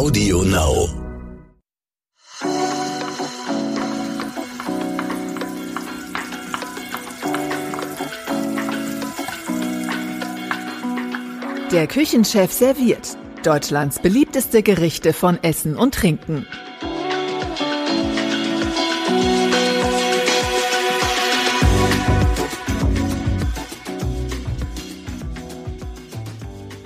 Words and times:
Audio 0.00 0.42
Now. 0.44 0.88
Der 11.70 11.86
Küchenchef 11.86 12.50
serviert 12.50 13.18
Deutschlands 13.42 13.98
beliebteste 13.98 14.62
Gerichte 14.62 15.12
von 15.12 15.38
Essen 15.42 15.76
und 15.76 15.94
Trinken. 15.94 16.46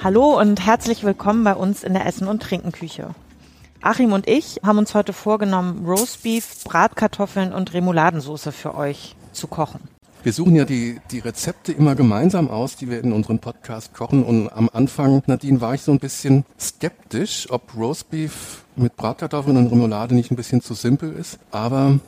Hallo 0.04 0.38
und 0.38 0.66
herzlich 0.66 1.02
willkommen 1.02 1.44
bei 1.44 1.54
uns 1.54 1.82
in 1.82 1.94
der 1.94 2.04
Essen- 2.04 2.28
und 2.28 2.42
Trinkenküche. 2.42 3.14
Achim 3.80 4.12
und 4.12 4.28
ich 4.28 4.60
haben 4.62 4.76
uns 4.76 4.94
heute 4.94 5.14
vorgenommen, 5.14 5.86
Roastbeef, 5.86 6.62
Bratkartoffeln 6.62 7.54
und 7.54 7.72
Remouladensauce 7.72 8.50
für 8.52 8.74
euch 8.74 9.16
zu 9.32 9.46
kochen. 9.46 9.80
Wir 10.22 10.34
suchen 10.34 10.56
ja 10.56 10.66
die, 10.66 11.00
die 11.10 11.20
Rezepte 11.20 11.72
immer 11.72 11.94
gemeinsam 11.94 12.50
aus, 12.50 12.76
die 12.76 12.90
wir 12.90 13.02
in 13.02 13.14
unserem 13.14 13.38
Podcast 13.38 13.94
kochen. 13.94 14.24
Und 14.24 14.50
am 14.50 14.68
Anfang, 14.70 15.22
Nadine, 15.26 15.62
war 15.62 15.72
ich 15.72 15.80
so 15.80 15.92
ein 15.92 16.00
bisschen 16.00 16.44
skeptisch, 16.60 17.46
ob 17.48 17.74
Roastbeef 17.74 18.62
mit 18.76 18.96
Bratkartoffeln 18.96 19.56
und 19.56 19.68
Remoulade 19.68 20.14
nicht 20.14 20.30
ein 20.30 20.36
bisschen 20.36 20.60
zu 20.60 20.74
simpel 20.74 21.14
ist. 21.14 21.38
Aber 21.50 21.98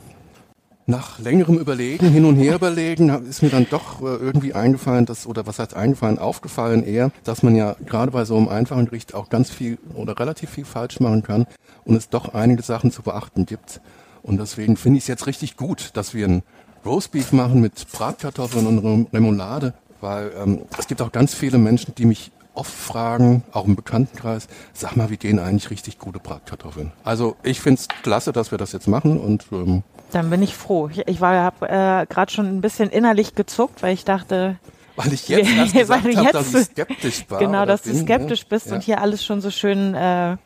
nach 0.87 1.19
längerem 1.19 1.59
Überlegen, 1.59 2.09
hin 2.09 2.23
und 2.23 2.37
her 2.37 2.55
überlegen, 2.55 3.09
ist 3.27 3.43
mir 3.43 3.49
dann 3.49 3.67
doch 3.69 4.01
äh, 4.01 4.05
irgendwie 4.05 4.53
eingefallen, 4.53 5.05
dass, 5.05 5.27
oder 5.27 5.45
was 5.45 5.59
heißt 5.59 5.75
eingefallen, 5.75 6.17
aufgefallen 6.17 6.81
eher, 6.83 7.11
dass 7.25 7.43
man 7.43 7.55
ja 7.57 7.75
gerade 7.85 8.11
bei 8.11 8.23
so 8.23 8.37
einem 8.37 8.47
einfachen 8.47 8.85
Gericht 8.85 9.13
auch 9.13 9.29
ganz 9.29 9.49
viel 9.49 9.77
oder 9.93 10.17
relativ 10.17 10.49
viel 10.49 10.63
falsch 10.63 11.01
machen 11.01 11.23
kann 11.23 11.45
und 11.83 11.95
es 11.95 12.07
doch 12.07 12.33
einige 12.33 12.63
Sachen 12.63 12.91
zu 12.91 13.01
beachten 13.01 13.45
gibt. 13.45 13.81
Und 14.23 14.39
deswegen 14.39 14.77
finde 14.77 14.97
ich 14.97 15.03
es 15.03 15.07
jetzt 15.07 15.27
richtig 15.27 15.57
gut, 15.57 15.91
dass 15.93 16.13
wir 16.13 16.25
ein 16.25 16.43
Roastbeef 16.85 17.33
machen 17.33 17.59
mit 17.59 17.91
Bratkartoffeln 17.91 18.65
und 18.65 19.07
Remoulade, 19.13 19.73
weil 19.99 20.31
ähm, 20.41 20.61
es 20.79 20.87
gibt 20.87 21.01
auch 21.01 21.11
ganz 21.11 21.33
viele 21.33 21.57
Menschen, 21.57 21.95
die 21.95 22.05
mich 22.05 22.31
oft 22.53 22.73
fragen, 22.73 23.43
auch 23.51 23.65
im 23.65 23.75
Bekanntenkreis, 23.75 24.47
sag 24.73 24.95
mal, 24.95 25.09
wie 25.09 25.17
gehen 25.17 25.37
eigentlich 25.37 25.69
richtig 25.69 25.99
gute 25.99 26.19
Bratkartoffeln? 26.19 26.93
Also 27.03 27.35
ich 27.43 27.59
finde 27.59 27.81
es 27.81 27.87
klasse, 28.03 28.31
dass 28.31 28.51
wir 28.51 28.57
das 28.57 28.71
jetzt 28.71 28.87
machen 28.87 29.19
und 29.19 29.47
ähm, 29.51 29.83
Dann 30.11 30.29
bin 30.29 30.41
ich 30.41 30.55
froh. 30.55 30.89
Ich, 30.89 31.07
ich 31.07 31.21
war 31.21 31.53
äh, 31.61 32.05
gerade 32.07 32.31
schon 32.31 32.45
ein 32.47 32.61
bisschen 32.61 32.89
innerlich 32.89 33.35
gezuckt, 33.35 33.83
weil 33.83 33.93
ich 33.93 34.05
dachte, 34.05 34.57
weil 34.95 35.11
ich 35.13 35.27
jetzt 35.27 35.49
erst 35.49 35.73
Weil 35.89 36.01
gesagt 36.01 36.05
du 36.05 36.15
habe, 36.15 36.25
jetzt- 36.25 36.33
dass 36.35 36.53
ich 36.61 36.65
skeptisch 36.67 37.25
war. 37.29 37.39
genau, 37.39 37.65
dass 37.65 37.81
du 37.83 37.89
bin, 37.91 38.01
skeptisch 38.03 38.41
ne? 38.41 38.45
bist 38.49 38.67
Ja. 38.67 38.75
und 38.75 38.83
hier 38.83 39.01
alles 39.01 39.23
schon 39.25 39.41
so 39.41 39.51
schön 39.51 39.93
äh, 39.93 40.37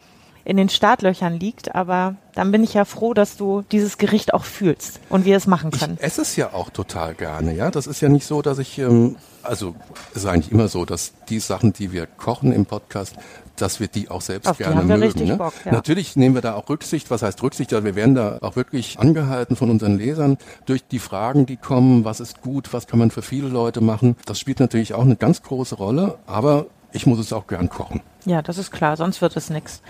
in 0.44 0.58
den 0.58 0.70
Startlöchern 0.70 1.39
liegt. 1.39 1.76
Aber 1.76 2.16
dann 2.34 2.52
bin 2.52 2.64
ich 2.64 2.73
ja 2.73 2.84
froh, 2.86 3.14
dass 3.14 3.38
du 3.38 3.62
dieses 3.72 4.00
Gericht 4.00 4.34
auch 4.34 4.44
fühlst 4.45 5.00
und 5.09 5.26
wir 5.26 5.38
es 5.38 5.45
machen 5.45 5.70
können. 5.70 5.98
Ich 6.00 6.04
esse 6.06 6.23
es 6.23 6.36
ja 6.36 6.54
auch 6.54 6.72
total 6.72 7.14
gerne, 7.14 7.54
ja. 7.54 7.70
Das 7.70 7.86
ist 7.86 8.02
ja 8.02 8.09
nicht 8.09 8.26
so, 8.26 8.42
dass 8.42 8.58
ich, 8.58 8.80
ähm, 8.80 9.16
also 9.44 9.76
es 10.16 10.23
ist 10.23 10.26
eigentlich 10.26 10.52
immer 10.52 10.67
so, 10.67 10.86
dass 10.86 11.14
die 11.30 11.39
Sachen, 11.39 11.72
die 11.73 11.92
wir 11.92 12.08
kochen 12.08 12.52
im 12.52 12.66
Podcast, 12.66 13.16
dass 13.62 13.80
wir 13.80 13.88
die 13.88 14.09
auch 14.09 14.22
selbst 14.22 14.48
Auf 14.50 14.58
gerne 14.58 14.81
mögen. 14.84 15.28
ne? 15.28 15.38
Bock, 15.38 15.54
ja. 15.66 15.72
Natürlich 15.72 16.16
nehmen 16.16 16.36
wir 16.36 16.42
da 16.42 16.56
auch 16.56 16.70
Rücksicht. 16.70 17.12
Was 17.12 17.22
heißt 17.22 17.42
Rücksicht? 17.44 17.73
Also 17.73 17.86
wir 17.86 17.95
werden 17.95 18.16
da 18.16 18.40
auch 18.42 18.56
wirklich 18.56 19.00
angehalten 19.00 19.56
von 19.56 19.70
unseren 19.70 19.98
Lesern 19.98 20.38
durch 20.66 20.86
die 20.86 21.00
Fragen, 21.00 21.45
die 21.45 21.58
kommen. 21.58 22.06
Was 22.06 22.20
ist 22.20 22.42
gut? 22.42 22.73
Was 22.73 22.88
kann 22.88 23.00
man 23.00 23.12
für 23.12 23.22
viele 23.22 23.48
Leute 23.48 23.82
machen? 23.82 24.16
Das 24.26 24.39
spielt 24.39 24.59
natürlich 24.59 24.94
auch 24.94 25.04
eine 25.04 25.16
ganz 25.16 25.44
große 25.44 25.76
Rolle. 25.76 26.17
Aber 26.26 26.66
ich 26.92 27.06
muss 27.06 27.20
es 27.20 27.32
auch 27.34 27.48
gern 27.48 27.70
kochen. 27.70 28.02
Ja, 28.26 28.42
das 28.42 28.58
ist 28.58 28.72
klar, 28.72 28.98
sonst 28.98 29.22
wird 29.22 29.36
es 29.38 29.50
nix. 29.50 29.82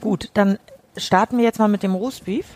Gut, 0.00 0.30
dann 0.34 0.58
starten 0.96 1.38
wir 1.38 1.44
jetzt 1.44 1.58
mal 1.58 1.68
mit 1.68 1.82
dem 1.82 1.94
Roastbeef. 1.94 2.46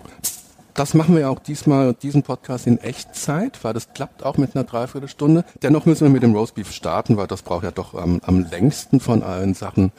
Das 0.75 0.93
machen 0.93 1.17
wir 1.17 1.31
auch 1.31 1.39
diesmal, 1.39 1.95
diesen 1.95 2.25
Podcast 2.25 2.67
in 2.67 2.79
Echtzeit, 2.79 3.63
weil 3.63 3.75
das 3.75 3.93
klappt 3.95 4.25
auch 4.25 4.39
mit 4.39 4.57
einer 4.57 4.65
Dreiviertelstunde. 4.65 5.45
Dennoch 5.63 5.87
müssen 5.87 6.05
wir 6.05 6.11
mit 6.11 6.25
dem 6.25 6.35
Roastbeef 6.35 6.73
starten, 6.73 7.17
weil 7.17 7.29
das 7.29 7.43
braucht 7.43 7.63
ja 7.63 7.71
doch 7.71 7.95
am, 7.95 8.21
am 8.25 8.45
längsten 8.51 8.99
von 8.99 9.23
allen 9.23 9.55
Sachen. 9.55 9.93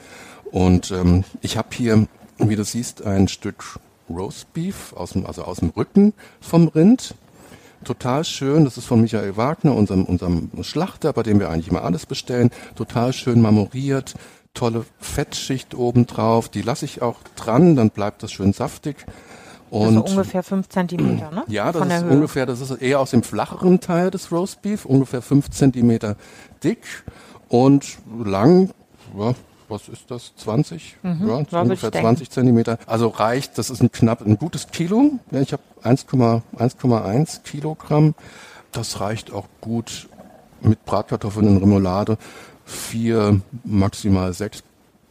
Und 0.52 0.90
ähm, 0.90 1.24
ich 1.42 1.56
habe 1.56 1.68
hier, 1.72 2.06
wie 2.38 2.56
du 2.56 2.64
siehst, 2.64 3.04
ein 3.04 3.28
Stück 3.28 3.78
Roastbeef, 4.08 4.92
aus 4.94 5.12
dem, 5.12 5.26
also 5.26 5.42
aus 5.42 5.58
dem 5.58 5.70
Rücken 5.70 6.12
vom 6.40 6.68
Rind. 6.68 7.14
Total 7.84 8.24
schön, 8.24 8.64
das 8.64 8.78
ist 8.78 8.86
von 8.86 9.00
Michael 9.00 9.36
Wagner, 9.36 9.74
unserem, 9.74 10.04
unserem 10.04 10.50
Schlachter, 10.62 11.12
bei 11.12 11.22
dem 11.22 11.38
wir 11.38 11.50
eigentlich 11.50 11.68
immer 11.68 11.82
alles 11.84 12.06
bestellen. 12.06 12.50
Total 12.74 13.12
schön 13.12 13.40
marmoriert, 13.40 14.14
tolle 14.54 14.84
Fettschicht 14.98 15.74
obendrauf. 15.74 16.48
Die 16.48 16.62
lasse 16.62 16.84
ich 16.84 17.02
auch 17.02 17.16
dran, 17.36 17.76
dann 17.76 17.90
bleibt 17.90 18.22
das 18.22 18.32
schön 18.32 18.52
saftig. 18.52 19.04
Also 19.70 19.88
Und 19.88 19.98
ungefähr 19.98 20.42
fünf 20.42 20.68
Zentimeter, 20.68 21.30
ne? 21.32 21.44
ja, 21.48 21.66
das 21.72 21.80
Von 21.80 21.88
der 21.88 21.98
ist 21.98 22.04
Höhe. 22.04 22.12
ungefähr, 22.12 22.46
das 22.46 22.60
ist 22.60 22.70
eher 22.80 23.00
aus 23.00 23.10
dem 23.10 23.22
flacheren 23.24 23.80
Teil 23.80 24.10
des 24.10 24.30
Roastbeef, 24.30 24.84
ungefähr 24.84 25.22
fünf 25.22 25.50
Zentimeter 25.50 26.16
dick 26.62 27.04
und 27.48 27.98
lang, 28.24 28.70
ja, 29.18 29.34
was 29.68 29.88
ist 29.88 30.10
das, 30.10 30.32
20? 30.36 30.96
ja, 31.02 31.10
Mhm. 31.10 31.28
ja, 31.28 31.36
würd 31.38 31.52
ungefähr 31.52 31.88
ich 31.88 31.92
denken. 31.92 32.06
20 32.08 32.30
Zentimeter. 32.30 32.78
Also 32.86 33.08
reicht, 33.08 33.58
das 33.58 33.70
ist 33.70 33.82
ein 33.82 33.90
knapp, 33.92 34.24
ein 34.24 34.38
gutes 34.38 34.68
Kilo. 34.68 35.12
Ja, 35.30 35.40
ich 35.40 35.52
habe 35.52 35.62
1,1 35.82 37.42
Kilogramm. 37.42 38.14
Das 38.72 39.00
reicht 39.00 39.32
auch 39.32 39.46
gut 39.60 40.08
mit 40.60 40.84
Bratkartoffeln 40.84 41.46
und 41.48 41.58
Remoulade. 41.58 42.18
Vier, 42.64 43.40
maximal 43.64 44.32
sechs 44.32 44.62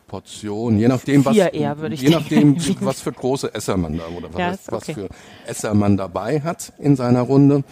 Portionen, 0.07 0.79
je 0.79 0.87
nachdem, 0.87 1.25
was, 1.25 1.35
eher, 1.35 1.51
je 1.93 2.09
nachdem, 2.09 2.57
denken. 2.57 2.85
was 2.85 3.01
für 3.01 3.11
große 3.11 3.53
Esser 3.53 3.77
man 3.77 3.97
da 3.97 4.03
oder 4.15 4.29
was, 4.31 4.39
Ja, 4.39 4.47
was, 4.51 4.59
ist 4.59 4.71
was 4.71 4.83
okay. 4.83 4.93
für 4.93 5.09
Esser 5.47 5.73
man 5.73 5.97
dabei 5.97 6.41
hat 6.41 6.73
in 6.77 6.95
seiner 6.95 7.21
Runde. 7.21 7.63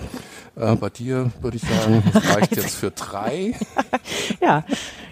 Äh, 0.56 0.76
bei 0.76 0.90
dir 0.90 1.32
würde 1.42 1.58
ich 1.58 1.64
sagen, 1.64 2.04
das 2.14 2.36
reicht 2.36 2.56
jetzt 2.56 2.76
für 2.76 2.92
drei. 2.92 3.54
Ja, 4.42 4.64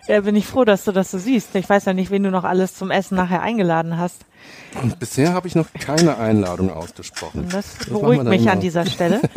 da 0.08 0.22
bin 0.22 0.36
ich 0.36 0.46
froh, 0.48 0.66
dass 0.66 0.84
du 0.84 0.92
das 0.92 1.12
so 1.12 1.18
siehst. 1.18 1.56
Ich 1.56 1.70
weiß 1.70 1.86
ja 1.86 1.94
nicht, 1.94 2.12
wen 2.12 2.24
du 2.24 2.32
noch 2.32 2.44
alles 2.44 2.76
zum 2.76 2.92
Essen 2.92 3.16
nachher 3.16 3.42
eingeladen 3.42 3.98
hast. 3.98 4.18
Und 4.82 5.00
bisher 5.00 5.34
habe 5.34 5.48
ich 5.48 5.56
noch 5.56 5.68
keine 5.74 6.18
Einladung 6.18 6.72
ausgesprochen. 6.72 7.48
Das 7.52 7.76
beruhigt 7.88 8.22
dann 8.22 8.30
mich 8.30 8.42
immer. 8.44 8.52
an 8.54 8.60
dieser 8.60 8.86
Stelle. 8.86 9.22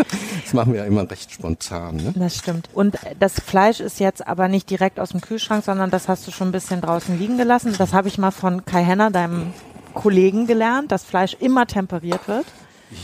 Das 0.54 0.66
machen 0.66 0.74
wir 0.74 0.82
ja 0.82 0.86
immer 0.86 1.10
recht 1.10 1.32
spontan. 1.32 1.96
Ne? 1.96 2.12
Das 2.14 2.36
stimmt. 2.36 2.68
Und 2.74 2.96
das 3.18 3.40
Fleisch 3.40 3.80
ist 3.80 3.98
jetzt 3.98 4.24
aber 4.24 4.46
nicht 4.46 4.70
direkt 4.70 5.00
aus 5.00 5.08
dem 5.08 5.20
Kühlschrank, 5.20 5.64
sondern 5.64 5.90
das 5.90 6.06
hast 6.06 6.28
du 6.28 6.30
schon 6.30 6.50
ein 6.50 6.52
bisschen 6.52 6.80
draußen 6.80 7.18
liegen 7.18 7.36
gelassen. 7.38 7.74
Das 7.76 7.92
habe 7.92 8.06
ich 8.06 8.18
mal 8.18 8.30
von 8.30 8.64
Kai 8.64 8.84
Henner, 8.84 9.10
deinem 9.10 9.52
Kollegen, 9.94 10.46
gelernt, 10.46 10.92
dass 10.92 11.02
Fleisch 11.02 11.36
immer 11.40 11.66
temperiert 11.66 12.28
wird. 12.28 12.46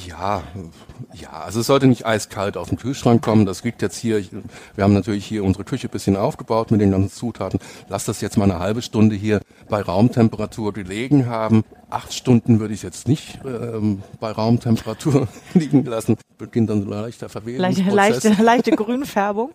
Ja, 0.06 0.43
ja, 1.15 1.31
also 1.31 1.61
es 1.61 1.67
sollte 1.67 1.87
nicht 1.87 2.06
eiskalt 2.06 2.56
aus 2.56 2.69
dem 2.69 2.78
Kühlschrank 2.78 3.23
kommen. 3.23 3.47
Das 3.47 3.65
liegt 3.65 3.83
jetzt 3.83 3.97
hier. 3.97 4.19
Ich, 4.19 4.31
wir 4.75 4.84
haben 4.84 4.95
natürlich 4.95 5.25
hier 5.27 5.45
unsere 5.45 5.65
Küche 5.65 5.89
ein 5.89 5.91
bisschen 5.91 6.17
aufgebaut 6.17 6.71
mit 6.71 6.81
den 6.81 6.91
ganzen 6.91 7.11
Zutaten. 7.11 7.61
Lass 7.89 8.05
das 8.05 8.21
jetzt 8.21 8.37
mal 8.37 8.45
eine 8.45 8.59
halbe 8.59 8.83
Stunde 8.83 9.17
hier 9.17 9.41
bei 9.69 9.81
Raumtemperatur 9.81 10.73
gelegen 10.73 11.27
haben. 11.27 11.65
Acht 11.89 12.15
Stunden 12.15 12.61
würde 12.61 12.75
ich 12.75 12.83
jetzt 12.83 13.09
nicht 13.09 13.41
ähm, 13.45 14.03
bei 14.21 14.31
Raumtemperatur 14.31 15.27
liegen 15.55 15.84
lassen. 15.84 16.17
Beginnt 16.39 16.71
dann 16.71 16.83
so 16.83 16.91
ein 16.91 17.03
leichter 17.03 17.27
Leichte, 17.27 17.41
Verwesungsprozess. 17.41 17.95
leichte, 17.95 18.43
leichte 18.43 18.71
Grünfärbung. 18.72 19.53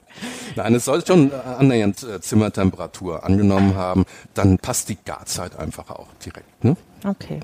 Nein, 0.55 0.75
es 0.75 0.85
soll 0.85 1.05
schon 1.05 1.31
äh, 1.31 1.35
annähernd 1.35 2.03
äh, 2.03 2.19
Zimmertemperatur 2.19 3.23
angenommen 3.23 3.75
haben. 3.75 4.05
Dann 4.33 4.57
passt 4.57 4.89
die 4.89 4.97
Garzeit 5.03 5.57
einfach 5.57 5.89
auch 5.89 6.07
direkt. 6.23 6.63
Ne? 6.63 6.75
Okay. 7.05 7.39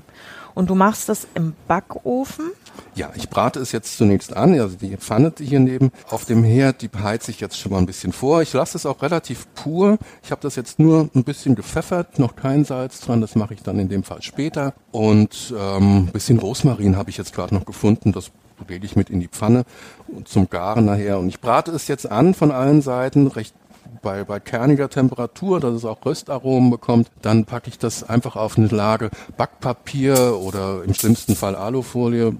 Und 0.54 0.70
du 0.70 0.74
machst 0.74 1.08
das 1.08 1.26
im 1.34 1.54
Backofen? 1.66 2.52
Ja, 2.94 3.10
ich 3.14 3.28
brate 3.30 3.60
es 3.60 3.72
jetzt 3.72 3.96
zunächst 3.96 4.36
an. 4.36 4.58
Also 4.58 4.76
die 4.76 4.96
Pfanne, 4.96 5.30
die 5.30 5.46
hier 5.46 5.60
neben 5.60 5.92
auf 6.10 6.24
dem 6.24 6.44
Herd, 6.44 6.82
die 6.82 6.90
heize 6.90 7.30
ich 7.30 7.40
jetzt 7.40 7.58
schon 7.58 7.72
mal 7.72 7.78
ein 7.78 7.86
bisschen 7.86 8.12
vor. 8.12 8.42
Ich 8.42 8.52
lasse 8.52 8.76
es 8.76 8.86
auch 8.86 9.02
relativ 9.02 9.46
pur. 9.54 9.98
Ich 10.22 10.30
habe 10.30 10.42
das 10.42 10.56
jetzt 10.56 10.78
nur 10.78 11.08
ein 11.14 11.24
bisschen 11.24 11.54
gepfeffert, 11.54 12.18
noch 12.18 12.36
kein 12.36 12.64
Salz 12.64 13.00
dran. 13.00 13.20
Das 13.20 13.34
mache 13.34 13.54
ich 13.54 13.62
dann 13.62 13.78
in 13.78 13.88
dem 13.88 14.02
Fall 14.02 14.22
später. 14.22 14.74
Und 14.90 15.54
ähm, 15.58 16.04
ein 16.04 16.12
bisschen 16.12 16.38
Rosmarin 16.38 16.96
habe 16.96 17.10
ich 17.10 17.16
jetzt 17.16 17.34
gerade 17.34 17.54
noch 17.54 17.64
gefunden. 17.64 18.12
Das 18.12 18.30
lege 18.68 18.86
ich 18.86 18.96
mit 18.96 19.10
in 19.10 19.20
die 19.20 19.28
Pfanne 19.28 19.64
und 20.08 20.28
zum 20.28 20.48
Garen 20.48 20.84
nachher. 20.84 21.18
Und 21.18 21.28
ich 21.28 21.40
brate 21.40 21.70
es 21.72 21.88
jetzt 21.88 22.10
an 22.10 22.34
von 22.34 22.50
allen 22.50 22.82
Seiten, 22.82 23.26
recht 23.26 23.54
bei, 24.00 24.24
bei 24.24 24.40
kerniger 24.40 24.88
Temperatur, 24.88 25.60
dass 25.60 25.74
es 25.74 25.84
auch 25.84 26.04
Röstaromen 26.04 26.70
bekommt, 26.70 27.10
dann 27.20 27.44
packe 27.44 27.68
ich 27.68 27.78
das 27.78 28.08
einfach 28.08 28.36
auf 28.36 28.56
eine 28.56 28.68
Lage 28.68 29.10
Backpapier 29.36 30.38
oder 30.40 30.82
im 30.84 30.94
schlimmsten 30.94 31.36
Fall 31.36 31.56
Alufolie. 31.56 32.34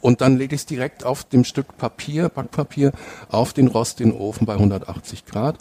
Und 0.00 0.20
dann 0.20 0.36
lege 0.36 0.54
ich 0.54 0.62
es 0.62 0.66
direkt 0.66 1.04
auf 1.04 1.24
dem 1.24 1.44
Stück 1.44 1.78
Papier, 1.78 2.28
Backpapier, 2.28 2.92
auf 3.30 3.52
den 3.52 3.68
Rost 3.68 4.00
in 4.00 4.10
den 4.10 4.18
Ofen 4.18 4.46
bei 4.46 4.52
180 4.52 5.24
Grad. 5.24 5.56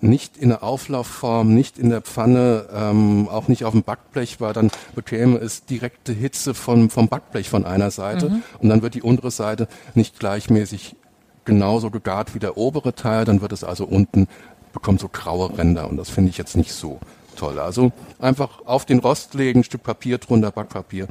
Nicht 0.00 0.36
in 0.36 0.48
der 0.48 0.62
Auflaufform, 0.64 1.54
nicht 1.54 1.78
in 1.78 1.90
der 1.90 2.00
Pfanne, 2.00 2.66
ähm, 2.74 3.28
auch 3.28 3.48
nicht 3.48 3.64
auf 3.64 3.72
dem 3.72 3.82
Backblech, 3.82 4.40
weil 4.40 4.52
dann 4.52 4.70
bekäme 4.94 5.38
es 5.38 5.64
direkte 5.64 6.12
Hitze 6.12 6.54
vom, 6.54 6.90
vom 6.90 7.08
Backblech 7.08 7.48
von 7.48 7.64
einer 7.64 7.90
Seite. 7.90 8.40
Und 8.58 8.68
dann 8.68 8.82
wird 8.82 8.94
die 8.94 9.02
untere 9.02 9.30
Seite 9.30 9.68
nicht 9.94 10.18
gleichmäßig 10.18 10.96
genauso 11.44 11.90
gegart 11.90 12.34
wie 12.34 12.38
der 12.38 12.56
obere 12.56 12.94
Teil, 12.94 13.24
dann 13.24 13.40
wird 13.40 13.52
es 13.52 13.64
also 13.64 13.84
unten 13.84 14.28
bekommt 14.72 15.00
so 15.00 15.08
graue 15.08 15.56
Ränder 15.56 15.88
und 15.88 15.96
das 15.96 16.10
finde 16.10 16.30
ich 16.30 16.38
jetzt 16.38 16.56
nicht 16.56 16.72
so 16.72 16.98
toll. 17.36 17.58
Also 17.58 17.92
einfach 18.18 18.60
auf 18.66 18.84
den 18.84 18.98
Rost 19.00 19.34
legen, 19.34 19.60
ein 19.60 19.64
Stück 19.64 19.82
Papier 19.82 20.18
drunter, 20.18 20.50
Backpapier 20.50 21.06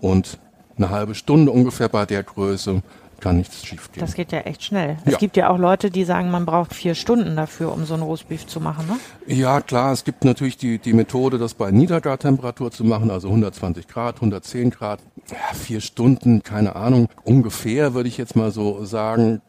und 0.00 0.38
eine 0.76 0.90
halbe 0.90 1.14
Stunde 1.14 1.52
ungefähr 1.52 1.88
bei 1.88 2.06
der 2.06 2.22
Größe 2.22 2.82
kann 3.20 3.36
nichts 3.36 3.64
schiefgehen. 3.64 4.04
Das 4.04 4.14
geht 4.14 4.32
ja 4.32 4.40
echt 4.40 4.64
schnell. 4.64 4.96
Es 5.04 5.12
Ja. 5.12 5.18
gibt 5.18 5.36
ja 5.36 5.48
auch 5.48 5.56
Leute, 5.58 5.92
die 5.92 6.02
sagen, 6.02 6.32
man 6.32 6.44
braucht 6.44 6.74
vier 6.74 6.96
Stunden 6.96 7.36
dafür, 7.36 7.72
um 7.72 7.84
so 7.84 7.94
ein 7.94 8.02
Roastbeef 8.02 8.46
zu 8.48 8.58
machen, 8.60 8.84
ne? 8.88 8.96
Ja, 9.32 9.60
klar, 9.60 9.92
es 9.92 10.02
gibt 10.02 10.24
natürlich 10.24 10.56
die, 10.56 10.78
die 10.80 10.92
Methode, 10.92 11.38
das 11.38 11.54
bei 11.54 11.70
Niedergartemperatur 11.70 12.72
zu 12.72 12.82
machen, 12.82 13.12
also 13.12 13.28
120 13.28 13.86
Grad, 13.86 14.16
110 14.16 14.70
Grad, 14.70 14.98
ja, 15.30 15.54
vier 15.54 15.80
Stunden, 15.80 16.42
keine 16.42 16.74
Ahnung, 16.74 17.08
ungefähr 17.22 17.94
würde 17.94 18.08
ich 18.08 18.18
jetzt 18.18 18.34
mal 18.34 18.50
so 18.50 18.84
sagen. 18.84 19.40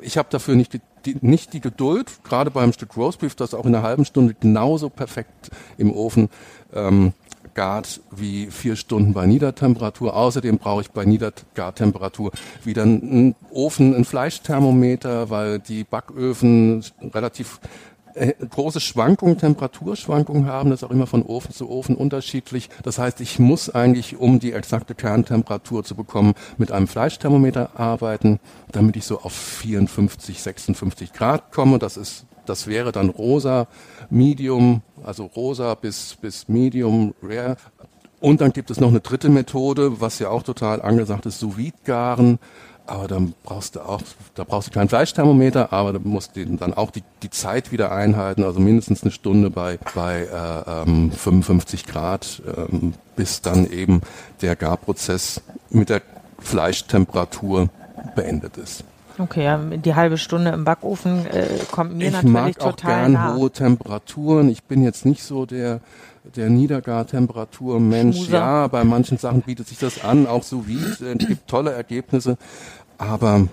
Ich 0.00 0.16
habe 0.16 0.28
dafür 0.30 0.54
nicht 0.54 0.72
die, 0.72 0.80
die, 1.04 1.16
nicht 1.20 1.52
die 1.52 1.60
Geduld, 1.60 2.10
gerade 2.24 2.50
beim 2.50 2.72
Stück 2.72 2.96
Roastbeef, 2.96 3.34
das 3.34 3.54
auch 3.54 3.66
in 3.66 3.74
einer 3.74 3.84
halben 3.84 4.04
Stunde 4.04 4.34
genauso 4.38 4.88
perfekt 4.88 5.50
im 5.76 5.92
Ofen 5.92 6.28
ähm, 6.72 7.12
gart 7.58 8.00
wie 8.12 8.46
vier 8.52 8.76
Stunden 8.76 9.14
bei 9.14 9.26
Niedertemperatur. 9.26 10.14
Außerdem 10.14 10.58
brauche 10.58 10.82
ich 10.82 10.90
bei 10.92 11.04
Niedergartemperatur 11.04 12.30
wieder 12.62 12.84
einen 12.84 13.34
Ofen, 13.50 13.96
einen 13.96 14.04
Fleischthermometer, 14.04 15.28
weil 15.28 15.58
die 15.58 15.82
Backöfen 15.82 16.84
relativ 17.02 17.58
große 18.50 18.80
Schwankungen, 18.80 19.38
Temperaturschwankungen 19.38 20.46
haben. 20.46 20.70
Das 20.70 20.82
ist 20.82 20.88
auch 20.88 20.92
immer 20.92 21.06
von 21.06 21.22
Ofen 21.22 21.52
zu 21.52 21.68
Ofen 21.68 21.96
unterschiedlich. 21.96 22.68
Das 22.82 22.98
heißt, 22.98 23.20
ich 23.20 23.38
muss 23.38 23.70
eigentlich, 23.70 24.18
um 24.18 24.40
die 24.40 24.52
exakte 24.52 24.94
Kerntemperatur 24.94 25.84
zu 25.84 25.94
bekommen, 25.94 26.34
mit 26.56 26.72
einem 26.72 26.88
Fleischthermometer 26.88 27.78
arbeiten, 27.78 28.40
damit 28.72 28.96
ich 28.96 29.04
so 29.04 29.20
auf 29.20 29.32
54, 29.32 30.42
56 30.42 31.12
Grad 31.12 31.52
komme. 31.52 31.78
Das 31.78 31.96
ist 31.96 32.26
das 32.48 32.66
wäre 32.66 32.92
dann 32.92 33.10
rosa, 33.10 33.66
medium, 34.08 34.80
also 35.04 35.26
rosa 35.26 35.74
bis, 35.74 36.16
bis 36.20 36.48
medium 36.48 37.14
rare. 37.22 37.56
Und 38.20 38.40
dann 38.40 38.52
gibt 38.52 38.70
es 38.70 38.80
noch 38.80 38.88
eine 38.88 39.00
dritte 39.00 39.28
Methode, 39.28 40.00
was 40.00 40.18
ja 40.18 40.30
auch 40.30 40.42
total 40.42 40.82
angesagt 40.82 41.26
ist, 41.26 41.38
sous 41.38 41.56
vide 41.56 41.76
garen. 41.84 42.38
Aber 42.88 43.08
dann 43.08 43.34
brauchst 43.42 43.76
du 43.76 43.80
auch, 43.80 44.00
da 44.34 44.44
brauchst 44.44 44.68
du 44.68 44.72
keinen 44.72 44.88
Fleischthermometer, 44.88 45.72
aber 45.72 45.92
du 45.92 46.00
musst 46.00 46.32
dann 46.36 46.74
auch 46.74 46.90
die, 46.90 47.02
die 47.22 47.30
Zeit 47.30 47.70
wieder 47.72 47.92
einhalten, 47.92 48.44
also 48.44 48.60
mindestens 48.60 49.02
eine 49.02 49.12
Stunde 49.12 49.50
bei, 49.50 49.78
bei 49.94 50.22
äh, 50.22 50.82
ähm, 50.82 51.12
55 51.12 51.84
Grad, 51.86 52.42
ähm, 52.56 52.94
bis 53.16 53.42
dann 53.42 53.70
eben 53.70 54.00
der 54.40 54.56
Garprozess 54.56 55.42
mit 55.70 55.90
der 55.90 56.02
Fleischtemperatur 56.38 57.68
beendet 58.14 58.56
ist. 58.56 58.84
Okay, 59.18 59.44
ja, 59.44 59.58
die 59.58 59.94
halbe 59.96 60.16
Stunde 60.16 60.52
im 60.52 60.64
Backofen 60.64 61.26
äh, 61.26 61.48
kommt 61.72 61.96
mir 61.96 62.06
ich 62.06 62.12
natürlich 62.12 62.32
mag 62.32 62.60
auch 62.60 62.76
total 62.76 63.00
gern 63.00 63.12
nah. 63.12 63.34
hohe 63.34 63.50
Temperaturen. 63.50 64.48
Ich 64.48 64.62
bin 64.62 64.84
jetzt 64.84 65.04
nicht 65.04 65.24
so 65.24 65.44
der 65.44 65.80
der 66.36 66.50
Niedergartemperatur-Mensch. 66.50 68.16
Schmuser. 68.16 68.38
Ja, 68.38 68.66
bei 68.66 68.84
manchen 68.84 69.18
Sachen 69.18 69.42
bietet 69.42 69.68
sich 69.68 69.78
das 69.78 70.04
an, 70.04 70.26
auch 70.26 70.42
so 70.42 70.66
wie 70.66 70.76
es 70.76 70.98
gibt 70.98 71.48
tolle 71.48 71.72
Ergebnisse. 71.72 72.36
Aber 72.98 73.48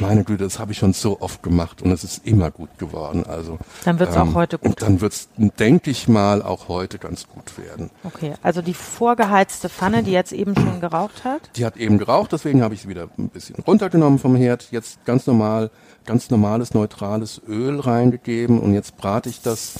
meine 0.00 0.24
Güte, 0.24 0.44
das 0.44 0.58
habe 0.58 0.72
ich 0.72 0.78
schon 0.78 0.92
so 0.92 1.20
oft 1.20 1.42
gemacht 1.42 1.82
und 1.82 1.90
es 1.90 2.04
ist 2.04 2.26
immer 2.26 2.50
gut 2.50 2.78
geworden. 2.78 3.24
Also 3.26 3.58
Dann 3.84 3.98
wird's 3.98 4.16
auch 4.16 4.34
heute 4.34 4.58
gut. 4.58 4.80
Dann 4.80 5.00
wird's, 5.00 5.28
denke 5.36 5.90
ich 5.90 6.08
mal, 6.08 6.42
auch 6.42 6.68
heute 6.68 6.98
ganz 6.98 7.28
gut 7.28 7.58
werden. 7.58 7.90
Okay, 8.04 8.32
also 8.42 8.62
die 8.62 8.72
vorgeheizte 8.72 9.68
Pfanne, 9.68 10.02
die 10.02 10.12
jetzt 10.12 10.32
eben 10.32 10.54
schon 10.54 10.80
geraucht 10.80 11.24
hat. 11.24 11.42
Die 11.56 11.66
hat 11.66 11.76
eben 11.76 11.98
geraucht, 11.98 12.32
deswegen 12.32 12.62
habe 12.62 12.74
ich 12.74 12.82
sie 12.82 12.88
wieder 12.88 13.08
ein 13.18 13.28
bisschen 13.28 13.56
runtergenommen 13.66 14.18
vom 14.18 14.36
Herd. 14.36 14.68
Jetzt 14.70 15.04
ganz 15.04 15.26
normal, 15.26 15.70
ganz 16.06 16.30
normales 16.30 16.72
neutrales 16.72 17.42
Öl 17.46 17.80
reingegeben 17.80 18.60
und 18.60 18.72
jetzt 18.72 18.96
brate 18.96 19.28
ich 19.28 19.42
das 19.42 19.74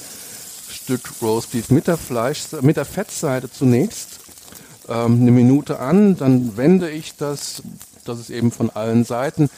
Stück 0.69 1.01
Roastbeef 1.23 1.71
mit 1.71 1.87
der 1.87 1.97
Fleisch, 1.97 2.45
mit 2.61 2.77
der 2.77 2.85
Fettseite 2.85 3.51
zunächst 3.51 4.21
ähm, 4.89 5.21
eine 5.23 5.31
Minute 5.31 5.79
an, 5.79 6.17
dann 6.17 6.57
wende 6.57 6.91
ich 6.91 7.17
das, 7.17 7.63
dass 8.05 8.19
es 8.19 8.31
eben 8.31 8.51
von 8.51 8.71
allen 8.71 9.05
Seiten 9.05 9.51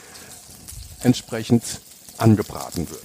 entsprechend 1.01 1.63
angebraten 2.17 2.89
wird. 2.89 3.03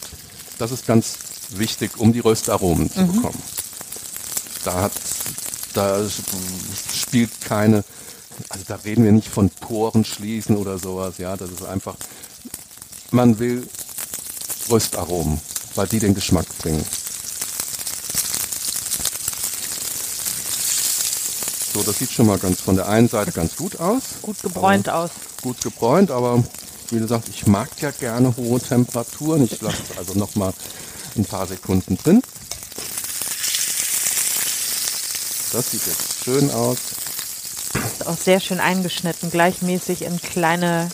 Das 0.58 0.70
ist 0.70 0.86
ganz 0.86 1.18
wichtig, 1.50 1.98
um 1.98 2.12
die 2.12 2.20
Röstaromen 2.20 2.90
zu 2.90 3.06
bekommen. 3.06 3.42
Da 4.64 4.82
hat, 4.82 4.92
da 5.74 6.00
spielt 6.94 7.40
keine, 7.40 7.84
also 8.48 8.64
da 8.68 8.76
reden 8.76 9.04
wir 9.04 9.12
nicht 9.12 9.28
von 9.28 9.50
Poren 9.50 10.04
schließen 10.04 10.56
oder 10.56 10.78
sowas, 10.78 11.18
ja, 11.18 11.36
das 11.36 11.50
ist 11.50 11.64
einfach, 11.64 11.96
man 13.10 13.38
will 13.38 13.68
Röstaromen, 14.70 15.40
weil 15.74 15.88
die 15.88 15.98
den 15.98 16.14
Geschmack 16.14 16.46
bringen. 16.58 16.84
So, 21.72 21.82
das 21.82 21.98
sieht 21.98 22.10
schon 22.10 22.26
mal 22.26 22.38
ganz 22.38 22.60
von 22.60 22.76
der 22.76 22.88
einen 22.88 23.08
Seite 23.08 23.32
ganz 23.32 23.56
gut 23.56 23.80
aus. 23.80 24.02
Gut 24.20 24.42
gebräunt 24.42 24.90
aus. 24.90 25.10
Gut 25.42 25.60
gebräunt, 25.62 26.10
aber 26.10 26.44
wie 26.90 26.98
gesagt, 26.98 27.28
ich 27.30 27.46
mag 27.46 27.70
ja 27.80 27.90
gerne 27.90 28.36
hohe 28.36 28.60
Temperaturen. 28.60 29.44
Ich 29.44 29.60
lasse 29.62 29.78
es 29.90 29.96
also 29.96 30.18
noch 30.18 30.34
mal 30.34 30.52
ein 31.16 31.24
paar 31.24 31.46
Sekunden 31.46 31.96
drin. 31.96 32.22
Das 35.52 35.70
sieht 35.70 35.86
jetzt 35.86 36.24
schön 36.24 36.50
aus. 36.50 36.78
Ist 37.74 38.06
auch 38.06 38.18
sehr 38.18 38.40
schön 38.40 38.60
eingeschnitten, 38.60 39.30
gleichmäßig 39.30 40.02
in 40.02 40.20
kleine 40.20 40.90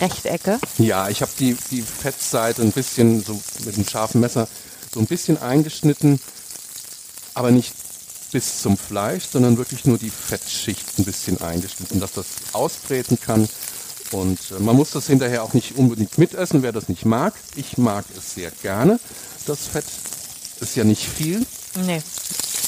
Rechtecke. 0.00 0.58
Ja, 0.78 1.08
ich 1.10 1.20
habe 1.20 1.32
die, 1.38 1.56
die 1.70 1.82
Fettseite 1.82 2.62
ein 2.62 2.72
bisschen 2.72 3.22
so 3.22 3.38
mit 3.64 3.74
einem 3.74 3.86
scharfen 3.86 4.20
Messer 4.20 4.48
so 4.92 5.00
ein 5.00 5.06
bisschen 5.06 5.40
eingeschnitten, 5.40 6.20
aber 7.34 7.50
nicht 7.50 7.74
bis 8.32 8.62
zum 8.62 8.76
Fleisch, 8.76 9.24
sondern 9.30 9.56
wirklich 9.58 9.84
nur 9.84 9.98
die 9.98 10.10
Fettschicht 10.10 10.98
ein 10.98 11.04
bisschen 11.04 11.40
eingeschnitten, 11.40 12.00
dass 12.00 12.12
das 12.12 12.26
ausbreten 12.52 13.18
kann. 13.20 13.48
Und 14.10 14.38
äh, 14.50 14.60
man 14.60 14.76
muss 14.76 14.90
das 14.90 15.06
hinterher 15.06 15.42
auch 15.42 15.52
nicht 15.54 15.76
unbedingt 15.76 16.18
mitessen, 16.18 16.62
wer 16.62 16.72
das 16.72 16.88
nicht 16.88 17.04
mag. 17.04 17.34
Ich 17.56 17.78
mag 17.78 18.04
es 18.16 18.34
sehr 18.34 18.50
gerne. 18.62 18.98
Das 19.46 19.66
Fett 19.66 19.84
ist 20.60 20.76
ja 20.76 20.84
nicht 20.84 21.06
viel. 21.06 21.46
Nee. 21.86 22.02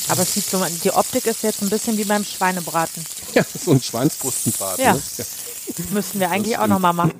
Aber 0.09 0.23
es 0.23 0.35
sieht 0.35 0.49
so, 0.49 0.65
die 0.85 0.91
Optik 0.93 1.27
ist 1.27 1.43
jetzt 1.43 1.63
ein 1.63 1.71
bisschen 1.71 1.97
wie 1.97 2.05
beim 2.05 2.25
Schweinebraten. 2.25 3.05
Ja, 3.35 3.45
so 3.65 3.73
ein 3.73 3.83
Schweinsbrustenbraten. 3.83 4.85
Ja. 4.85 4.93
Ne? 4.95 5.01
Müssten 5.91 6.21
wir 6.21 6.31
eigentlich 6.31 6.59
auch 6.59 6.67
nochmal 6.67 6.93
machen. 6.93 7.13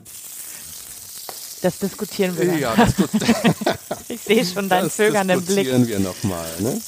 Das 1.63 1.79
diskutieren 1.79 2.37
wir. 2.37 2.57
Ja, 2.59 2.77
dann. 2.77 2.93
das, 2.99 3.11
tut- 3.11 4.09
Ich 4.09 4.21
sehe 4.21 4.45
schon 4.45 4.69
deinen 4.69 4.85
das 4.85 4.97
zögernden 4.97 5.43
Blick. 5.43 5.65
diskutieren 5.65 5.87
wir 5.89 5.99
nochmal. 6.01 6.47
Ne? 6.61 6.81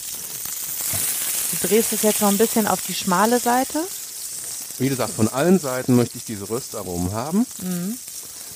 Du 1.61 1.69
drehst 1.69 1.93
es 1.93 2.03
jetzt 2.03 2.20
noch 2.20 2.29
ein 2.29 2.38
bisschen 2.38 2.67
auf 2.67 2.81
die 2.87 2.94
schmale 2.94 3.41
Seite. 3.41 3.81
Wie 4.78 4.88
gesagt, 4.88 5.14
von 5.14 5.28
allen 5.28 5.59
Seiten 5.59 5.97
möchte 5.97 6.19
ich 6.19 6.25
diese 6.25 6.49
Röstaromen 6.49 7.12
haben. 7.12 7.47
Mhm. 7.62 7.99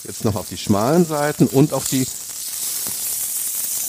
Jetzt 0.05 0.25
noch 0.25 0.35
auf 0.35 0.49
die 0.49 0.59
schmalen 0.59 1.07
Seiten 1.07 1.47
und 1.47 1.73
auf 1.73 1.89
die 1.89 2.07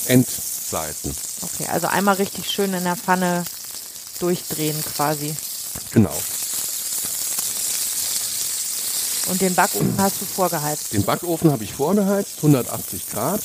Endseiten. 0.07 1.15
Okay, 1.41 1.67
also 1.71 1.87
einmal 1.87 2.15
richtig 2.15 2.49
schön 2.49 2.73
in 2.73 2.83
der 2.83 2.95
Pfanne 2.95 3.43
durchdrehen 4.19 4.81
quasi. 4.95 5.35
Genau. 5.91 6.15
Und 9.29 9.41
den 9.41 9.55
Backofen 9.55 9.95
hast 9.97 10.21
du 10.21 10.25
vorgeheizt. 10.25 10.93
Den 10.93 11.03
Backofen 11.03 11.51
habe 11.51 11.63
ich 11.63 11.73
vorgeheizt, 11.73 12.37
180 12.37 13.09
Grad, 13.09 13.41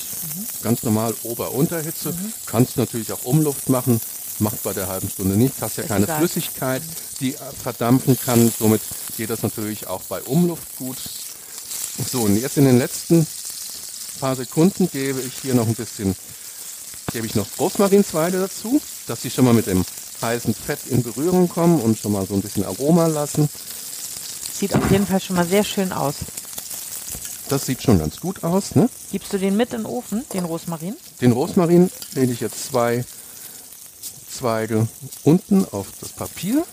ganz 0.61 0.83
normal 0.83 1.13
Ober-Unterhitze. 1.23 2.13
Kannst 2.45 2.77
natürlich 2.77 3.13
auch 3.13 3.23
Umluft 3.23 3.69
machen, 3.69 4.01
macht 4.39 4.63
bei 4.63 4.73
der 4.73 4.87
halben 4.87 5.09
Stunde 5.09 5.35
nicht. 5.35 5.55
Hast 5.61 5.77
ja 5.77 5.83
keine 5.83 6.05
egal. 6.05 6.19
Flüssigkeit, 6.19 6.81
die 7.19 7.33
äh, 7.33 7.37
verdampfen 7.61 8.17
kann. 8.19 8.51
Somit 8.57 8.81
geht 9.17 9.29
das 9.29 9.43
natürlich 9.43 9.87
auch 9.87 10.03
bei 10.03 10.21
Umluft 10.21 10.77
gut. 10.77 10.97
So, 12.11 12.21
und 12.21 12.37
jetzt 12.37 12.57
in 12.57 12.65
den 12.65 12.77
letzten 12.77 13.25
paar 14.19 14.35
Sekunden 14.35 14.89
gebe 14.91 15.19
ich 15.21 15.33
hier 15.41 15.55
noch 15.55 15.67
ein 15.67 15.75
bisschen, 15.75 16.15
gebe 17.11 17.25
ich 17.25 17.35
noch 17.35 17.47
Rosmarinsweide 17.59 18.39
dazu, 18.39 18.81
dass 19.07 19.21
sie 19.21 19.29
schon 19.29 19.45
mal 19.45 19.53
mit 19.53 19.67
dem 19.67 19.83
heißen 20.21 20.53
Fett 20.53 20.79
in 20.87 21.03
Berührung 21.03 21.47
kommen 21.47 21.79
und 21.79 21.97
schon 21.97 22.11
mal 22.11 22.25
so 22.25 22.33
ein 22.33 22.41
bisschen 22.41 22.65
Aroma 22.65 23.07
lassen. 23.07 23.49
Sieht 24.53 24.75
auf 24.75 24.89
jeden 24.91 25.05
Fall 25.05 25.21
schon 25.21 25.35
mal 25.35 25.47
sehr 25.47 25.63
schön 25.63 25.91
aus. 25.91 26.15
Das 27.49 27.65
sieht 27.65 27.81
schon 27.81 27.99
ganz 27.99 28.19
gut 28.19 28.43
aus, 28.43 28.75
ne? 28.75 28.89
Gibst 29.11 29.31
du 29.31 29.37
den 29.37 29.55
mit 29.55 29.71
in 29.71 29.83
den 29.83 29.85
Ofen, 29.85 30.25
den 30.33 30.45
Rosmarin? 30.45 30.95
Den 31.21 31.31
Rosmarin 31.31 31.89
lege 32.13 32.33
ich 32.33 32.41
jetzt 32.41 32.65
zwei 32.65 33.05
Zweige 34.37 34.87
unten 35.23 35.65
auf 35.71 35.87
das 35.99 36.09
Papier. 36.09 36.63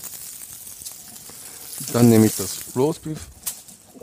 Dann 1.94 2.10
nehme 2.10 2.26
ich 2.26 2.36
das 2.36 2.58
Roastbeef 2.76 3.20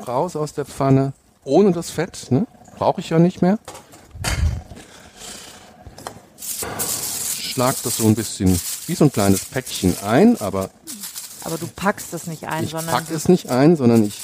raus 0.08 0.36
aus 0.36 0.54
der 0.54 0.66
Pfanne, 0.66 1.14
ohne 1.44 1.72
das 1.72 1.92
Fett. 1.92 2.32
Ne? 2.32 2.48
Brauche 2.78 3.02
ich 3.02 3.12
ja 3.12 3.20
nicht 3.20 3.44
mehr. 3.44 3.60
Schlag 7.40 7.76
das 7.84 7.98
so 7.98 8.08
ein 8.08 8.16
bisschen 8.16 8.60
wie 8.88 8.96
so 8.96 9.06
ein 9.06 9.12
kleines 9.12 9.46
Päckchen 9.46 9.96
ein, 10.04 10.42
aber 10.42 10.72
Aber 11.44 11.60
du 11.60 11.68
packst 11.68 12.16
es 12.16 12.26
nicht 12.26 12.46
ein, 12.46 12.64
ich 12.64 12.72
sondern 12.72 12.96
packe 12.96 13.14
es 13.14 13.28
nicht 13.30 13.50
ein, 13.52 13.76
sondern 13.76 14.04
ich 14.04 14.22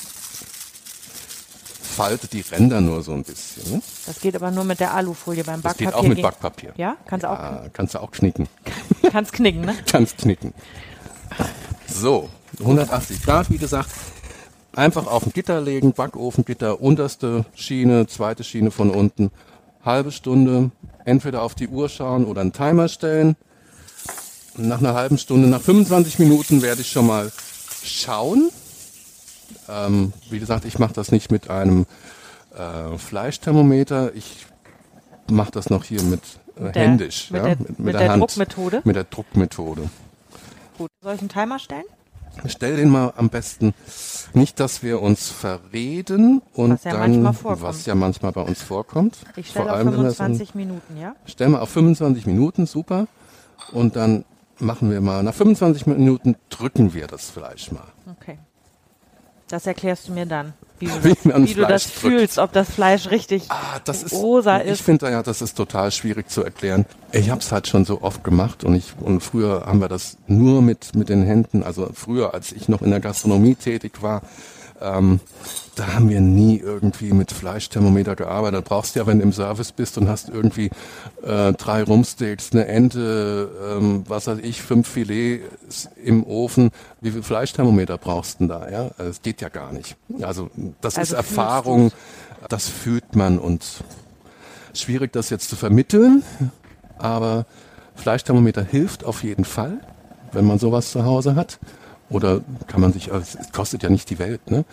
faltet 1.97 2.31
die 2.33 2.41
Ränder 2.41 2.79
nur 2.79 3.01
so 3.01 3.13
ein 3.13 3.23
bisschen. 3.23 3.71
Ne? 3.73 3.81
Das 4.05 4.19
geht 4.21 4.35
aber 4.35 4.51
nur 4.51 4.63
mit 4.63 4.79
der 4.79 4.93
Alufolie 4.93 5.43
beim 5.43 5.61
Das 5.63 5.73
Backpapier. 5.73 5.87
geht 5.87 5.95
auch 5.95 6.07
mit 6.07 6.21
Backpapier. 6.21 6.73
Ja, 6.77 6.95
kannst 7.07 7.23
du 7.23 7.29
auch 7.31 7.39
Ah, 7.39 7.63
kannst 7.73 7.95
du 7.95 7.99
auch 8.01 8.11
knicken. 8.11 8.47
kannst 9.11 9.33
knicken, 9.33 9.61
ne? 9.61 9.75
Kannst 9.91 10.17
knicken. 10.19 10.53
So, 11.87 12.29
180 12.59 13.23
Grad, 13.23 13.49
wie 13.49 13.57
gesagt. 13.57 13.89
Einfach 14.75 15.07
auf 15.07 15.25
ein 15.25 15.33
Gitter 15.33 15.59
legen, 15.59 15.93
Backofengitter, 15.93 16.79
unterste 16.81 17.45
Schiene, 17.55 18.05
zweite 18.05 18.43
Schiene 18.43 18.69
von 18.69 18.91
unten. 18.91 19.31
Halbe 19.83 20.11
Stunde, 20.11 20.69
entweder 21.05 21.41
auf 21.41 21.55
die 21.55 21.67
Uhr 21.67 21.89
schauen 21.89 22.25
oder 22.25 22.41
einen 22.41 22.53
Timer 22.53 22.87
stellen. 22.87 23.35
Nach 24.55 24.79
einer 24.79 24.93
halben 24.93 25.17
Stunde, 25.17 25.47
nach 25.47 25.61
25 25.61 26.19
Minuten 26.19 26.61
werde 26.61 26.81
ich 26.81 26.91
schon 26.91 27.07
mal 27.07 27.31
schauen. 27.83 28.49
Ähm, 29.69 30.13
wie 30.29 30.39
gesagt, 30.39 30.65
ich 30.65 30.79
mache 30.79 30.93
das 30.93 31.11
nicht 31.11 31.31
mit 31.31 31.49
einem 31.49 31.85
äh, 32.57 32.97
Fleischthermometer. 32.97 34.13
Ich 34.15 34.45
mache 35.29 35.51
das 35.51 35.69
noch 35.69 35.83
hier 35.83 36.01
mit 36.03 36.21
äh, 36.55 36.71
der- 36.71 36.83
händisch. 36.83 37.31
mit 37.31 37.41
ja, 37.45 37.55
der- 37.55 37.57
mit 37.77 37.93
der 37.95 38.11
Hand. 38.11 38.21
Druckmethode? 38.21 38.81
Mit 38.83 38.95
der 38.95 39.03
Druckmethode. 39.03 39.89
Gut. 40.77 40.89
Soll 41.01 41.15
ich 41.15 41.19
einen 41.21 41.29
Timer 41.29 41.59
stellen? 41.59 41.83
Stell 42.45 42.75
den 42.77 42.89
mal 42.89 43.13
am 43.17 43.29
besten 43.29 43.73
nicht, 44.33 44.59
dass 44.59 44.83
wir 44.83 45.01
uns 45.01 45.27
verreden 45.29 46.43
und 46.53 46.71
Was 46.71 46.83
ja 46.83 46.91
dann, 46.91 47.23
was 47.25 47.85
ja 47.87 47.95
manchmal 47.95 48.31
bei 48.31 48.41
uns 48.41 48.61
vorkommt. 48.61 49.17
Ich 49.35 49.49
stelle 49.49 49.65
Vor 49.65 49.71
auf 49.73 49.77
allem, 49.79 49.91
wenn 49.93 50.03
das 50.03 50.19
ein- 50.21 50.35
25 50.35 50.53
Minuten, 50.53 50.97
ja? 50.97 51.15
Stell 51.25 51.49
mal 51.49 51.61
auf 51.61 51.69
25 51.69 52.27
Minuten, 52.27 52.67
super. 52.67 53.07
Und 53.71 53.95
dann 53.95 54.23
machen 54.59 54.91
wir 54.91 55.01
mal, 55.01 55.23
nach 55.23 55.33
25 55.33 55.87
Minuten 55.87 56.35
drücken 56.49 56.93
wir 56.93 57.07
das 57.07 57.27
Fleisch 57.31 57.71
mal. 57.71 57.87
Okay. 58.19 58.37
Das 59.47 59.65
erklärst 59.65 60.07
du 60.09 60.11
mir 60.11 60.25
dann, 60.25 60.53
wie 60.79 60.87
du 60.87 61.03
Wie 61.03 61.13
das, 61.13 61.47
wie 61.47 61.53
du 61.53 61.61
das 61.65 61.83
fühlst, 61.85 62.37
ob 62.37 62.51
das 62.51 62.69
Fleisch 62.69 63.09
richtig 63.09 63.45
Ah, 63.49 63.79
das 63.85 64.03
ist, 64.03 64.13
rosa 64.13 64.61
ich 64.61 64.71
ist. 64.71 64.81
finde 64.81 65.09
ja, 65.09 65.23
das 65.23 65.41
ist 65.41 65.55
total 65.55 65.91
schwierig 65.91 66.29
zu 66.29 66.43
erklären. 66.43 66.85
Ich 67.13 67.29
habe 67.29 67.39
es 67.39 67.51
halt 67.51 67.67
schon 67.67 67.85
so 67.85 68.01
oft 68.01 68.23
gemacht 68.23 68.63
und 68.65 68.75
ich 68.75 68.93
und 68.99 69.21
früher 69.21 69.63
haben 69.65 69.79
wir 69.79 69.87
das 69.87 70.17
nur 70.27 70.61
mit 70.61 70.95
mit 70.95 71.07
den 71.09 71.23
Händen. 71.23 71.63
Also 71.63 71.89
früher, 71.93 72.33
als 72.33 72.51
ich 72.51 72.67
noch 72.67 72.81
in 72.81 72.91
der 72.91 72.99
Gastronomie 72.99 73.55
tätig 73.55 74.01
war, 74.01 74.21
ähm, 74.81 75.19
da 75.75 75.93
haben 75.93 76.09
wir 76.09 76.21
nie 76.21 76.57
irgendwie 76.57 77.13
mit 77.13 77.31
Fleischthermometer 77.31 78.15
gearbeitet. 78.15 78.65
Brauchst 78.65 78.95
du 78.95 78.99
ja, 78.99 79.07
wenn 79.07 79.19
du 79.19 79.23
im 79.23 79.33
Service 79.33 79.71
bist 79.71 79.97
und 79.97 80.09
hast 80.09 80.29
irgendwie 80.29 80.71
äh, 81.23 81.53
drei 81.53 81.83
Rumsteaks, 81.83 82.51
eine 82.51 82.67
Ente, 82.67 83.49
ähm, 83.77 84.03
was 84.07 84.27
weiß 84.27 84.39
ich, 84.41 84.61
fünf 84.61 84.87
Filets 84.87 85.89
im 86.03 86.23
Ofen. 86.25 86.71
Wie 87.01 87.11
viel 87.11 87.23
Fleischthermometer 87.23 87.97
brauchst 87.97 88.35
du 88.35 88.37
denn 88.39 88.47
da? 88.47 88.69
Ja, 88.69 88.89
also, 88.97 89.11
es 89.11 89.21
geht 89.21 89.41
ja 89.41 89.49
gar 89.49 89.71
nicht. 89.71 89.95
Also 90.21 90.49
das 90.81 90.97
Also 90.97 91.13
ist 91.13 91.17
Erfahrung, 91.17 91.91
das 92.49 92.67
fühlt 92.67 93.15
man 93.15 93.37
und 93.39 93.65
schwierig, 94.73 95.13
das 95.13 95.29
jetzt 95.29 95.49
zu 95.49 95.55
vermitteln, 95.55 96.23
aber 96.97 97.45
Fleischthermometer 97.95 98.63
hilft 98.63 99.03
auf 99.03 99.23
jeden 99.23 99.45
Fall, 99.45 99.79
wenn 100.31 100.45
man 100.45 100.59
sowas 100.59 100.91
zu 100.91 101.03
Hause 101.05 101.35
hat. 101.35 101.59
Oder 102.09 102.41
kann 102.67 102.79
man 102.79 102.93
sich, 102.93 103.11
also 103.11 103.37
es 103.39 103.51
kostet 103.51 103.83
ja 103.83 103.89
nicht 103.89 104.09
die 104.09 104.17
Welt, 104.17 104.49
ne? 104.49 104.63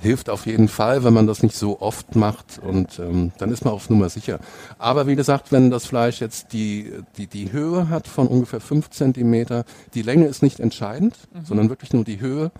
Hilft 0.00 0.28
auf 0.28 0.44
jeden 0.46 0.68
Fall, 0.68 1.04
wenn 1.04 1.14
man 1.14 1.26
das 1.26 1.42
nicht 1.42 1.56
so 1.56 1.80
oft 1.80 2.16
macht 2.16 2.60
und 2.62 2.98
ähm, 2.98 3.32
dann 3.38 3.50
ist 3.50 3.64
man 3.64 3.72
auf 3.72 3.88
Nummer 3.88 4.08
sicher. 4.10 4.40
Aber 4.78 5.06
wie 5.06 5.16
gesagt, 5.16 5.52
wenn 5.52 5.70
das 5.70 5.86
Fleisch 5.86 6.20
jetzt 6.20 6.52
die, 6.52 6.92
die, 7.16 7.28
die 7.28 7.52
Höhe 7.52 7.88
hat 7.88 8.08
von 8.08 8.26
ungefähr 8.26 8.60
fünf 8.60 8.90
Zentimeter, 8.90 9.64
die 9.94 10.02
Länge 10.02 10.26
ist 10.26 10.42
nicht 10.42 10.60
entscheidend, 10.60 11.16
sondern 11.44 11.70
wirklich 11.70 11.92
nur 11.94 12.04
die 12.04 12.20
Höhe, 12.20 12.50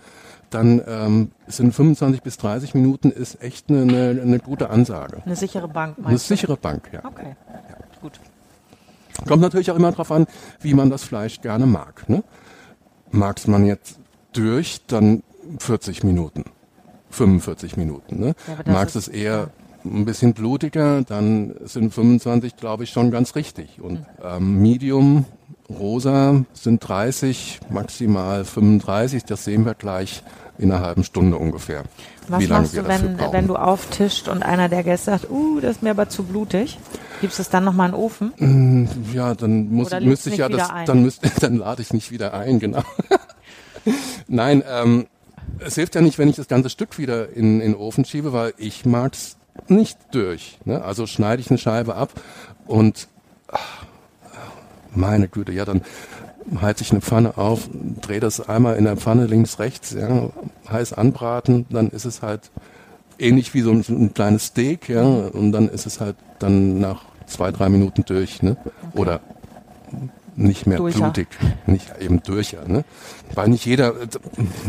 dann 0.49 0.81
ähm, 0.87 1.31
sind 1.47 1.73
25 1.73 2.21
bis 2.21 2.37
30 2.37 2.73
Minuten 2.75 3.11
ist 3.11 3.41
echt 3.41 3.69
eine, 3.69 3.81
eine, 3.81 4.21
eine 4.21 4.39
gute 4.39 4.69
Ansage. 4.69 5.21
eine 5.25 5.35
sichere 5.35 5.67
Bank 5.67 5.97
Eine 5.97 6.07
meinst 6.07 6.29
du? 6.29 6.35
sichere 6.35 6.57
Bank, 6.57 6.89
ja. 6.91 7.03
Okay. 7.03 7.35
Gut. 8.01 8.19
Kommt 9.27 9.41
natürlich 9.41 9.71
auch 9.71 9.75
immer 9.75 9.91
darauf 9.91 10.11
an, 10.11 10.27
wie 10.61 10.73
man 10.73 10.89
das 10.89 11.03
Fleisch 11.03 11.41
gerne 11.41 11.65
mag. 11.65 12.07
Ne? 12.09 12.23
Mag's 13.11 13.47
man 13.47 13.65
jetzt 13.65 13.99
durch, 14.33 14.81
dann 14.87 15.23
40 15.59 16.03
Minuten, 16.03 16.45
45 17.11 17.77
Minuten. 17.77 18.19
Ne? 18.19 18.35
Ja, 18.65 18.71
Magst 18.71 18.95
ist- 18.95 19.07
es 19.07 19.13
eher 19.13 19.49
ein 19.85 20.05
bisschen 20.05 20.33
blutiger, 20.33 21.01
dann 21.03 21.55
sind 21.65 21.93
25, 21.93 22.55
glaube 22.55 22.85
ich, 22.85 22.91
schon 22.91 23.11
ganz 23.11 23.35
richtig. 23.35 23.81
Und 23.81 23.97
Hm. 23.97 24.05
ähm, 24.23 24.61
Medium, 24.61 25.25
rosa 25.69 26.45
sind 26.53 26.79
30, 26.87 27.59
maximal 27.69 28.45
35. 28.45 29.25
Das 29.25 29.43
sehen 29.43 29.65
wir 29.65 29.73
gleich 29.73 30.23
in 30.57 30.71
einer 30.71 30.85
halben 30.85 31.03
Stunde 31.03 31.37
ungefähr. 31.37 31.83
Was 32.29 32.47
machst 32.47 32.77
du, 32.77 32.87
wenn, 32.87 33.17
brauchen. 33.17 33.33
wenn 33.33 33.47
du 33.47 33.55
auftischt 33.57 34.29
und 34.29 34.43
einer 34.43 34.69
der 34.69 34.83
Gäste 34.83 35.11
sagt, 35.11 35.29
uh, 35.29 35.59
das 35.59 35.71
ist 35.77 35.83
mir 35.83 35.91
aber 35.91 36.07
zu 36.07 36.23
blutig? 36.23 36.77
Gibst 37.19 37.39
es 37.39 37.49
dann 37.49 37.65
nochmal 37.65 37.89
in 37.89 37.95
den 37.95 38.01
Ofen? 38.01 39.03
Ja, 39.13 39.33
dann 39.35 39.69
muss, 39.69 39.89
müsste 39.99 40.29
ich 40.29 40.37
ja 40.37 40.47
das, 40.47 40.69
ein? 40.69 40.85
dann 40.85 41.01
müsste, 41.03 41.29
dann 41.41 41.57
lade 41.57 41.81
ich 41.81 41.91
nicht 41.93 42.11
wieder 42.11 42.33
ein, 42.33 42.59
genau. 42.59 42.83
Nein, 44.27 44.63
ähm, 44.67 45.07
es 45.59 45.75
hilft 45.75 45.95
ja 45.95 46.01
nicht, 46.01 46.17
wenn 46.17 46.29
ich 46.29 46.35
das 46.35 46.47
ganze 46.47 46.69
Stück 46.69 46.97
wieder 46.97 47.29
in, 47.29 47.61
in 47.61 47.73
den 47.73 47.75
Ofen 47.75 48.05
schiebe, 48.05 48.33
weil 48.33 48.53
ich 48.57 48.85
mag's 48.85 49.37
nicht 49.67 49.97
durch. 50.11 50.59
Ne? 50.65 50.83
Also 50.83 51.07
schneide 51.07 51.41
ich 51.41 51.49
eine 51.49 51.57
Scheibe 51.57 51.95
ab 51.95 52.11
und 52.65 53.07
ach, 53.47 53.85
meine 54.95 55.27
Güte, 55.27 55.51
ja, 55.51 55.65
dann 55.65 55.81
heize 56.61 56.83
ich 56.83 56.91
eine 56.91 57.01
Pfanne 57.01 57.37
auf, 57.37 57.69
drehe 58.01 58.19
das 58.19 58.47
einmal 58.47 58.75
in 58.75 58.83
der 58.85 58.97
Pfanne 58.97 59.25
links, 59.25 59.59
rechts, 59.59 59.91
ja, 59.91 60.29
heiß 60.69 60.93
anbraten, 60.93 61.65
dann 61.69 61.89
ist 61.89 62.05
es 62.05 62.21
halt 62.21 62.51
ähnlich 63.17 63.53
wie 63.53 63.61
so 63.61 63.71
ein, 63.71 63.83
ein 63.87 64.13
kleines 64.13 64.47
Steak, 64.47 64.89
ja, 64.89 65.03
und 65.03 65.51
dann 65.51 65.69
ist 65.69 65.85
es 65.85 66.01
halt 66.01 66.15
dann 66.39 66.79
nach 66.79 67.05
zwei, 67.27 67.51
drei 67.51 67.69
Minuten 67.69 68.03
durch, 68.05 68.41
ne? 68.41 68.57
Oder 68.93 69.21
nicht 70.35 70.65
mehr 70.67 70.77
Durcher. 70.77 70.99
blutig, 70.99 71.27
nicht 71.67 71.91
eben 71.99 72.21
durcher, 72.23 72.67
ne? 72.67 72.83
Weil 73.35 73.49
nicht 73.49 73.65
jeder, 73.65 73.93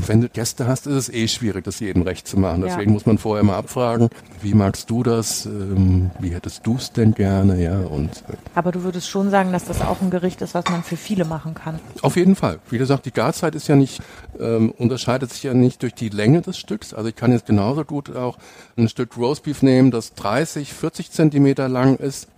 wenn 0.07 0.21
du 0.23 0.29
Gäste 0.29 0.67
hast, 0.67 0.87
ist 0.87 0.95
es 0.95 1.09
eh 1.13 1.29
schwierig, 1.29 1.65
das 1.65 1.81
jedem 1.81 2.03
recht 2.03 2.27
zu 2.27 2.39
machen. 2.39 2.63
Deswegen 2.63 2.91
Ja. 2.91 2.95
muss 2.95 3.07
man 3.07 3.19
vorher 3.19 3.45
mal 3.45 3.57
abfragen, 3.57 4.09
wie 4.43 4.55
magst 4.55 4.89
du 4.91 5.03
das, 5.03 5.45
ähm, 5.47 6.11
wie 6.19 6.31
hättest 6.31 6.67
du 6.67 6.77
es 6.77 6.93
denn 6.93 7.13
gerne, 7.15 7.63
ja, 7.63 7.79
und 7.81 8.11
äh, 8.29 8.37
Aber 8.55 8.73
du 8.73 8.83
würdest 8.85 9.09
schon 9.09 9.31
sagen, 9.31 9.53
dass 9.53 9.65
das 9.65 9.81
auch 9.83 10.01
ein 10.01 10.11
Gericht 10.11 10.41
ist, 10.43 10.55
was 10.55 10.65
man 10.71 10.83
für 10.83 10.97
viele 10.97 11.25
machen 11.25 11.55
kann. 11.55 11.79
Auf 12.03 12.17
jeden 12.17 12.37
Fall. 12.37 12.59
Wie 12.71 12.79
gesagt, 12.79 13.05
die 13.07 13.13
Garzeit 13.13 13.55
ist 13.55 13.69
ja 13.69 13.77
nicht, 13.77 14.01
ähm, 14.41 14.71
unterscheidet 14.79 15.31
sich 15.33 15.43
ja 15.43 15.53
nicht 15.55 15.83
durch 15.83 15.95
die 15.95 16.09
Länge 16.09 16.41
des 16.43 16.57
Stücks. 16.59 16.95
Also 16.95 17.09
ich 17.09 17.17
kann 17.17 17.33
jetzt 17.33 17.47
genauso 17.47 17.85
gut 17.85 18.15
auch 18.17 18.39
ein 18.77 18.89
Stück 18.89 19.17
Roastbeef 19.17 19.63
nehmen, 19.63 19.91
das 19.91 20.15
30, 20.15 20.73
40 20.73 21.11
Zentimeter 21.11 21.69
lang 21.69 21.97
ist 21.97 22.29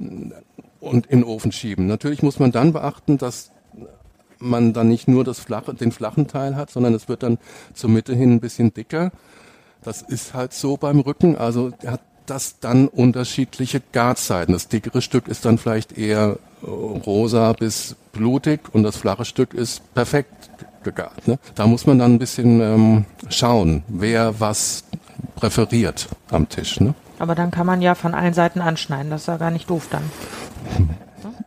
und 0.80 1.06
in 1.06 1.21
den 1.21 1.25
Ofen 1.25 1.52
schieben. 1.52 1.87
Natürlich 1.87 2.23
muss 2.23 2.38
man 2.38 2.52
dann 2.52 2.73
beachten, 2.73 3.18
dass 3.18 3.52
man 4.38 4.73
dann 4.73 4.88
nicht 4.88 5.09
nur 5.09 5.25
das 5.25 5.38
flache, 5.38 5.75
den 5.75 5.92
flachen 5.92 6.26
Teil 6.26 6.56
hat, 6.56 6.71
sondern 6.71 6.95
es 6.95 7.09
wird 7.09 7.23
dann 7.23 7.38
zur 7.75 7.90
Mitte 7.90 8.14
hin 8.14 8.33
ein 8.33 8.40
bisschen 8.40 8.75
dicker. 8.75 9.11
Das 9.83 10.02
ist 10.02 10.35
halt 10.35 10.52
so 10.52 10.76
beim 10.76 11.00
Rücken. 11.00 11.37
Also 11.37 11.73
hat 11.87 12.00
das 12.26 12.59
dann 12.61 12.88
unterschiedliche 12.88 13.80
Garzeiten. 13.92 14.52
Das 14.52 14.68
dickere 14.68 15.00
Stück 15.00 15.28
ist 15.28 15.45
dann 15.45 15.59
vielleicht 15.59 15.97
eher 15.97 16.38
äh, 16.62 16.66
rosa 16.66 17.52
bis 17.52 17.97
blutig 18.12 18.61
und 18.73 18.83
das 18.83 18.97
flache 18.97 19.25
Stück 19.25 19.54
ist 19.54 19.95
perfekt 19.95 20.50
gegart. 20.83 21.28
Ne? 21.28 21.38
Da 21.54 21.66
muss 21.66 21.87
man 21.87 21.99
dann 21.99 22.14
ein 22.14 22.18
bisschen 22.18 22.61
ähm, 22.61 23.04
schauen, 23.28 23.83
wer 23.88 24.40
was 24.40 24.85
präferiert 25.37 26.09
am 26.30 26.49
Tisch. 26.49 26.80
Ne? 26.80 26.95
Aber 27.18 27.35
dann 27.35 27.50
kann 27.50 27.66
man 27.66 27.80
ja 27.82 27.94
von 27.94 28.14
allen 28.14 28.35
Seiten 28.35 28.61
anschneiden. 28.61 29.11
Das 29.11 29.23
ist 29.23 29.26
ja 29.28 29.37
gar 29.38 29.50
nicht 29.50 29.70
doof 29.70 29.88
dann. 29.90 30.02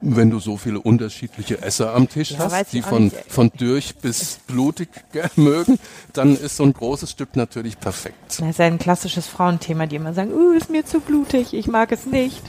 Wenn 0.02 0.30
du 0.30 0.40
so 0.40 0.56
viele 0.58 0.80
unterschiedliche 0.80 1.62
Esser 1.62 1.94
am 1.94 2.08
Tisch 2.10 2.32
Ja, 2.32 2.40
hast, 2.40 2.62
ich 2.62 2.70
die 2.70 2.82
von, 2.82 3.06
nicht. 3.06 3.16
von 3.28 3.52
durch 3.58 3.96
bis 3.98 4.40
blutig 4.48 4.90
mögen, 5.36 5.78
dann 6.14 6.36
ist 6.38 6.56
so 6.58 6.64
ein 6.64 6.74
großes 6.74 7.12
Stück 7.12 7.36
natürlich 7.36 7.80
perfekt. 7.80 8.16
Das 8.28 8.40
ist 8.40 8.60
ja 8.60 8.66
ein 8.66 8.80
klassisches 8.80 9.28
Frauenthema, 9.28 9.86
die 9.88 9.98
immer 9.98 10.14
sagen, 10.14 10.32
uh, 10.34 10.52
ist 10.54 10.70
mir 10.70 10.86
zu 10.86 11.00
blutig, 11.02 11.54
ich 11.54 11.68
mag 11.68 11.92
es 11.92 12.06
nicht. 12.06 12.42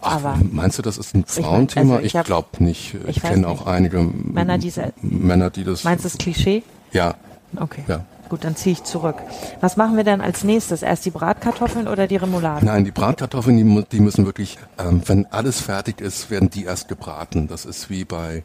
Aber 0.00 0.38
Meinst 0.52 0.78
du, 0.78 0.82
das 0.82 0.98
ist 0.98 1.14
ein 1.14 1.24
mein, 1.36 1.44
Frauenthema? 1.44 1.94
also 1.94 2.00
ich 2.00 2.12
ich 2.12 2.16
hab- 2.16 2.26
glaube 2.26 2.62
nicht. 2.62 2.94
Ich, 3.06 3.16
ich 3.16 3.22
kenne 3.22 3.48
auch 3.48 3.66
einige 3.66 4.02
Männer, 4.02 4.58
die 4.58 4.72
Männer, 5.00 5.48
die 5.50 5.64
das. 5.64 5.84
meinst 5.84 6.04
du 6.04 6.08
das 6.10 6.18
Klischee? 6.18 6.62
Ja, 6.92 7.14
Okay. 7.56 7.84
ja. 7.88 8.04
Gut, 8.28 8.44
dann 8.44 8.56
ziehe 8.56 8.72
ich 8.72 8.82
zurück. 8.84 9.16
Was 9.60 9.76
machen 9.76 9.96
wir 9.96 10.04
denn 10.04 10.20
als 10.20 10.44
nächstes? 10.44 10.82
Erst 10.82 11.04
die 11.04 11.10
Bratkartoffeln 11.10 11.86
oder 11.88 12.06
die 12.06 12.16
Remoulade? 12.16 12.64
Nein, 12.64 12.84
die 12.84 12.90
Bratkartoffeln, 12.90 13.56
die, 13.56 13.84
die 13.92 14.00
müssen 14.00 14.24
wirklich, 14.26 14.58
ähm, 14.78 15.02
wenn 15.06 15.26
alles 15.26 15.60
fertig 15.60 16.00
ist, 16.00 16.30
werden 16.30 16.50
die 16.50 16.64
erst 16.64 16.88
gebraten. 16.88 17.48
Das 17.48 17.64
ist 17.64 17.90
wie 17.90 18.04
bei, 18.04 18.42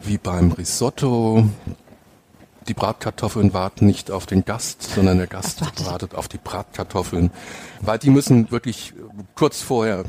wie 0.00 0.18
beim 0.18 0.52
Risotto. 0.52 1.44
Die 2.68 2.74
Bratkartoffeln 2.74 3.54
warten 3.54 3.86
nicht 3.86 4.10
auf 4.10 4.26
den 4.26 4.44
Gast, 4.44 4.82
sondern 4.94 5.18
der 5.18 5.26
Gast 5.26 5.62
wartet- 5.86 6.14
auf 6.14 6.28
die 6.28 6.38
Bratkartoffeln, 6.38 7.30
weil 7.80 7.98
die 7.98 8.10
müssen 8.10 8.50
wirklich 8.50 8.92
kurz 9.34 9.62
vorher 9.62 10.04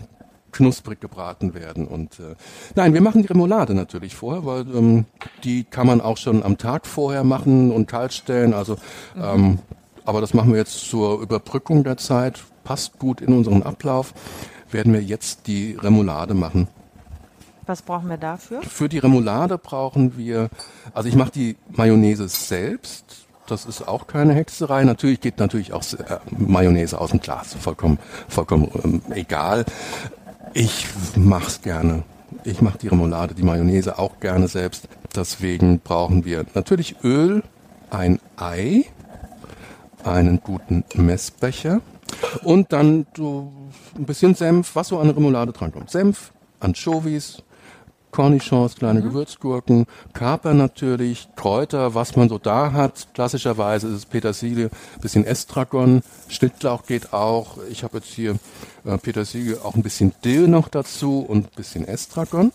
knusprig 0.51 1.00
gebraten 1.00 1.53
werden. 1.53 1.88
Und 1.88 2.20
äh, 2.20 2.36
nein, 2.75 2.94
wir 2.94 3.01
machen 3.01 3.22
die 3.22 3.27
Remoulade 3.27 3.74
natürlich 3.74 4.15
vorher, 4.15 4.46
weil 4.46 4.62
ähm, 4.75 5.06
die 5.44 5.63
kann 5.63 5.88
man 5.88 6.01
auch 6.01 6.18
schon 6.18 6.44
am 6.44 6.58
Tag 6.58 6.86
vorher 6.86 7.24
machen 7.24 7.72
und 7.72 7.88
kalt 7.88 8.13
stellen. 8.13 8.53
Also 8.53 8.77
ähm, 9.18 9.60
aber 10.10 10.22
das 10.22 10.34
machen 10.34 10.51
wir 10.51 10.58
jetzt 10.58 10.89
zur 10.89 11.22
Überbrückung 11.22 11.84
der 11.84 11.98
Zeit, 11.98 12.44
passt 12.63 12.98
gut 12.98 13.22
in 13.22 13.32
unseren 13.32 13.62
Ablauf, 13.62 14.15
werden 14.72 14.91
wir 14.91 15.03
jetzt 15.03 15.46
die 15.46 15.77
Remoulade 15.79 16.34
machen. 16.34 16.68
Was 17.68 17.84
brauchen 17.84 18.10
wir 18.10 18.18
dafür? 18.18 18.63
Für 18.63 18.89
die 18.89 18.98
Remoulade 18.98 19.60
brauchen 19.60 20.18
wir, 20.18 20.50
also 20.96 21.08
ich 21.08 21.15
mache 21.15 21.29
die 21.29 21.58
Mayonnaise 21.70 22.27
selbst. 22.27 23.27
Das 23.46 23.65
ist 23.65 23.88
auch 23.88 24.08
keine 24.08 24.34
Hexerei. 24.34 24.84
Natürlich 24.84 25.22
geht 25.22 25.38
natürlich 25.38 25.74
auch 25.74 25.84
äh, 25.94 26.18
Mayonnaise 26.36 27.00
aus 27.00 27.12
dem 27.12 27.20
Glas. 27.20 27.53
Vollkommen, 27.53 28.00
vollkommen 28.27 28.72
ähm, 28.84 29.01
egal. 29.12 29.65
Ich 30.53 30.88
mach's 31.15 31.62
gerne. 31.62 32.03
Ich 32.44 32.62
mache 32.62 32.77
die 32.77 32.88
Remoulade, 32.88 33.36
die 33.36 33.44
Mayonnaise 33.44 34.00
auch 34.00 34.20
gerne 34.20 34.48
selbst. 34.48 34.88
Deswegen 35.15 35.79
brauchen 35.79 36.25
wir 36.25 36.46
natürlich 36.53 36.96
Öl, 37.03 37.44
ein 37.89 38.20
Ei, 38.38 38.86
einen 40.03 40.39
guten 40.41 40.84
Messbecher 40.96 41.82
und 42.44 42.72
dann 42.74 43.06
so 43.15 43.51
ein 43.96 44.06
bisschen 44.06 44.36
Senf, 44.36 44.75
was 44.75 44.89
so 44.89 45.00
an 45.00 45.10
Remoulade 45.10 45.51
drankommt. 45.51 45.89
Senf, 45.89 46.32
Anchovies, 46.60 47.44
Cornichons, 48.12 48.75
kleine 48.75 49.01
mhm. 49.01 49.06
Gewürzgurken, 49.06 49.86
Kaper 50.13 50.54
natürlich, 50.54 51.28
Kräuter, 51.36 51.96
was 51.96 52.16
man 52.16 52.30
so 52.30 52.38
da 52.38 52.72
hat. 52.72 53.08
Klassischerweise 53.13 53.88
ist 53.88 53.94
es 53.94 54.06
Petersilie, 54.06 54.70
bisschen 55.01 55.25
Estragon, 55.25 56.01
Schnittlauch 56.28 56.86
geht 56.86 57.13
auch. 57.13 57.58
Ich 57.70 57.84
habe 57.84 57.98
jetzt 57.98 58.10
hier 58.10 58.36
äh, 58.86 58.98
Petersilie, 58.98 59.58
auch 59.63 59.75
ein 59.75 59.84
bisschen 59.84 60.13
Dill 60.24 60.48
noch 60.48 60.68
dazu 60.68 61.20
und 61.20 61.46
ein 61.48 61.56
bisschen 61.56 61.88
Estragon. 61.88 62.51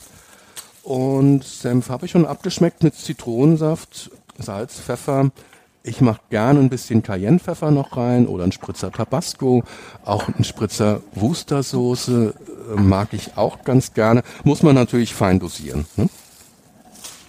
Und 0.82 1.44
Senf 1.44 1.88
habe 1.88 2.06
ich 2.06 2.12
schon 2.12 2.26
abgeschmeckt 2.26 2.82
mit 2.82 2.94
Zitronensaft, 2.94 4.10
Salz, 4.38 4.80
Pfeffer, 4.80 5.30
ich 5.84 6.00
mache 6.00 6.20
gerne 6.30 6.60
ein 6.60 6.70
bisschen 6.70 7.02
Cayennepfeffer 7.02 7.70
noch 7.70 7.96
rein 7.96 8.26
oder 8.26 8.44
ein 8.44 8.52
Spritzer 8.52 8.90
Tabasco, 8.90 9.62
auch 10.04 10.26
ein 10.28 10.42
Spritzer 10.42 11.02
Wustersoße 11.14 12.34
äh, 12.74 12.80
mag 12.80 13.08
ich 13.12 13.36
auch 13.36 13.62
ganz 13.64 13.92
gerne. 13.92 14.22
Muss 14.44 14.62
man 14.62 14.74
natürlich 14.74 15.14
fein 15.14 15.38
dosieren. 15.38 15.84
Ne? 15.96 16.08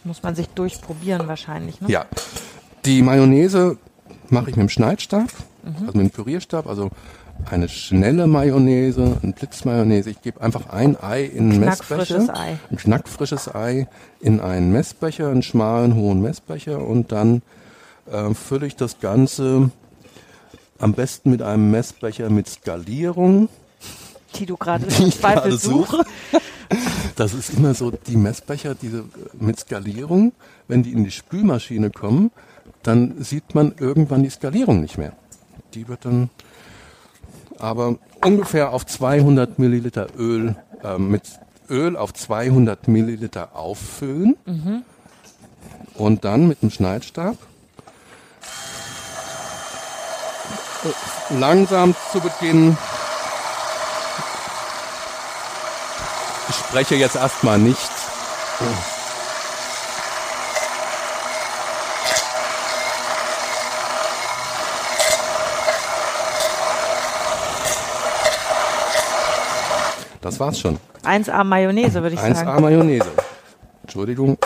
Muss 0.06 0.24
man 0.24 0.36
sich 0.36 0.48
durchprobieren 0.48 1.28
wahrscheinlich. 1.28 1.82
Ne? 1.82 1.90
Ja, 1.92 2.06
die 2.86 3.02
Mayonnaise 3.02 3.78
mache 4.30 4.50
ich 4.50 4.56
mit 4.56 4.68
dem 4.68 4.70
Schneidsstab, 4.70 5.28
mhm. 5.64 5.88
also 5.88 5.98
mit 5.98 6.08
dem 6.08 6.12
Pürierstab, 6.12 6.66
also 6.68 6.92
eine 7.52 7.68
schnelle 7.68 8.26
Mayonnaise, 8.26 9.18
ein 9.22 9.34
Blitzmayonnaise. 9.34 10.10
Ich 10.10 10.22
gebe 10.22 10.40
einfach 10.40 10.70
ein 10.70 10.96
Ei 11.04 11.26
in 11.26 11.52
einen 11.52 11.60
Messbecher. 11.60 12.34
Ei. 12.34 12.58
Ein 12.72 12.78
knackfrisches 12.78 13.54
Ei 13.54 13.88
in 14.22 14.40
einen 14.40 14.72
Messbecher, 14.72 15.28
einen 15.28 15.44
schmalen, 15.44 15.96
hohen 15.96 16.22
Messbecher 16.22 16.80
und 16.80 17.12
dann 17.12 17.42
äh, 18.12 18.34
fülle 18.34 18.68
ich 18.68 18.76
das 18.76 19.00
Ganze 19.00 19.72
am 20.80 20.94
besten 20.94 21.32
mit 21.32 21.42
einem 21.42 21.72
Messbecher 21.72 22.30
mit 22.30 22.48
Skalierung. 22.48 23.50
Die 24.36 24.46
du 24.46 24.58
gerade 24.58 24.88
Zweifel 24.88 25.58
suche. 25.58 26.04
Das 27.16 27.34
ist 27.34 27.52
immer 27.54 27.76
so, 27.76 27.92
die 27.92 28.18
Messbecher, 28.18 28.76
diese 28.76 29.06
mit 29.40 29.60
Skalierung, 29.60 30.34
wenn 30.68 30.84
die 30.84 30.92
in 30.92 31.04
die 31.04 31.12
Spülmaschine 31.12 31.92
kommen, 31.92 32.32
dann 32.84 33.24
sieht 33.24 33.56
man 33.56 33.74
irgendwann 33.80 34.24
die 34.24 34.30
Skalierung 34.30 34.82
nicht 34.82 34.98
mehr. 34.98 35.14
Die 35.76 35.88
wird 35.88 36.06
dann 36.06 36.30
aber 37.58 37.98
ungefähr 38.24 38.74
auf 38.74 38.86
200 38.86 39.60
Milliliter 39.60 40.08
Öl, 40.18 40.56
äh, 40.84 40.98
mit 40.98 41.24
Öl 41.70 41.96
auf 41.96 42.14
200 42.14 42.88
Milliliter 42.88 43.56
auffüllen 43.56 44.36
mhm. 44.46 44.84
und 45.94 46.26
dann 46.26 46.48
mit 46.48 46.62
dem 46.62 46.70
Schneidstab 46.70 47.38
langsam 51.30 51.96
zu 52.12 52.20
Beginn. 52.20 52.78
Ich 56.50 56.56
spreche 56.56 56.96
jetzt 56.96 57.16
erstmal 57.16 57.58
nicht. 57.58 57.90
Das 70.22 70.40
war's 70.40 70.60
schon. 70.60 70.80
1A 71.04 71.44
Mayonnaise, 71.44 72.02
würde 72.02 72.16
ich 72.16 72.20
1A 72.20 72.34
sagen. 72.34 72.50
1A 72.50 72.62
Mayonnaise. 72.62 73.12
Entschuldigung. 73.84 74.38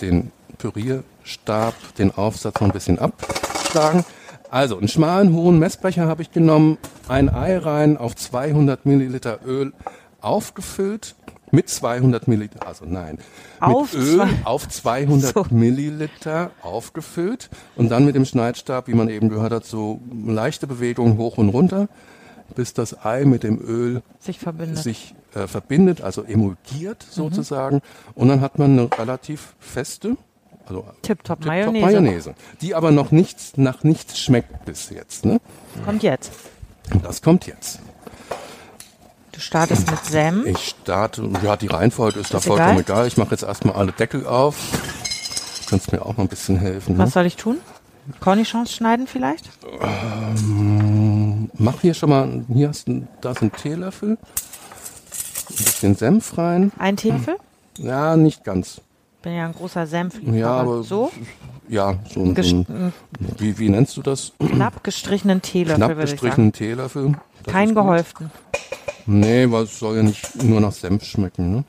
Den 0.00 0.32
Pürierstab, 0.58 1.74
den 1.98 2.12
Aufsatz 2.16 2.54
noch 2.54 2.62
ein 2.62 2.72
bisschen 2.72 2.98
abschlagen. 2.98 4.04
Also 4.52 4.76
einen 4.76 4.86
schmalen, 4.86 5.32
hohen 5.32 5.58
Messbecher 5.58 6.06
habe 6.06 6.20
ich 6.20 6.30
genommen, 6.30 6.76
ein 7.08 7.30
Ei 7.30 7.56
rein, 7.56 7.96
auf 7.96 8.14
200 8.14 8.84
Milliliter 8.84 9.38
Öl 9.46 9.72
aufgefüllt, 10.20 11.14
mit 11.50 11.70
200 11.70 12.28
Milliliter, 12.28 12.66
also 12.66 12.84
nein, 12.84 13.16
auf 13.60 13.94
mit 13.94 14.02
Öl 14.02 14.28
auf 14.44 14.68
200 14.68 15.34
so. 15.34 15.46
Milliliter 15.48 16.50
aufgefüllt 16.60 17.48
und 17.76 17.90
dann 17.90 18.04
mit 18.04 18.14
dem 18.14 18.26
Schneidstab, 18.26 18.88
wie 18.88 18.94
man 18.94 19.08
eben 19.08 19.30
gehört 19.30 19.54
hat, 19.54 19.64
so 19.64 20.02
leichte 20.26 20.66
Bewegungen 20.66 21.16
hoch 21.16 21.38
und 21.38 21.48
runter, 21.48 21.88
bis 22.54 22.74
das 22.74 23.06
Ei 23.06 23.24
mit 23.24 23.44
dem 23.44 23.58
Öl 23.58 24.02
sich 24.18 24.38
verbindet, 24.38 24.82
sich, 24.82 25.14
äh, 25.34 25.46
verbindet 25.46 26.02
also 26.02 26.24
emulgiert 26.24 27.06
mhm. 27.08 27.14
sozusagen. 27.14 27.80
Und 28.14 28.28
dann 28.28 28.42
hat 28.42 28.58
man 28.58 28.78
eine 28.78 28.90
relativ 28.98 29.54
feste, 29.60 30.18
also 30.66 30.84
Tip-Top 31.02 31.40
Tip 31.40 31.46
Mayonnaise. 31.46 31.86
Mayonnaise. 31.86 32.34
Die 32.60 32.74
aber 32.74 32.90
noch 32.90 33.10
nichts, 33.10 33.52
nach 33.56 33.84
nichts 33.84 34.18
schmeckt 34.18 34.64
bis 34.64 34.90
jetzt. 34.90 35.24
Ne? 35.24 35.40
Kommt 35.84 36.02
jetzt. 36.02 36.32
Das 37.02 37.22
kommt 37.22 37.46
jetzt. 37.46 37.80
Du 39.32 39.40
startest 39.40 39.90
mit 39.90 40.04
Senf. 40.04 40.46
Ich 40.46 40.74
starte, 40.82 41.28
ja, 41.42 41.56
die 41.56 41.66
Reihenfolge 41.66 42.20
ist, 42.20 42.26
ist 42.26 42.34
da 42.34 42.40
vollkommen 42.40 42.78
egal. 42.78 42.96
egal. 42.96 43.06
Ich 43.06 43.16
mache 43.16 43.30
jetzt 43.30 43.42
erstmal 43.42 43.76
alle 43.76 43.92
Deckel 43.92 44.26
auf. 44.26 44.56
Du 45.62 45.70
kannst 45.70 45.90
mir 45.90 46.04
auch 46.04 46.16
mal 46.16 46.24
ein 46.24 46.28
bisschen 46.28 46.58
helfen. 46.58 46.98
Was 46.98 47.06
ne? 47.06 47.12
soll 47.12 47.26
ich 47.26 47.36
tun? 47.36 47.58
Cornichons 48.20 48.72
schneiden 48.72 49.06
vielleicht? 49.06 49.48
Ähm, 49.80 51.50
mach 51.54 51.80
hier 51.80 51.94
schon 51.94 52.10
mal, 52.10 52.44
hier 52.52 52.68
hast 52.68 52.88
du, 52.88 53.06
da 53.20 53.30
ist 53.30 53.42
ein 53.42 53.52
Teelöffel. 53.52 54.10
Ein 54.10 55.56
bisschen 55.56 55.94
Senf 55.94 56.36
rein. 56.36 56.72
Ein 56.78 56.96
Teelöffel? 56.96 57.36
Ja, 57.78 58.16
nicht 58.16 58.44
ganz 58.44 58.82
bin 59.22 59.34
ja 59.34 59.46
ein 59.46 59.54
großer 59.54 59.86
Senfliebhaber. 59.86 60.36
Ja, 60.36 60.50
aber 60.54 60.82
so? 60.82 61.10
Ja, 61.68 61.94
so 62.12 62.22
ein, 62.22 62.36
ein 62.36 62.92
wie, 63.38 63.58
wie 63.58 63.68
nennst 63.68 63.96
du 63.96 64.02
das? 64.02 64.32
Knapp 64.38 64.84
gestrichenen 64.84 65.40
Teelöffel, 65.40 65.86
Knapp 65.86 65.98
gestrichenen 65.98 66.52
Teelöffel. 66.52 67.14
Kein 67.46 67.74
gehäuften. 67.74 68.30
Nee, 69.06 69.50
weil 69.50 69.64
es 69.64 69.78
soll 69.78 69.96
ja 69.96 70.02
nicht 70.02 70.42
nur 70.42 70.60
nach 70.60 70.72
Senf 70.72 71.04
schmecken, 71.04 71.52
ne? 71.52 71.64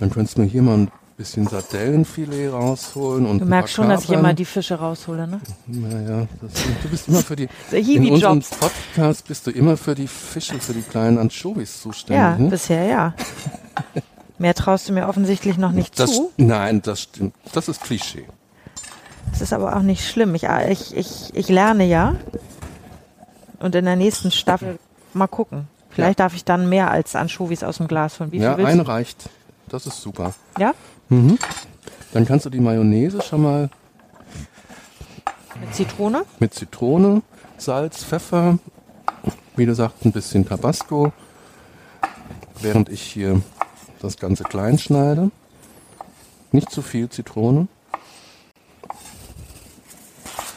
Dann 0.00 0.10
könntest 0.10 0.36
du 0.36 0.42
mir 0.42 0.48
hier 0.48 0.62
mal 0.62 0.78
ein 0.78 0.90
bisschen 1.16 1.46
Sardellenfilet 1.46 2.48
rausholen 2.52 3.26
und 3.26 3.38
Du 3.38 3.44
merkst 3.44 3.74
schon, 3.74 3.88
dass 3.88 4.04
ich 4.04 4.10
immer 4.10 4.34
die 4.34 4.44
Fische 4.44 4.74
raushole, 4.74 5.28
ne? 5.28 5.40
Naja, 5.66 6.26
das, 6.40 6.52
du 6.82 6.88
bist 6.88 7.08
immer 7.08 7.22
für 7.22 7.36
die, 7.36 7.48
in 7.70 8.10
unserem 8.10 8.42
Podcast 8.42 9.28
bist 9.28 9.46
du 9.46 9.52
immer 9.52 9.76
für 9.76 9.94
die 9.94 10.08
Fische, 10.08 10.58
für 10.58 10.72
die 10.72 10.82
kleinen 10.82 11.18
Anchovies 11.18 11.80
zuständig. 11.80 12.20
Ja, 12.20 12.36
ne? 12.36 12.48
bisher 12.48 12.84
ja. 12.86 13.14
Mehr 14.38 14.54
traust 14.54 14.88
du 14.88 14.92
mir 14.92 15.08
offensichtlich 15.08 15.56
noch 15.58 15.72
nicht 15.72 15.98
das, 15.98 16.14
zu. 16.14 16.32
Nein, 16.36 16.82
das 16.82 17.02
stimmt. 17.02 17.34
Das 17.52 17.68
ist 17.68 17.82
Klischee. 17.82 18.26
Das 19.30 19.40
ist 19.40 19.52
aber 19.52 19.76
auch 19.76 19.82
nicht 19.82 20.08
schlimm. 20.08 20.34
Ich, 20.34 20.44
ich, 20.44 20.96
ich, 20.96 21.34
ich 21.34 21.48
lerne 21.48 21.84
ja. 21.84 22.16
Und 23.60 23.74
in 23.74 23.84
der 23.84 23.96
nächsten 23.96 24.30
Staffel 24.30 24.78
mal 25.14 25.28
gucken. 25.28 25.68
Vielleicht 25.90 26.18
ja. 26.18 26.24
darf 26.24 26.34
ich 26.34 26.44
dann 26.44 26.68
mehr 26.68 26.90
als 26.90 27.14
Anchovies 27.14 27.62
aus 27.62 27.76
dem 27.76 27.86
Glas 27.86 28.16
von 28.16 28.32
Wie 28.32 28.38
ja, 28.38 28.56
eine 28.56 28.86
reicht. 28.86 29.28
Das 29.68 29.86
ist 29.86 30.00
super. 30.00 30.34
Ja? 30.58 30.74
Mhm. 31.08 31.38
Dann 32.12 32.26
kannst 32.26 32.46
du 32.46 32.50
die 32.50 32.60
Mayonnaise 32.60 33.22
schon 33.22 33.42
mal 33.42 33.70
mit 35.60 35.74
Zitrone? 35.74 36.24
Mit 36.40 36.54
Zitrone, 36.54 37.22
Salz, 37.56 38.04
Pfeffer, 38.04 38.58
wie 39.56 39.66
du 39.66 39.74
sagst, 39.74 40.04
ein 40.04 40.12
bisschen 40.12 40.46
Tabasco. 40.46 41.12
Während 42.60 42.88
ich 42.88 43.02
hier 43.02 43.40
das 44.02 44.16
Ganze 44.16 44.44
klein 44.44 44.78
schneide. 44.78 45.30
Nicht 46.50 46.70
zu 46.70 46.82
viel 46.82 47.08
Zitrone. 47.08 47.68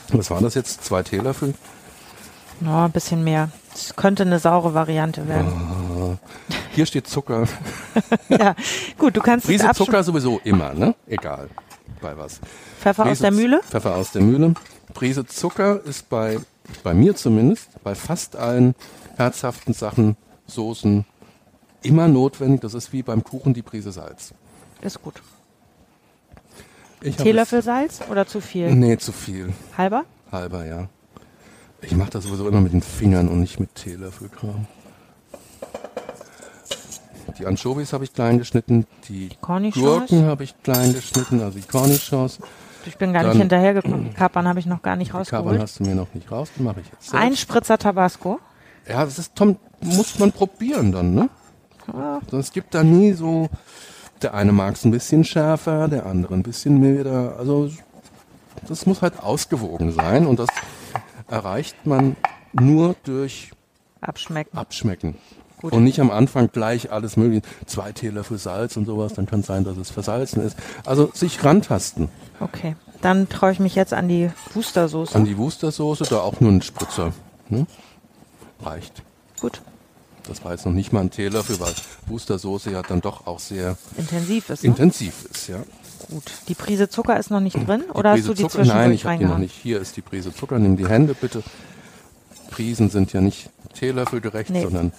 Was 0.10 0.30
war 0.30 0.42
das 0.42 0.56
jetzt? 0.56 0.84
Zwei 0.84 1.04
Teelöffel? 1.04 1.54
No, 2.60 2.86
ein 2.86 2.92
bisschen 2.92 3.24
mehr. 3.24 3.50
Es 3.74 3.96
könnte 3.96 4.24
eine 4.24 4.40
saure 4.40 4.74
Variante 4.74 5.28
werden. 5.28 5.52
Ah, 5.52 6.18
hier 6.72 6.86
steht 6.86 7.08
Zucker. 7.08 7.48
ja, 8.30 8.56
gut, 8.98 9.18
du 9.18 9.22
kannst 9.22 9.46
Prise 9.46 9.70
Zucker 9.74 10.04
sowieso 10.04 10.40
immer, 10.44 10.74
ne? 10.74 10.96
Egal. 11.08 11.50
Bei 12.02 12.18
was. 12.18 12.40
Pfeffer 12.80 13.04
Prise 13.04 13.12
aus 13.12 13.20
der 13.20 13.32
Mühle? 13.32 13.62
Pfeffer 13.64 13.96
aus 13.96 14.12
der 14.12 14.22
Mühle. 14.22 14.54
Prise 14.94 15.26
Zucker 15.26 15.82
ist 15.84 16.10
bei, 16.10 16.40
bei 16.84 16.94
mir 16.94 17.16
zumindest, 17.16 17.70
bei 17.84 17.96
fast 17.96 18.36
allen 18.36 18.76
herzhaften 19.18 19.74
Sachen, 19.74 20.16
Soßen, 20.48 21.06
immer 21.86 22.08
notwendig. 22.08 22.62
Das 22.62 22.74
ist 22.74 22.92
wie 22.94 23.04
beim 23.04 23.24
Kuchen 23.24 23.54
die 23.54 23.62
Prise 23.62 23.92
Salz. 23.92 24.34
Ist 24.82 25.02
gut. 25.02 25.22
Ich 27.02 27.16
Teelöffel 27.18 27.62
Salz 27.62 28.00
oder 28.10 28.26
zu 28.26 28.42
viel? 28.42 28.74
Nee, 28.74 28.98
zu 28.98 29.12
viel. 29.12 29.54
Halber? 29.78 30.06
Halber, 30.32 30.66
ja. 30.66 30.88
Ich 31.82 31.96
mache 31.96 32.10
das 32.10 32.24
sowieso 32.24 32.48
immer 32.48 32.62
mit 32.62 32.74
den 32.74 32.82
Fingern 32.82 33.28
und 33.28 33.42
nicht 33.42 33.60
mit 33.60 33.76
Teelöffelkram. 33.76 34.66
Die 37.38 37.46
Anchovies 37.46 37.92
habe 37.94 38.04
ich 38.06 38.14
klein 38.14 38.38
geschnitten, 38.38 38.86
die? 39.10 39.30
Gurken 39.42 40.26
habe 40.26 40.44
ich 40.44 40.56
klein 40.64 40.94
geschnitten, 40.94 41.42
also 41.42 41.60
die 41.60 41.68
Cornichons. 41.68 42.40
Ich 42.86 42.98
bin 42.98 43.14
gar 43.14 43.24
Dann- 43.24 43.32
nicht 43.34 43.40
hinterhergekommen. 43.42 44.14
Kapern 44.14 44.48
habe 44.48 44.60
ich 44.60 44.66
noch 44.66 44.82
gar 44.82 44.96
nicht 44.96 45.12
Kapern 45.12 45.20
rausgeholt. 45.40 45.60
hast 45.62 45.80
du 45.80 45.84
mir 45.84 45.96
noch 45.96 46.14
nicht 46.14 46.32
raus, 46.32 46.50
mache 46.58 46.82
ich 46.82 46.88
jetzt. 46.88 47.10
selbst. 47.10 47.16
Ein 47.16 47.36
Spritzer 47.36 47.78
Tabasco. 47.78 48.40
Ja, 48.88 49.04
das 49.04 49.20
ist, 49.20 49.36
Tom, 49.36 49.58
muss 49.82 50.18
man 50.20 50.32
probieren 50.32 50.92
dann, 50.92 51.14
ne? 51.14 51.30
Ah. 51.92 52.20
Es 52.32 52.52
gibt 52.52 52.74
da 52.74 52.84
nie 52.84 53.14
so, 53.14 53.50
der 54.22 54.34
eine 54.34 54.52
mag 54.52 54.76
es 54.76 54.86
ein 54.86 54.92
bisschen 54.92 55.24
schärfer, 55.24 55.88
der 55.88 56.06
andere 56.06 56.34
ein 56.34 56.44
bisschen 56.44 56.80
milder. 56.80 57.36
Also 57.38 57.70
das 58.68 58.86
muss 58.86 59.02
halt 59.02 59.22
ausgewogen 59.22 59.92
sein 59.92 60.26
und 60.26 60.40
das 60.40 60.50
erreicht 61.28 61.86
man 61.86 62.16
nur 62.54 62.96
durch 63.04 63.52
Abschmecken. 64.02 64.58
Abschmecken. 64.58 65.16
Gut. 65.62 65.74
Und 65.74 65.84
nicht 65.84 66.00
am 66.00 66.12
Anfang 66.12 66.52
gleich 66.52 66.92
alles 66.92 67.18
mögliche, 67.18 67.42
zwei 67.66 67.92
Teelöffel 67.92 68.38
Salz 68.38 68.78
und 68.78 68.86
sowas, 68.86 69.14
dann 69.14 69.26
kann 69.26 69.40
es 69.40 69.48
sein, 69.48 69.64
dass 69.64 69.78
es 69.78 69.90
versalzen 69.90 70.44
ist. 70.44 70.58
Also 70.86 71.12
sich 71.14 71.44
rantasten 71.44 72.10
Okay. 72.40 72.76
Dann 73.02 73.30
traue 73.30 73.52
ich 73.52 73.60
mich 73.60 73.76
jetzt 73.76 73.94
an 73.94 74.08
die 74.08 74.32
Boostersoße. 74.54 75.16
an 75.16 75.26
die 75.26 75.38
Wustersoße, 75.38 76.06
da 76.06 76.20
auch 76.20 76.40
nur 76.40 76.52
ein 76.52 76.62
Spritzer. 76.62 77.14
Ne? 77.50 77.68
Reicht. 78.62 79.04
Gut. 79.40 79.62
Das 80.28 80.44
war 80.44 80.52
jetzt 80.54 80.66
noch 80.66 80.74
nicht 80.74 80.92
mal 80.92 81.02
ein 81.02 81.12
Teelöffel, 81.12 81.60
weil 81.60 81.74
Wustersoße 82.08 82.72
ja 82.72 82.82
dann 82.82 83.02
doch 83.02 83.28
auch 83.28 83.40
sehr 83.40 83.78
Intensiv 83.98 84.50
ist, 84.50 84.64
ne? 84.64 84.70
intensiv 84.70 85.14
ist, 85.32 85.48
ja. 85.50 85.58
Gut. 86.10 86.24
Die 86.48 86.56
Prise 86.56 86.90
Zucker 86.90 87.18
ist 87.18 87.32
noch 87.32 87.40
nicht 87.40 87.56
drin? 87.68 87.84
Die 87.88 87.92
Oder 87.92 88.12
hast 88.12 88.18
Prise 88.18 88.28
du 88.30 88.34
die 88.34 88.42
Zucker, 88.44 88.52
zwischendurch 88.56 88.78
Nein, 88.86 88.92
ich 88.92 89.06
habe 89.06 89.18
die 89.18 89.26
noch 89.26 89.38
nicht. 89.38 89.56
Hier 89.62 89.80
ist 89.80 89.96
die 89.98 90.02
Prise 90.02 90.34
Zucker. 90.34 90.60
Nimm 90.60 90.78
die 90.78 90.88
Hände 90.88 91.16
bitte. 91.16 91.44
Prisen 92.52 92.90
sind 92.90 93.12
ja 93.14 93.22
nicht 93.22 93.50
Teelöffelgerecht, 93.74 94.50
Nee. 94.50 94.64
sondern 94.64 94.94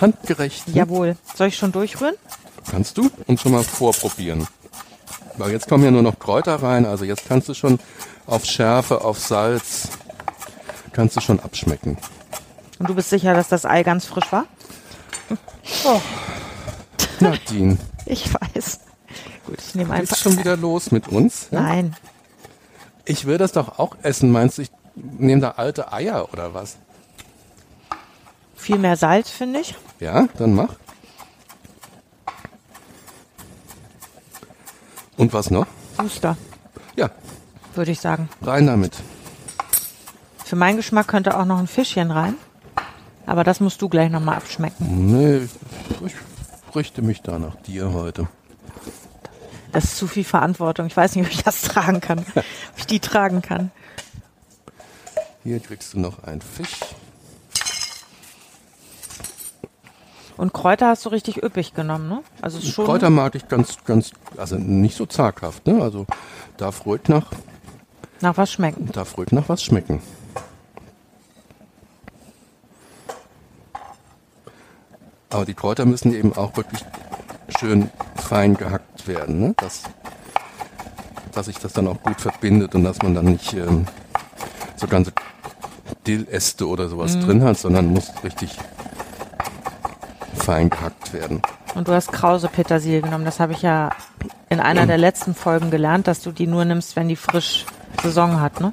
handgerecht. 0.00 0.68
ne? 0.68 0.74
Jawohl. 0.74 1.16
Soll 1.34 1.48
ich 1.48 1.56
schon 1.56 1.72
durchrühren? 1.72 2.14
Kannst 2.70 2.96
du 2.98 3.10
und 3.26 3.40
schon 3.40 3.52
mal 3.52 3.62
vorprobieren. 3.64 4.46
Weil 5.36 5.52
jetzt 5.52 5.68
kommen 5.68 5.84
ja 5.84 5.90
nur 5.90 6.02
noch 6.02 6.18
Kräuter 6.18 6.56
rein, 6.62 6.86
also 6.86 7.04
jetzt 7.04 7.28
kannst 7.28 7.48
du 7.48 7.54
schon 7.54 7.78
auf 8.26 8.44
Schärfe, 8.46 9.04
auf 9.04 9.18
Salz, 9.20 9.88
kannst 10.92 11.16
du 11.16 11.20
schon 11.20 11.38
abschmecken. 11.40 11.98
Und 12.78 12.88
du 12.90 12.94
bist 12.94 13.10
sicher, 13.10 13.34
dass 13.34 13.48
das 13.48 13.64
Ei 13.64 13.82
ganz 13.82 14.04
frisch 14.06 14.30
war? 14.32 14.44
Nadine, 17.20 17.78
Ich 18.04 18.32
weiß. 18.32 18.80
Gut, 19.46 19.58
ich 19.60 19.74
nehme 19.74 19.90
geht's 19.96 20.10
einfach. 20.12 20.16
schon 20.16 20.38
wieder 20.38 20.56
los 20.56 20.90
mit 20.90 21.08
uns? 21.08 21.48
Ja? 21.50 21.60
Nein. 21.62 21.96
Ich 23.04 23.24
will 23.26 23.38
das 23.38 23.52
doch 23.52 23.78
auch 23.78 23.96
essen. 24.02 24.30
Meinst 24.30 24.58
du, 24.58 24.62
ich 24.62 24.70
nehme 24.94 25.40
da 25.40 25.50
alte 25.52 25.92
Eier 25.92 26.32
oder 26.32 26.52
was? 26.54 26.76
Viel 28.56 28.78
mehr 28.78 28.96
Salz, 28.96 29.30
finde 29.30 29.60
ich. 29.60 29.74
Ja, 30.00 30.26
dann 30.38 30.54
mach. 30.54 30.74
Und 35.16 35.32
was 35.32 35.50
noch? 35.50 35.66
Booster, 35.96 36.36
Ja, 36.96 37.10
würde 37.74 37.90
ich 37.92 38.00
sagen. 38.00 38.28
rein 38.42 38.66
damit. 38.66 38.92
Für 40.44 40.56
meinen 40.56 40.76
Geschmack 40.76 41.08
könnte 41.08 41.38
auch 41.38 41.44
noch 41.46 41.58
ein 41.58 41.66
Fischchen 41.68 42.10
rein. 42.10 42.34
Aber 43.26 43.42
das 43.44 43.60
musst 43.60 43.82
du 43.82 43.88
gleich 43.88 44.10
nochmal 44.10 44.36
abschmecken. 44.36 44.86
Nee, 45.12 45.48
ich 46.06 46.14
richte 46.74 47.02
mich 47.02 47.22
da 47.22 47.38
nach 47.38 47.56
dir 47.56 47.92
heute. 47.92 48.28
Das 49.72 49.84
ist 49.84 49.96
zu 49.98 50.06
viel 50.06 50.24
Verantwortung. 50.24 50.86
Ich 50.86 50.96
weiß 50.96 51.16
nicht, 51.16 51.26
ob 51.26 51.32
ich 51.32 51.42
das 51.42 51.62
tragen 51.62 52.00
kann. 52.00 52.20
ob 52.34 52.44
ich 52.78 52.86
die 52.86 53.00
tragen 53.00 53.42
kann. 53.42 53.70
Hier 55.42 55.60
kriegst 55.60 55.94
du 55.94 56.00
noch 56.00 56.22
einen 56.24 56.40
Fisch. 56.40 56.78
Und 60.36 60.52
Kräuter 60.52 60.88
hast 60.88 61.04
du 61.04 61.08
richtig 61.08 61.42
üppig 61.42 61.72
genommen, 61.74 62.08
ne? 62.08 62.22
Also 62.42 62.58
ist 62.58 62.68
schon. 62.68 62.84
Kräuter 62.84 63.08
mag 63.10 63.34
ich 63.34 63.48
ganz, 63.48 63.78
ganz, 63.84 64.10
also 64.36 64.56
nicht 64.56 64.96
so 64.96 65.06
zaghaft, 65.06 65.66
ne? 65.66 65.82
Also 65.82 66.06
darf 66.58 66.84
ruhig 66.84 67.02
nach, 67.08 67.30
Nach 68.20 68.36
was 68.36 68.52
schmecken. 68.52 68.90
darf 68.92 69.16
ruhig 69.16 69.32
nach 69.32 69.48
was 69.48 69.62
schmecken. 69.62 70.02
Aber 75.36 75.44
die 75.44 75.52
Kräuter 75.52 75.84
müssen 75.84 76.14
eben 76.14 76.34
auch 76.34 76.56
wirklich 76.56 76.82
schön 77.58 77.90
fein 78.14 78.54
gehackt 78.54 79.06
werden, 79.06 79.38
ne? 79.38 79.54
Dass, 79.58 79.82
dass 81.32 81.44
sich 81.44 81.58
das 81.58 81.74
dann 81.74 81.88
auch 81.88 82.02
gut 82.02 82.18
verbindet 82.18 82.74
und 82.74 82.84
dass 82.84 83.02
man 83.02 83.14
dann 83.14 83.26
nicht 83.26 83.52
ähm, 83.52 83.84
so 84.76 84.86
ganze 84.86 85.12
Dilläste 86.06 86.66
oder 86.66 86.88
sowas 86.88 87.20
drin 87.20 87.44
hat, 87.44 87.58
sondern 87.58 87.88
muss 87.88 88.10
richtig 88.24 88.56
fein 90.34 90.70
gehackt 90.70 91.12
werden. 91.12 91.42
Und 91.74 91.86
du 91.86 91.92
hast 91.92 92.12
krause 92.12 92.48
Petersilie 92.48 93.02
genommen. 93.02 93.26
Das 93.26 93.38
habe 93.38 93.52
ich 93.52 93.60
ja 93.60 93.90
in 94.48 94.60
einer 94.60 94.86
der 94.86 94.96
letzten 94.96 95.34
Folgen 95.34 95.70
gelernt, 95.70 96.06
dass 96.06 96.22
du 96.22 96.32
die 96.32 96.46
nur 96.46 96.64
nimmst, 96.64 96.96
wenn 96.96 97.08
die 97.08 97.16
frisch 97.16 97.66
Saison 98.02 98.40
hat, 98.40 98.62
ne? 98.62 98.72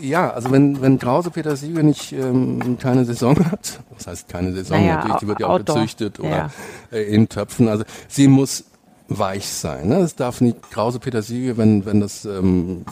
Ja, 0.00 0.30
also 0.30 0.50
wenn, 0.50 0.80
wenn 0.82 0.98
Krause 0.98 1.30
Petersilie 1.30 1.82
nicht 1.82 2.12
ähm, 2.12 2.76
keine 2.78 3.04
Saison 3.04 3.36
hat, 3.50 3.80
das 3.96 4.06
heißt 4.06 4.28
keine 4.28 4.52
Saison, 4.52 4.78
Naja, 4.78 4.96
natürlich, 4.96 5.16
die 5.16 5.26
wird 5.28 5.40
ja 5.40 5.46
auch 5.46 5.50
Outdoor. 5.54 5.76
gezüchtet 5.76 6.20
oder 6.20 6.28
Ja. 6.30 6.50
äh, 6.92 7.02
in 7.02 7.28
Töpfen, 7.28 7.68
also 7.68 7.84
sie 8.08 8.28
muss 8.28 8.64
weich 9.08 9.46
sein. 9.48 9.88
Ne? 9.88 9.98
Es 10.00 10.14
darf 10.16 10.40
nicht 10.40 10.70
Krause 10.70 10.98
Petersilie, 10.98 11.56
wenn, 11.56 11.86
wenn 11.86 12.00
das 12.00 12.24
ähm, 12.24 12.84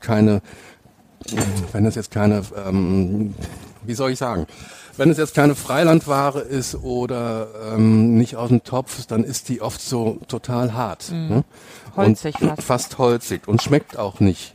keine, 0.00 0.42
wenn 1.72 1.84
das 1.84 1.94
jetzt 1.94 2.10
keine, 2.10 2.42
ähm, 2.68 3.34
wie 3.84 3.94
soll 3.94 4.10
ich 4.10 4.18
sagen, 4.18 4.46
wenn 4.98 5.08
es 5.08 5.16
jetzt 5.16 5.34
keine 5.34 5.54
Freilandware 5.54 6.40
ist 6.40 6.74
oder 6.74 7.48
ähm, 7.72 8.14
nicht 8.18 8.36
aus 8.36 8.50
dem 8.50 8.62
Topf, 8.62 9.06
dann 9.06 9.24
ist 9.24 9.48
die 9.48 9.62
oft 9.62 9.80
so 9.80 10.18
total 10.28 10.74
hart. 10.74 11.10
Ne? 11.10 11.44
Holzig 11.96 12.40
und, 12.40 12.48
fast. 12.48 12.62
Fast 12.62 12.98
holzig 12.98 13.48
und 13.48 13.62
schmeckt 13.62 13.98
auch 13.98 14.20
nicht. 14.20 14.54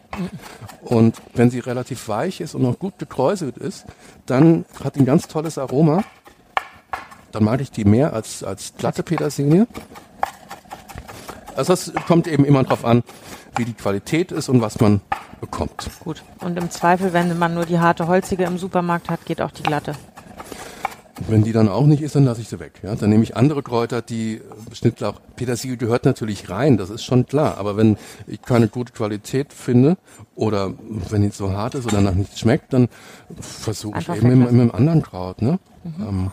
Und 0.81 1.17
wenn 1.33 1.49
sie 1.49 1.59
relativ 1.59 2.07
weich 2.07 2.41
ist 2.41 2.55
und 2.55 2.63
noch 2.63 2.79
gut 2.79 2.97
gekräuselt 2.97 3.57
ist, 3.57 3.85
dann 4.25 4.65
hat 4.83 4.95
die 4.95 5.01
ein 5.01 5.05
ganz 5.05 5.27
tolles 5.27 5.57
Aroma. 5.57 6.03
Dann 7.31 7.43
mag 7.43 7.61
ich 7.61 7.71
die 7.71 7.85
mehr 7.85 8.13
als, 8.13 8.43
als 8.43 8.73
glatte 8.77 9.03
Petersilie. 9.03 9.67
Also 11.55 11.73
es 11.73 11.91
kommt 12.07 12.27
eben 12.27 12.45
immer 12.45 12.63
drauf 12.63 12.85
an, 12.85 13.03
wie 13.55 13.65
die 13.65 13.73
Qualität 13.73 14.31
ist 14.31 14.49
und 14.49 14.61
was 14.61 14.79
man 14.79 15.01
bekommt. 15.41 15.89
Gut. 16.03 16.23
Und 16.39 16.57
im 16.57 16.69
Zweifel, 16.71 17.13
wenn 17.13 17.37
man 17.37 17.53
nur 17.53 17.65
die 17.65 17.79
harte 17.79 18.07
holzige 18.07 18.45
im 18.45 18.57
Supermarkt 18.57 19.09
hat, 19.09 19.25
geht 19.25 19.41
auch 19.41 19.51
die 19.51 19.63
glatte. 19.63 19.93
Wenn 21.27 21.43
die 21.43 21.51
dann 21.51 21.67
auch 21.67 21.87
nicht 21.87 22.03
ist, 22.03 22.15
dann 22.15 22.25
lasse 22.25 22.41
ich 22.41 22.49
sie 22.49 22.59
weg. 22.59 22.79
Ja? 22.83 22.95
Dann 22.95 23.09
nehme 23.09 23.23
ich 23.23 23.35
andere 23.35 23.63
Kräuter, 23.63 24.01
die 24.01 24.35
äh, 24.35 24.75
Schnittlauch. 24.75 25.19
Petersilie 25.35 25.77
gehört 25.77 26.05
natürlich 26.05 26.49
rein, 26.49 26.77
das 26.77 26.89
ist 26.89 27.03
schon 27.03 27.25
klar. 27.25 27.57
Aber 27.57 27.75
wenn 27.75 27.97
ich 28.27 28.41
keine 28.41 28.67
gute 28.67 28.93
Qualität 28.93 29.53
finde 29.53 29.97
oder 30.35 30.73
wenn 31.09 31.23
die 31.23 31.29
so 31.29 31.51
hart 31.51 31.75
ist 31.75 31.85
oder 31.85 32.01
nach 32.01 32.13
nichts 32.13 32.39
schmeckt, 32.39 32.73
dann 32.73 32.87
versuche 33.39 33.99
ich 33.99 34.09
eben 34.09 34.39
mit, 34.39 34.49
einem 34.49 34.71
anderen 34.71 35.01
Kraut. 35.01 35.41
Ne? 35.41 35.59
Ähm, 35.99 36.31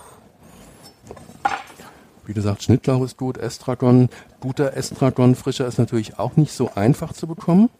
wie 2.27 2.35
gesagt, 2.35 2.63
Schnittlauch 2.63 3.03
ist 3.05 3.17
gut, 3.17 3.39
Estragon, 3.39 4.09
guter 4.41 4.77
Estragon, 4.77 5.35
frischer 5.35 5.67
ist 5.67 5.79
natürlich 5.79 6.19
auch 6.19 6.37
nicht 6.37 6.53
so 6.53 6.71
einfach 6.75 7.13
zu 7.13 7.27
bekommen. 7.27 7.71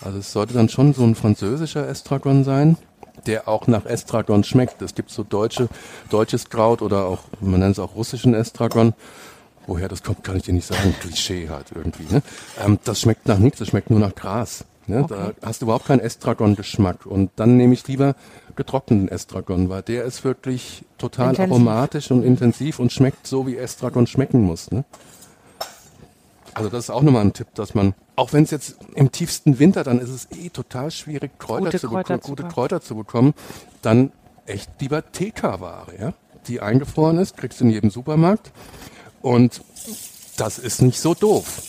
Also 0.00 0.18
es 0.18 0.32
sollte 0.32 0.54
dann 0.54 0.68
schon 0.68 0.94
so 0.94 1.04
ein 1.04 1.14
französischer 1.14 1.88
Estragon 1.88 2.44
sein, 2.44 2.76
der 3.26 3.48
auch 3.48 3.66
nach 3.66 3.86
Estragon 3.86 4.44
schmeckt. 4.44 4.82
Es 4.82 4.94
gibt 4.94 5.10
so 5.10 5.24
deutsche, 5.24 5.68
deutsches 6.10 6.50
Kraut 6.50 6.82
oder 6.82 7.06
auch, 7.06 7.20
man 7.40 7.60
nennt 7.60 7.72
es 7.72 7.78
auch 7.78 7.94
russischen 7.94 8.34
Estragon. 8.34 8.94
Woher 9.66 9.88
das 9.88 10.02
kommt, 10.02 10.24
kann 10.24 10.36
ich 10.36 10.44
dir 10.44 10.54
nicht 10.54 10.66
sagen. 10.66 10.94
Klischee 11.00 11.48
halt 11.50 11.66
irgendwie. 11.74 12.12
Ne? 12.12 12.22
Ähm, 12.64 12.78
das 12.84 13.00
schmeckt 13.00 13.28
nach 13.28 13.38
nichts, 13.38 13.58
das 13.58 13.68
schmeckt 13.68 13.90
nur 13.90 14.00
nach 14.00 14.14
Gras. 14.14 14.64
Ne? 14.86 15.04
Da 15.06 15.32
hast 15.42 15.60
du 15.60 15.66
überhaupt 15.66 15.86
keinen 15.86 16.00
Estragon-Geschmack. 16.00 17.04
Und 17.04 17.30
dann 17.36 17.58
nehme 17.58 17.74
ich 17.74 17.86
lieber 17.86 18.14
getrockneten 18.56 19.08
Estragon, 19.08 19.68
weil 19.68 19.82
der 19.82 20.04
ist 20.04 20.24
wirklich 20.24 20.84
total 20.96 21.30
Intensiv. 21.30 21.52
aromatisch 21.52 22.10
und 22.10 22.22
intensiv 22.24 22.78
und 22.78 22.90
schmeckt 22.92 23.26
so, 23.26 23.46
wie 23.46 23.56
Estragon 23.56 24.06
schmecken 24.06 24.40
muss. 24.40 24.70
Ne? 24.70 24.84
Also 26.58 26.70
das 26.70 26.84
ist 26.84 26.90
auch 26.90 27.02
nochmal 27.02 27.22
ein 27.22 27.32
Tipp, 27.32 27.48
dass 27.54 27.74
man, 27.74 27.94
auch 28.16 28.32
wenn 28.32 28.44
es 28.44 28.50
jetzt 28.50 28.76
im 28.94 29.10
tiefsten 29.12 29.58
Winter, 29.58 29.84
dann 29.84 30.00
ist 30.00 30.10
es 30.10 30.28
eh 30.36 30.50
total 30.50 30.90
schwierig, 30.90 31.38
Kräuter 31.38 31.66
Gute 31.66 31.78
zu 31.80 31.88
Kräuter 31.88 32.14
beko- 32.14 32.20
zu 32.20 32.28
gute 32.28 32.42
bekommen. 32.42 32.54
Kräuter 32.54 32.80
zu 32.80 32.94
bekommen, 32.96 33.34
dann 33.82 34.12
echt 34.46 34.70
lieber 34.80 35.02
TK-Ware, 35.12 35.92
ja? 35.98 36.12
Die 36.46 36.60
eingefroren 36.60 37.18
ist, 37.18 37.36
kriegst 37.36 37.60
du 37.60 37.64
in 37.64 37.70
jedem 37.70 37.90
Supermarkt. 37.90 38.50
Und 39.22 39.60
das 40.36 40.58
ist 40.58 40.82
nicht 40.82 41.00
so 41.00 41.14
doof. 41.14 41.62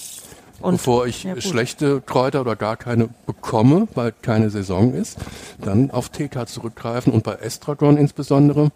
Und- 0.62 0.74
Bevor 0.76 1.06
ich 1.08 1.24
ja, 1.24 1.40
schlechte 1.40 2.02
Kräuter 2.02 2.42
oder 2.42 2.56
gar 2.56 2.76
keine 2.78 3.10
bekomme, 3.26 3.88
weil 3.96 4.12
keine 4.12 4.50
Saison 4.50 4.94
ist, 4.94 5.18
dann 5.60 5.90
auf 5.92 6.10
TK 6.10 6.48
zurückgreifen 6.48 7.14
und 7.14 7.24
bei 7.24 7.36
Estragon 7.36 7.96
insbesondere 7.98 8.72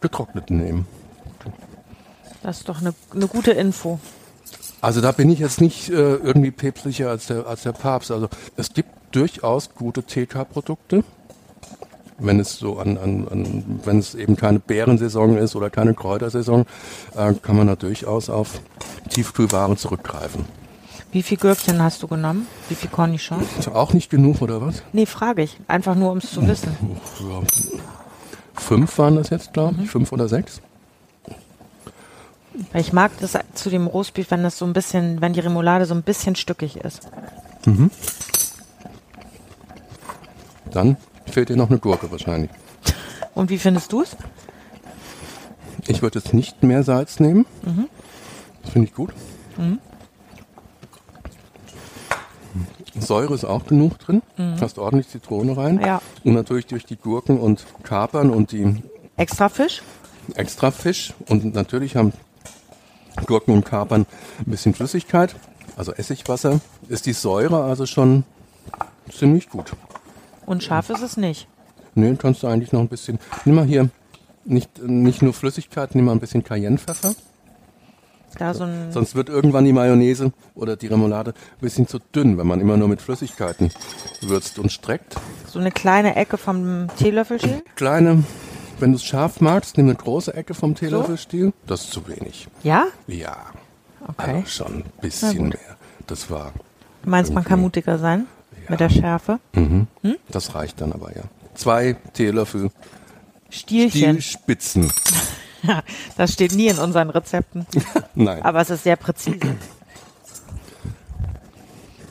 getrockneten 0.00 0.58
nehmen. 0.58 0.86
Das 2.42 2.58
ist 2.58 2.68
doch 2.68 2.80
eine, 2.80 2.94
eine 3.14 3.26
gute 3.26 3.52
Info. 3.52 3.98
Also 4.80 5.00
da 5.00 5.12
bin 5.12 5.28
ich 5.30 5.40
jetzt 5.40 5.60
nicht 5.60 5.90
äh, 5.90 5.92
irgendwie 5.92 6.50
päpstlicher 6.50 7.10
als 7.10 7.26
der, 7.26 7.46
als 7.46 7.62
der 7.62 7.72
Papst. 7.72 8.10
Also 8.10 8.28
es 8.56 8.72
gibt 8.72 8.90
durchaus 9.10 9.70
gute 9.74 10.04
TK-Produkte, 10.04 11.02
wenn 12.18 12.38
es 12.38 12.56
so 12.56 12.78
an, 12.78 12.96
an, 12.96 13.26
an, 13.28 13.80
wenn 13.84 13.98
es 13.98 14.14
eben 14.14 14.36
keine 14.36 14.60
Beerensaison 14.60 15.36
ist 15.36 15.56
oder 15.56 15.70
keine 15.70 15.94
Kräutersaison, 15.94 16.66
äh, 17.16 17.34
kann 17.34 17.56
man 17.56 17.66
da 17.66 17.76
durchaus 17.76 18.30
auf 18.30 18.60
Tiefkühlwaren 19.08 19.76
zurückgreifen. 19.76 20.44
Wie 21.10 21.22
viel 21.22 21.38
Gürkchen 21.38 21.82
hast 21.82 22.02
du 22.02 22.06
genommen? 22.06 22.46
Wie 22.68 22.74
viel 22.74 22.90
Cornichon? 22.90 23.42
Auch 23.72 23.94
nicht 23.94 24.10
genug, 24.10 24.42
oder 24.42 24.60
was? 24.60 24.82
Nee, 24.92 25.06
frage 25.06 25.42
ich. 25.42 25.58
Einfach 25.66 25.94
nur, 25.94 26.12
um 26.12 26.18
es 26.18 26.30
zu 26.30 26.46
wissen. 26.46 26.76
Ja, 27.20 27.40
fünf 28.54 28.98
waren 28.98 29.16
das 29.16 29.30
jetzt, 29.30 29.54
glaube 29.54 29.76
ich. 29.82 29.90
Fünf 29.90 30.12
oder 30.12 30.28
sechs. 30.28 30.60
Ich 32.74 32.92
mag 32.92 33.12
das 33.20 33.38
zu 33.54 33.70
dem 33.70 33.86
Roastbeef, 33.86 34.30
wenn 34.30 34.42
das 34.42 34.58
so 34.58 34.64
ein 34.64 34.72
bisschen, 34.72 35.20
wenn 35.20 35.32
die 35.32 35.40
Remoulade 35.40 35.86
so 35.86 35.94
ein 35.94 36.02
bisschen 36.02 36.34
stückig 36.36 36.76
ist. 36.76 37.08
Dann 40.70 40.96
fehlt 41.26 41.48
dir 41.48 41.56
noch 41.56 41.70
eine 41.70 41.78
Gurke 41.78 42.10
wahrscheinlich. 42.10 42.50
Und 43.34 43.50
wie 43.50 43.58
findest 43.58 43.92
du 43.92 44.02
es? 44.02 44.16
Ich 45.86 46.02
würde 46.02 46.18
jetzt 46.18 46.34
nicht 46.34 46.62
mehr 46.62 46.82
Salz 46.82 47.20
nehmen. 47.20 47.46
Das 48.62 48.72
finde 48.72 48.88
ich 48.88 48.94
gut. 48.94 49.12
Säure 52.98 53.34
ist 53.34 53.44
auch 53.44 53.66
genug 53.66 53.98
drin. 53.98 54.22
Hast 54.60 54.78
ordentlich 54.78 55.08
Zitrone 55.08 55.56
rein. 55.56 55.80
Ja. 55.80 56.02
Und 56.24 56.34
natürlich 56.34 56.66
durch 56.66 56.84
die 56.84 56.96
Gurken 56.96 57.38
und 57.38 57.64
Kapern 57.84 58.30
und 58.30 58.52
die 58.52 58.82
Extra 59.16 59.48
Fisch? 59.48 59.82
extra 60.34 60.70
Fisch. 60.70 61.14
Und 61.28 61.54
natürlich 61.54 61.96
haben 61.96 62.12
Gurken 63.26 63.54
und 63.54 63.64
Kapern 63.64 64.06
ein 64.38 64.50
bisschen 64.50 64.74
Flüssigkeit, 64.74 65.34
also 65.76 65.92
Essigwasser. 65.92 66.60
Ist 66.88 67.06
die 67.06 67.12
Säure 67.12 67.64
also 67.64 67.86
schon 67.86 68.24
ziemlich 69.12 69.48
gut. 69.48 69.72
Und 70.46 70.62
scharf 70.62 70.90
ist 70.90 71.02
es 71.02 71.16
nicht. 71.16 71.46
Nee, 71.94 72.14
kannst 72.16 72.42
du 72.42 72.46
eigentlich 72.46 72.72
noch 72.72 72.80
ein 72.80 72.88
bisschen. 72.88 73.18
Nimm 73.44 73.56
mal 73.56 73.64
hier 73.64 73.90
nicht, 74.44 74.82
nicht 74.82 75.22
nur 75.22 75.34
Flüssigkeit, 75.34 75.94
nimm 75.94 76.06
mal 76.06 76.12
ein 76.12 76.20
bisschen 76.20 76.44
Cayennepfeffer. 76.44 77.14
Da 78.38 78.54
so 78.54 78.64
ein, 78.64 78.92
Sonst 78.92 79.14
wird 79.14 79.28
irgendwann 79.30 79.64
die 79.64 79.72
Mayonnaise 79.72 80.32
oder 80.54 80.76
die 80.76 80.86
Remoulade 80.86 81.32
ein 81.32 81.60
bisschen 81.60 81.88
zu 81.88 81.98
dünn, 81.98 82.38
wenn 82.38 82.46
man 82.46 82.60
immer 82.60 82.76
nur 82.76 82.86
mit 82.86 83.00
Flüssigkeiten 83.02 83.70
würzt 84.20 84.58
und 84.58 84.70
streckt. 84.70 85.16
so 85.46 85.58
eine 85.58 85.72
kleine 85.72 86.14
Ecke 86.14 86.36
vom 86.36 86.86
Teelöffelschäl. 86.98 87.62
Kleine, 87.74 88.22
wenn 88.80 88.92
du 88.92 88.96
es 88.96 89.04
scharf 89.04 89.40
magst, 89.40 89.76
nimm 89.76 89.86
eine 89.86 89.94
große 89.96 90.32
Ecke 90.34 90.54
vom 90.54 90.74
Teelöffelstiel. 90.74 91.52
Das 91.66 91.84
ist 91.84 91.92
zu 91.92 92.06
wenig. 92.08 92.48
Ja? 92.62 92.86
Ja, 93.06 93.36
Okay. 94.06 94.36
also 94.36 94.46
schon 94.46 94.74
ein 94.76 94.84
bisschen 95.00 95.48
mehr. 95.48 95.76
Das 96.06 96.30
war, 96.30 96.52
Du 97.02 97.10
meinst, 97.10 97.32
man 97.32 97.44
kann 97.44 97.60
mutiger 97.60 97.98
sein? 97.98 98.26
Mit 98.68 98.80
der 98.80 98.90
Schärfe? 98.90 99.38
das 100.28 100.54
reicht 100.54 100.80
dann 100.80 100.92
aber 100.92 101.14
ja. 101.16 101.22
Zwei 101.54 101.96
Teelöffel 102.12 102.70
Stielchen. 103.50 104.20
Stielspitzen. 104.20 104.92
Das 106.16 106.32
steht 106.34 106.52
nie 106.52 106.68
in 106.68 106.78
unseren 106.78 107.10
Rezepten. 107.10 107.66
Nein. 108.14 108.42
Aber 108.42 108.60
es 108.60 108.70
ist 108.70 108.84
sehr 108.84 108.94
präzise. 108.94 109.40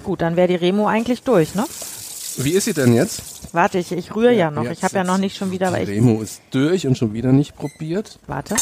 Gut, 0.04 0.22
dann 0.22 0.36
wäre 0.36 0.50
die 0.50 0.56
Remo 0.56 0.86
eigentlich 0.88 1.24
durch, 1.24 1.56
ne? 1.56 1.66
Wie 2.38 2.52
ist 2.52 2.66
sie 2.66 2.74
denn 2.74 2.94
jetzt? 2.94 3.37
Warte, 3.54 3.80
ich, 3.80 3.92
ich 3.92 4.16
rühre 4.16 4.34
ja 4.34 4.52
noch. 4.52 4.64
Jetzt- 4.64 4.78
Ich 4.80 4.84
habe 4.84 4.96
ja 4.96 5.04
noch 5.04 5.18
nicht 5.18 5.36
schon 5.38 5.52
wieder, 5.52 5.68
Die 5.68 5.74
weil 5.74 5.84
ich. 5.84 5.90
Remo 5.90 6.22
ist 6.22 6.42
durch 6.52 6.86
und 6.88 6.98
schon 6.98 7.14
wieder 7.14 7.32
nicht 7.32 7.56
probiert. 7.56 8.20
Warte. 8.28 8.56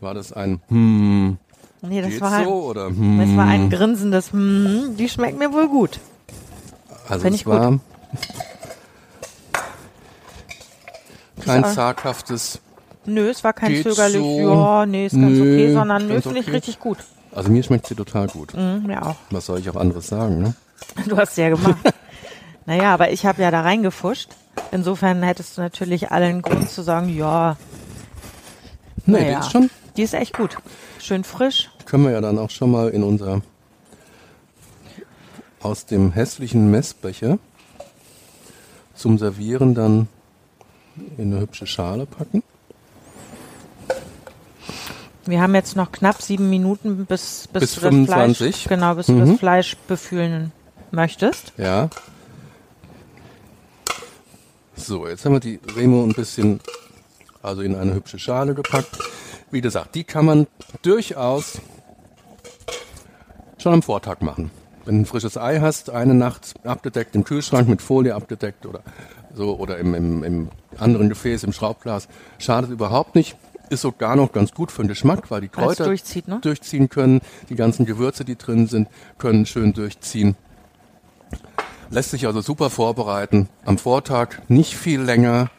War 0.00 0.14
das 0.14 0.32
ein 0.32 0.60
hm, 0.68 1.38
Nee, 1.84 2.00
das 2.00 2.20
war, 2.20 2.32
ein, 2.32 2.44
so 2.44 2.50
oder 2.70 2.86
hm? 2.86 3.18
das 3.18 3.36
war 3.36 3.46
ein 3.46 3.70
grinsendes 3.70 4.32
hm, 4.32 4.96
die 4.96 5.08
schmeckt 5.08 5.38
mir 5.38 5.52
wohl 5.52 5.68
gut. 5.68 5.98
Also 7.08 7.22
Find 7.22 7.34
es 7.34 7.40
ich 7.40 7.44
gut. 7.44 7.54
war 7.54 7.78
kein 11.44 11.64
auch- 11.64 11.72
zaghaftes. 11.72 12.60
Nö, 13.04 13.28
es 13.30 13.42
war 13.42 13.52
kein 13.52 13.82
zögerlich, 13.82 14.22
so. 14.22 14.38
ja, 14.54 14.86
nee, 14.86 15.06
ist 15.06 15.12
ganz 15.14 15.36
Nö, 15.36 15.40
okay, 15.40 15.72
sondern 15.72 16.06
nö, 16.06 16.20
finde 16.20 16.38
ich 16.38 16.46
okay. 16.46 16.54
richtig 16.54 16.78
gut. 16.78 16.98
Also 17.34 17.50
mir 17.50 17.62
schmeckt 17.62 17.86
sie 17.86 17.94
total 17.94 18.26
gut. 18.28 18.54
Mhm, 18.54 18.84
mir 18.86 19.04
auch. 19.06 19.16
Was 19.30 19.46
soll 19.46 19.58
ich 19.58 19.70
auch 19.70 19.76
anderes 19.76 20.06
sagen, 20.08 20.42
ne? 20.42 20.54
Du 21.08 21.16
hast 21.16 21.36
ja 21.38 21.48
gemacht. 21.48 21.76
naja, 22.66 22.92
aber 22.92 23.10
ich 23.10 23.24
habe 23.24 23.40
ja 23.42 23.50
da 23.50 23.62
reingefuscht. 23.62 24.30
Insofern 24.70 25.22
hättest 25.22 25.56
du 25.56 25.62
natürlich 25.62 26.10
allen 26.10 26.42
Grund 26.42 26.68
zu 26.68 26.82
sagen, 26.82 27.08
ja, 27.08 27.56
Nee, 29.04 29.20
naja, 29.20 29.38
die 29.40 29.46
ist 29.46 29.52
schon, 29.52 29.70
die 29.96 30.02
ist 30.02 30.14
echt 30.14 30.36
gut. 30.36 30.56
Schön 31.00 31.24
frisch. 31.24 31.70
können 31.86 32.04
wir 32.04 32.12
ja 32.12 32.20
dann 32.20 32.38
auch 32.38 32.50
schon 32.50 32.70
mal 32.70 32.88
in 32.90 33.02
unser 33.02 33.42
aus 35.60 35.86
dem 35.86 36.12
hässlichen 36.12 36.70
Messbecher 36.70 37.38
zum 38.94 39.18
Servieren 39.18 39.74
dann 39.74 40.08
in 41.16 41.32
eine 41.32 41.40
hübsche 41.40 41.66
Schale 41.66 42.06
packen. 42.06 42.42
Wir 45.24 45.40
haben 45.40 45.54
jetzt 45.54 45.76
noch 45.76 45.92
knapp 45.92 46.20
sieben 46.20 46.50
Minuten, 46.50 47.06
bis, 47.06 47.48
bis, 47.52 47.60
Bis 47.60 47.74
du 47.74 47.80
das 47.80 47.88
25. 47.90 48.38
Fleisch, 48.56 48.68
genau, 48.68 48.94
bis 48.96 49.06
du 49.06 49.12
Mhm. 49.12 49.30
das 49.30 49.38
Fleisch 49.38 49.76
befühlen 49.86 50.52
möchtest. 50.90 51.52
Ja. 51.56 51.88
So, 54.74 55.06
jetzt 55.06 55.24
haben 55.24 55.32
wir 55.34 55.40
die 55.40 55.60
Remo 55.76 56.02
ein 56.02 56.12
bisschen 56.14 56.60
also 57.42 57.62
in 57.62 57.74
eine 57.74 57.94
hübsche 57.94 58.18
Schale 58.18 58.54
gepackt. 58.54 58.98
Wie 59.50 59.60
gesagt, 59.60 59.94
die 59.94 60.04
kann 60.04 60.24
man 60.24 60.46
durchaus 60.82 61.60
schon 63.58 63.74
am 63.74 63.82
Vortag 63.82 64.20
machen. 64.20 64.50
Wenn 64.84 64.96
du 64.96 65.00
ein 65.02 65.06
frisches 65.06 65.36
Ei 65.36 65.60
hast, 65.60 65.90
eine 65.90 66.14
Nacht 66.14 66.54
abgedeckt 66.64 67.14
im 67.14 67.22
Kühlschrank 67.24 67.68
mit 67.68 67.82
Folie 67.82 68.14
abgedeckt 68.14 68.66
oder 68.66 68.80
so 69.34 69.56
oder 69.56 69.78
im, 69.78 69.94
im, 69.94 70.24
im 70.24 70.48
anderen 70.78 71.08
Gefäß, 71.08 71.44
im 71.44 71.52
Schraubglas, 71.52 72.08
schadet 72.38 72.70
überhaupt 72.70 73.14
nicht. 73.14 73.36
Ist 73.72 73.80
sogar 73.80 74.16
noch 74.16 74.32
ganz 74.32 74.52
gut 74.52 74.70
für 74.70 74.82
den 74.82 74.88
Geschmack, 74.88 75.30
weil 75.30 75.40
die 75.40 75.48
Kräuter 75.48 75.88
ne? 75.88 76.40
durchziehen 76.42 76.90
können. 76.90 77.22
Die 77.48 77.54
ganzen 77.54 77.86
Gewürze, 77.86 78.22
die 78.22 78.36
drin 78.36 78.66
sind, 78.66 78.86
können 79.16 79.46
schön 79.46 79.72
durchziehen. 79.72 80.36
Lässt 81.88 82.10
sich 82.10 82.26
also 82.26 82.42
super 82.42 82.68
vorbereiten. 82.68 83.48
Am 83.64 83.78
Vortag 83.78 84.42
nicht 84.48 84.76
viel 84.76 85.00
länger 85.00 85.50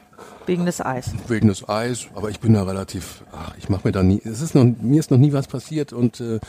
Wegen 0.45 0.67
des 0.67 0.79
Eis. 0.79 1.09
wegen 1.27 1.47
des 1.47 1.67
Eis, 1.67 2.05
aber 2.13 2.29
ich 2.29 2.39
bin 2.39 2.53
da 2.53 2.61
relativ, 2.61 3.23
ach, 3.31 3.55
ich 3.57 3.69
mache 3.69 3.87
mir 3.87 3.93
da 3.93 4.03
nie, 4.03 4.21
es 4.23 4.41
ist 4.41 4.53
noch, 4.53 4.63
mir 4.63 4.99
ist 4.99 5.09
noch 5.09 5.17
nie 5.17 5.33
was 5.33 5.47
passiert 5.47 5.91
und 5.91 6.19
äh, 6.19 6.39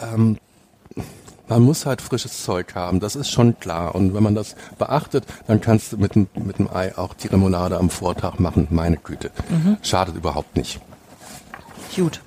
ähm, 0.00 0.38
man 1.48 1.62
muss 1.62 1.84
halt 1.84 2.00
frisches 2.00 2.44
Zeug 2.44 2.74
haben, 2.74 3.00
das 3.00 3.14
ist 3.14 3.28
schon 3.28 3.58
klar. 3.58 3.94
Und 3.94 4.14
wenn 4.14 4.22
man 4.22 4.34
das 4.34 4.56
beachtet, 4.78 5.24
dann 5.46 5.60
kannst 5.60 5.92
du 5.92 5.98
mit 5.98 6.14
dem, 6.14 6.28
mit 6.34 6.58
dem 6.58 6.70
Ei 6.72 6.96
auch 6.96 7.12
die 7.12 7.26
Remoulade 7.26 7.76
am 7.76 7.90
Vortag 7.90 8.38
machen, 8.38 8.68
meine 8.70 8.96
Güte. 8.96 9.30
Schadet 9.82 10.16
überhaupt 10.16 10.56
nicht. 10.56 10.80
Gut. 11.94 12.20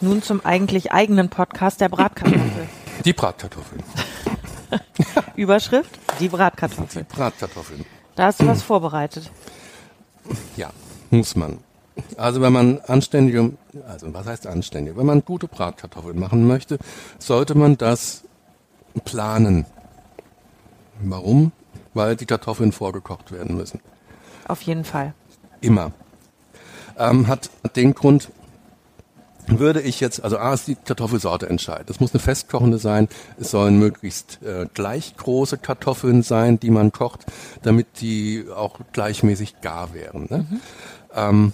Nun 0.00 0.22
zum 0.22 0.44
eigentlich 0.44 0.92
eigenen 0.92 1.28
Podcast 1.28 1.80
der 1.80 1.88
Bratkartoffel. 1.88 2.68
Die 3.04 3.12
Bratkartoffeln. 3.12 3.82
Überschrift, 5.36 5.98
die 6.20 6.28
Bratkartoffel. 6.28 7.04
Bratkartoffeln. 7.04 7.84
Da 8.14 8.26
hast 8.26 8.40
du 8.40 8.46
was 8.46 8.62
vorbereitet. 8.62 9.30
Ja, 10.56 10.70
muss 11.10 11.34
man. 11.34 11.58
Also 12.16 12.40
wenn 12.40 12.52
man 12.52 12.78
anständige, 12.80 13.52
also 13.88 14.12
was 14.12 14.26
heißt 14.26 14.46
anständig? 14.46 14.96
Wenn 14.96 15.06
man 15.06 15.24
gute 15.24 15.48
Bratkartoffeln 15.48 16.18
machen 16.18 16.46
möchte, 16.46 16.78
sollte 17.18 17.56
man 17.56 17.78
das 17.78 18.22
planen. 19.04 19.64
Warum? 21.02 21.52
Weil 21.94 22.16
die 22.16 22.26
Kartoffeln 22.26 22.70
vorgekocht 22.70 23.32
werden 23.32 23.56
müssen. 23.56 23.80
Auf 24.46 24.62
jeden 24.62 24.84
Fall. 24.84 25.14
Immer. 25.60 25.92
Ähm, 26.98 27.26
hat 27.26 27.50
den 27.76 27.94
Grund, 27.94 28.28
würde 29.58 29.80
ich 29.80 30.00
jetzt, 30.00 30.22
also 30.22 30.38
A 30.38 30.54
ist 30.54 30.68
die 30.68 30.74
Kartoffelsorte 30.76 31.48
entscheidend. 31.48 31.90
Es 31.90 32.00
muss 32.00 32.12
eine 32.12 32.20
festkochende 32.20 32.78
sein. 32.78 33.08
Es 33.38 33.50
sollen 33.50 33.78
möglichst 33.78 34.40
äh, 34.42 34.66
gleich 34.72 35.16
große 35.16 35.58
Kartoffeln 35.58 36.22
sein, 36.22 36.60
die 36.60 36.70
man 36.70 36.92
kocht, 36.92 37.26
damit 37.62 38.00
die 38.00 38.44
auch 38.54 38.78
gleichmäßig 38.92 39.60
gar 39.60 39.94
wären. 39.94 40.26
Ne? 40.30 40.46
Ähm, 41.14 41.52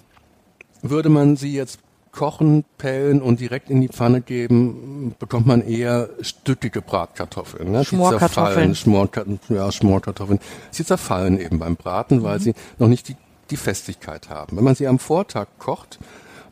würde 0.83 1.09
man 1.09 1.37
sie 1.37 1.55
jetzt 1.55 1.81
kochen, 2.13 2.65
pellen 2.79 3.21
und 3.21 3.41
direkt 3.41 3.69
in 3.69 3.81
die 3.83 3.89
Pfanne 3.89 4.23
geben, 4.23 5.15
bekommt 5.19 5.47
man 5.47 5.61
eher 5.61 6.09
stückige 6.23 6.81
Bratkartoffeln. 6.81 7.71
Ne? 7.71 7.85
Schmorkartoffeln. 7.85 8.47
zerfallen, 8.47 8.75
Schmorka 8.75 9.25
ja, 9.51 9.71
Schmorkartoffeln. 9.71 10.41
Sie 10.71 10.85
zerfallen 10.85 11.39
eben 11.39 11.59
beim 11.59 11.77
Braten, 11.77 12.23
weil 12.23 12.41
sie 12.41 12.55
noch 12.79 12.89
nicht 12.89 13.09
die, 13.09 13.17
die 13.51 13.59
Festigkeit 13.59 14.31
haben. 14.31 14.57
Wenn 14.57 14.65
man 14.65 14.75
sie 14.75 14.89
am 14.89 14.99
Vortag 14.99 15.47
kocht, 15.59 15.99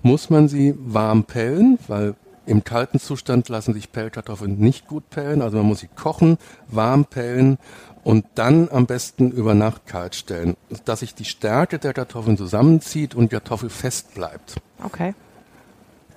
muss 0.05 0.31
man 0.31 0.49
sie 0.49 0.75
warm 0.79 1.25
pellen, 1.25 1.79
weil 1.89 2.15
im 2.47 2.63
kalten 2.63 3.01
Zustand 3.01 3.49
lassen 3.49 3.73
sich 3.73 3.91
Pellkartoffeln 3.91 4.59
nicht 4.59 4.87
gut 4.87 5.09
pellen. 5.09 5.41
Also 5.41 5.57
man 5.57 5.67
muss 5.67 5.81
sie 5.81 5.89
kochen, 5.89 6.37
warm 6.69 7.07
pellen 7.07 7.59
und 8.05 8.27
dann 8.35 8.69
am 8.71 8.85
besten 8.85 9.31
über 9.31 9.55
Nacht 9.55 9.87
kalt 9.87 10.15
stellen, 10.15 10.57
dass 10.85 11.01
sich 11.01 11.15
die 11.15 11.25
Stärke 11.25 11.79
der 11.79 11.95
Kartoffeln 11.95 12.37
zusammenzieht 12.37 13.15
und 13.15 13.25
die 13.25 13.37
Kartoffel 13.37 13.71
fest 13.71 14.15
bleibt. 14.15 14.57
Okay. 14.85 15.15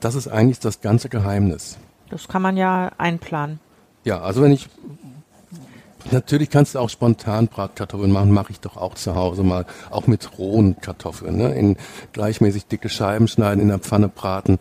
Das 0.01 0.15
ist 0.15 0.27
eigentlich 0.27 0.59
das 0.59 0.81
ganze 0.81 1.07
Geheimnis. 1.07 1.77
Das 2.09 2.27
kann 2.27 2.41
man 2.41 2.57
ja 2.57 2.91
einplanen. 2.97 3.59
Ja, 4.03 4.19
also 4.19 4.41
wenn 4.41 4.51
ich 4.51 4.69
Natürlich 6.11 6.49
kannst 6.49 6.75
du 6.75 6.79
auch 6.79 6.89
spontan 6.89 7.47
Bratkartoffeln 7.47 8.11
machen, 8.11 8.31
mache 8.31 8.51
ich 8.51 8.59
doch 8.59 8.77
auch 8.77 8.93
zu 8.95 9.15
Hause 9.15 9.43
mal, 9.43 9.65
auch 9.89 10.07
mit 10.07 10.37
rohen 10.37 10.79
Kartoffeln, 10.79 11.35
ne? 11.37 11.53
in 11.53 11.75
gleichmäßig 12.13 12.67
dicke 12.67 12.89
Scheiben 12.89 13.27
schneiden, 13.27 13.61
in 13.61 13.67
der 13.67 13.79
Pfanne 13.79 14.07
braten, 14.07 14.57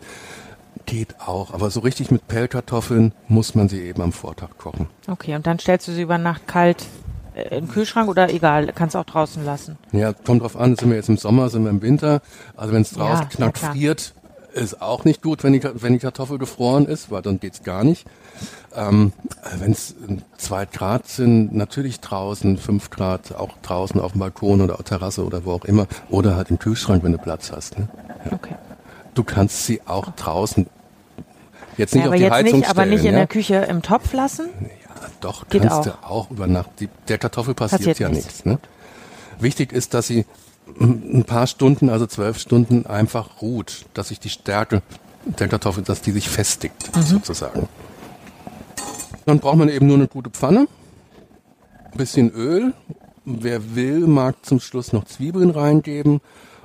geht 0.85 1.21
auch. 1.25 1.53
Aber 1.53 1.69
so 1.69 1.79
richtig 1.79 2.11
mit 2.11 2.27
Pellkartoffeln 2.27 3.13
muss 3.27 3.55
man 3.55 3.69
sie 3.69 3.81
eben 3.81 4.01
am 4.01 4.11
Vortag 4.11 4.57
kochen. 4.57 4.87
Okay, 5.07 5.35
und 5.35 5.47
dann 5.47 5.59
stellst 5.59 5.87
du 5.87 5.93
sie 5.93 6.01
über 6.01 6.17
Nacht 6.17 6.47
kalt 6.47 6.85
äh, 7.35 7.57
im 7.57 7.69
Kühlschrank 7.69 8.09
oder 8.09 8.29
egal, 8.33 8.71
kannst 8.73 8.95
du 8.95 8.99
auch 8.99 9.05
draußen 9.05 9.45
lassen? 9.45 9.77
Ja, 9.91 10.11
kommt 10.13 10.41
drauf 10.41 10.57
an, 10.57 10.75
sind 10.75 10.89
wir 10.89 10.97
jetzt 10.97 11.09
im 11.09 11.17
Sommer, 11.17 11.49
sind 11.49 11.63
wir 11.63 11.69
im 11.69 11.81
Winter. 11.81 12.21
Also 12.55 12.73
wenn 12.73 12.81
es 12.81 12.91
draußen 12.91 13.27
Ja, 13.37 13.51
klar. 13.51 13.73
friert, 13.73 14.13
ist 14.57 14.81
auch 14.81 15.05
nicht 15.05 15.21
gut, 15.21 15.43
wenn 15.43 15.53
die, 15.53 15.61
wenn 15.63 15.93
die 15.93 15.99
Kartoffel 15.99 16.37
gefroren 16.37 16.85
ist, 16.85 17.11
weil 17.11 17.21
dann 17.21 17.39
geht's 17.39 17.63
gar 17.63 17.83
nicht. 17.83 18.05
Ähm, 18.75 19.13
wenn 19.59 19.71
es 19.71 19.95
zwei 20.37 20.65
Grad 20.65 21.07
sind, 21.07 21.55
natürlich 21.55 21.99
draußen, 21.99 22.57
fünf 22.57 22.89
Grad, 22.89 23.33
auch 23.35 23.55
draußen 23.63 23.99
auf 23.99 24.11
dem 24.11 24.19
Balkon 24.19 24.61
oder 24.61 24.77
Terrasse 24.83 25.23
oder 25.25 25.45
wo 25.45 25.53
auch 25.53 25.65
immer. 25.65 25.87
Oder 26.09 26.35
halt 26.35 26.49
im 26.51 26.59
Kühlschrank, 26.59 27.03
wenn 27.03 27.11
du 27.13 27.17
Platz 27.17 27.51
hast. 27.51 27.79
Ne? 27.79 27.87
Okay. 28.31 28.55
Du 29.15 29.23
kannst 29.23 29.65
sie 29.65 29.81
auch 29.85 30.11
draußen 30.15 30.67
jetzt 31.77 31.95
nicht 31.95 32.03
Ja, 32.03 32.09
auf 32.09 32.13
aber 32.13 32.17
die 32.17 32.23
jetzt 32.23 32.33
Heizung 32.33 32.59
nicht, 32.59 32.69
aber 32.69 32.81
stellen. 32.81 32.89
nicht 32.95 33.05
in 33.05 33.11
ja? 33.13 33.17
der 33.19 33.27
Küche 33.27 33.55
im 33.55 33.81
Topf 33.81 34.13
lassen? 34.13 34.49
Ja, 34.61 35.07
doch, 35.21 35.47
Geht 35.49 35.63
kannst 35.63 35.77
auch. 35.77 35.83
du 35.83 36.07
auch 36.07 36.31
über 36.31 36.45
Nacht. 36.47 36.69
Die, 36.79 36.89
der 37.07 37.17
Kartoffel 37.17 37.53
passiert, 37.55 37.79
Passiert 37.81 37.99
ja 37.99 38.09
nichts. 38.09 38.25
nichts. 38.25 38.45
Ne? 38.45 38.59
Wichtig 39.39 39.71
ist, 39.73 39.93
dass 39.93 40.07
sie 40.07 40.25
ein 40.79 41.23
paar 41.25 41.47
Stunden, 41.47 41.89
also 41.89 42.05
zwölf 42.05 42.37
Stunden, 42.39 42.85
einfach 42.85 43.41
ruht, 43.41 43.85
dass 43.93 44.09
sich 44.09 44.19
die 44.19 44.29
Stärke 44.29 44.81
der 45.25 45.47
Kartoffel, 45.47 45.83
dass 45.83 46.01
die 46.01 46.11
sich 46.11 46.29
festigt, 46.29 46.95
Mhm. 46.95 47.01
sozusagen. 47.03 47.67
Dann 49.25 49.39
braucht 49.39 49.57
man 49.57 49.69
eben 49.69 49.87
nur 49.87 49.97
eine 49.97 50.07
gute 50.07 50.29
Pfanne, 50.29 50.67
ein 51.91 51.97
bisschen 51.97 52.31
Öl. 52.31 52.73
Wer 53.25 53.75
will, 53.75 54.07
mag 54.07 54.45
zum 54.45 54.61
Schluss 54.61 54.93
noch 54.93 55.03
Zwiebeln 55.03 55.49
reingeben 55.49 56.21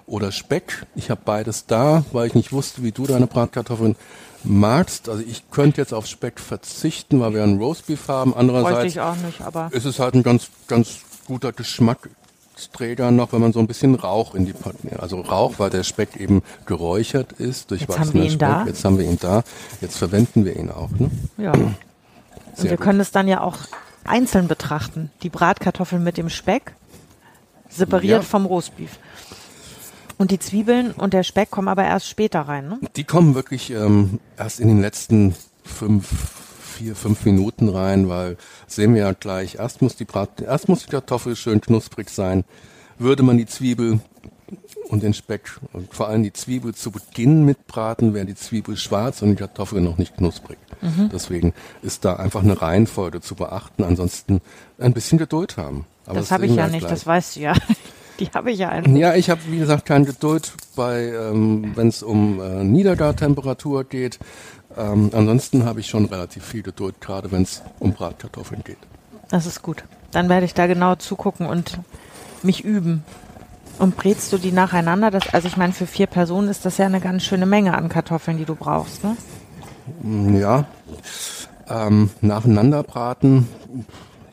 oder 0.06 0.30
Speck. 0.30 0.86
Ich 0.94 1.10
habe 1.10 1.20
beides 1.24 1.66
da, 1.66 2.04
weil 2.12 2.28
ich 2.28 2.34
nicht 2.34 2.52
wusste, 2.52 2.84
wie 2.84 2.92
du 2.92 3.04
deine 3.04 3.26
Bratkartoffeln 3.26 3.96
magst. 4.44 5.08
Also 5.08 5.24
ich 5.26 5.50
könnte 5.50 5.80
jetzt 5.80 5.92
auf 5.92 6.06
Speck 6.06 6.38
verzichten, 6.38 7.18
weil 7.18 7.34
wir 7.34 7.42
einen 7.42 7.58
Roastbeef 7.58 8.06
haben. 8.06 8.32
Andererseits 8.36 8.92
ich 8.92 9.00
auch 9.00 9.16
nicht, 9.16 9.40
aber 9.40 9.70
ist 9.72 9.86
es 9.86 9.98
halt 9.98 10.14
ein 10.14 10.22
ganz, 10.22 10.48
ganz 10.68 11.00
guter 11.26 11.52
Geschmacksträger 12.62 13.10
noch, 13.10 13.32
wenn 13.32 13.40
man 13.40 13.52
so 13.52 13.58
ein 13.60 13.66
bisschen 13.66 13.94
Rauch 13.94 14.34
in 14.34 14.46
die 14.46 14.54
also 14.98 15.20
Rauch, 15.20 15.54
weil 15.58 15.70
der 15.70 15.82
Speck 15.82 16.16
eben 16.16 16.42
geräuchert 16.66 17.32
ist, 17.32 17.70
wir 18.14 18.24
ihn 18.24 18.30
Speck. 18.30 18.38
da. 18.40 18.64
Jetzt 18.66 18.84
haben 18.84 18.98
wir 18.98 19.04
ihn 19.04 19.18
da. 19.20 19.42
Jetzt 19.80 19.98
verwenden 19.98 20.44
wir 20.44 20.56
ihn 20.56 20.70
auch. 20.70 20.90
Ne? 20.90 21.10
ja. 21.38 21.52
Und 22.54 22.58
Sehr 22.58 22.70
wir 22.70 22.76
gut. 22.76 22.84
können 22.84 23.00
es 23.00 23.10
dann 23.10 23.28
ja 23.28 23.40
auch 23.40 23.56
einzeln 24.04 24.46
betrachten. 24.46 25.10
Die 25.22 25.30
Bratkartoffeln 25.30 26.04
mit 26.04 26.18
dem 26.18 26.28
Speck, 26.28 26.74
separiert 27.70 28.22
Ja. 28.22 28.28
vom 28.28 28.44
Roastbeef. 28.44 28.98
Und 30.18 30.30
die 30.30 30.38
Zwiebeln 30.38 30.92
und 30.92 31.14
der 31.14 31.22
Speck 31.22 31.50
kommen 31.50 31.68
aber 31.68 31.84
erst 31.84 32.08
später 32.08 32.42
rein, 32.42 32.68
ne? 32.68 32.78
Die 32.96 33.04
kommen 33.04 33.34
wirklich 33.34 33.70
ähm, 33.70 34.20
erst 34.36 34.60
in 34.60 34.68
den 34.68 34.80
letzten 34.82 35.34
fünf, 35.64 36.41
vier, 36.72 36.96
fünf 36.96 37.24
Minuten 37.24 37.68
rein, 37.68 38.08
weil 38.08 38.36
sehen 38.66 38.94
wir 38.94 39.02
ja 39.02 39.12
gleich, 39.12 39.56
erst 39.56 39.82
muss 39.82 39.96
die 39.96 40.04
Brat, 40.04 40.40
erst 40.40 40.68
muss 40.68 40.84
die 40.84 40.90
Kartoffel 40.90 41.36
schön 41.36 41.60
knusprig 41.60 42.10
sein. 42.10 42.44
Würde 42.98 43.22
man 43.22 43.38
die 43.38 43.46
Zwiebel 43.46 44.00
und 44.88 45.02
den 45.02 45.14
Speck 45.14 45.58
und 45.72 45.92
vor 45.94 46.08
allem 46.08 46.22
die 46.22 46.32
Zwiebel 46.32 46.74
zu 46.74 46.90
Beginn 46.90 47.44
mitbraten, 47.44 48.14
wäre 48.14 48.26
die 48.26 48.34
Zwiebel 48.34 48.76
schwarz 48.76 49.22
und 49.22 49.30
die 49.30 49.36
Kartoffel 49.36 49.80
noch 49.80 49.98
nicht 49.98 50.16
knusprig. 50.16 50.58
Deswegen 51.12 51.54
ist 51.82 52.04
da 52.04 52.16
einfach 52.16 52.42
eine 52.42 52.60
Reihenfolge 52.60 53.20
zu 53.20 53.36
beachten. 53.36 53.84
Ansonsten 53.84 54.40
ein 54.78 54.92
bisschen 54.92 55.18
Geduld 55.18 55.56
haben. 55.56 55.86
Aber 56.06 56.18
das 56.18 56.32
habe 56.32 56.46
ich 56.46 56.56
ja 56.56 56.66
nicht, 56.66 56.80
gleich. 56.80 56.90
das 56.90 57.06
weißt 57.06 57.36
du 57.36 57.40
ja. 57.40 57.54
Die 58.18 58.26
habe 58.34 58.50
ich 58.50 58.58
ja 58.58 58.68
einfach. 58.68 58.92
Ja, 58.92 59.14
ich 59.14 59.30
habe 59.30 59.40
wie 59.48 59.58
gesagt 59.58 59.86
keine 59.86 60.04
Geduld 60.04 60.52
bei, 60.76 61.06
ähm, 61.06 61.72
wenn 61.74 61.88
es 61.88 62.02
um 62.02 62.40
äh, 62.40 62.62
Niedergartemperatur 62.62 63.84
geht. 63.84 64.18
Ähm, 64.76 65.10
ansonsten 65.14 65.64
habe 65.64 65.80
ich 65.80 65.86
schon 65.88 66.06
relativ 66.06 66.44
viel 66.44 66.62
Geduld, 66.62 67.00
gerade 67.00 67.30
wenn 67.32 67.42
es 67.42 67.62
um 67.78 67.92
Bratkartoffeln 67.92 68.62
geht. 68.64 68.78
Das 69.28 69.46
ist 69.46 69.62
gut. 69.62 69.84
Dann 70.10 70.28
werde 70.28 70.46
ich 70.46 70.54
da 70.54 70.66
genau 70.66 70.94
zugucken 70.94 71.46
und 71.46 71.78
mich 72.42 72.64
üben. 72.64 73.04
Und 73.78 73.96
brätst 73.96 74.32
du 74.32 74.38
die 74.38 74.52
nacheinander? 74.52 75.10
Das, 75.10 75.32
also 75.32 75.48
ich 75.48 75.56
meine, 75.56 75.72
für 75.72 75.86
vier 75.86 76.06
Personen 76.06 76.48
ist 76.48 76.64
das 76.66 76.78
ja 76.78 76.86
eine 76.86 77.00
ganz 77.00 77.22
schöne 77.22 77.46
Menge 77.46 77.74
an 77.74 77.88
Kartoffeln, 77.88 78.36
die 78.36 78.44
du 78.44 78.54
brauchst, 78.54 79.02
ne? 79.02 79.16
Mm, 80.02 80.36
Ja, 80.36 80.66
ähm, 81.68 82.10
nacheinander 82.20 82.82
braten, 82.82 83.48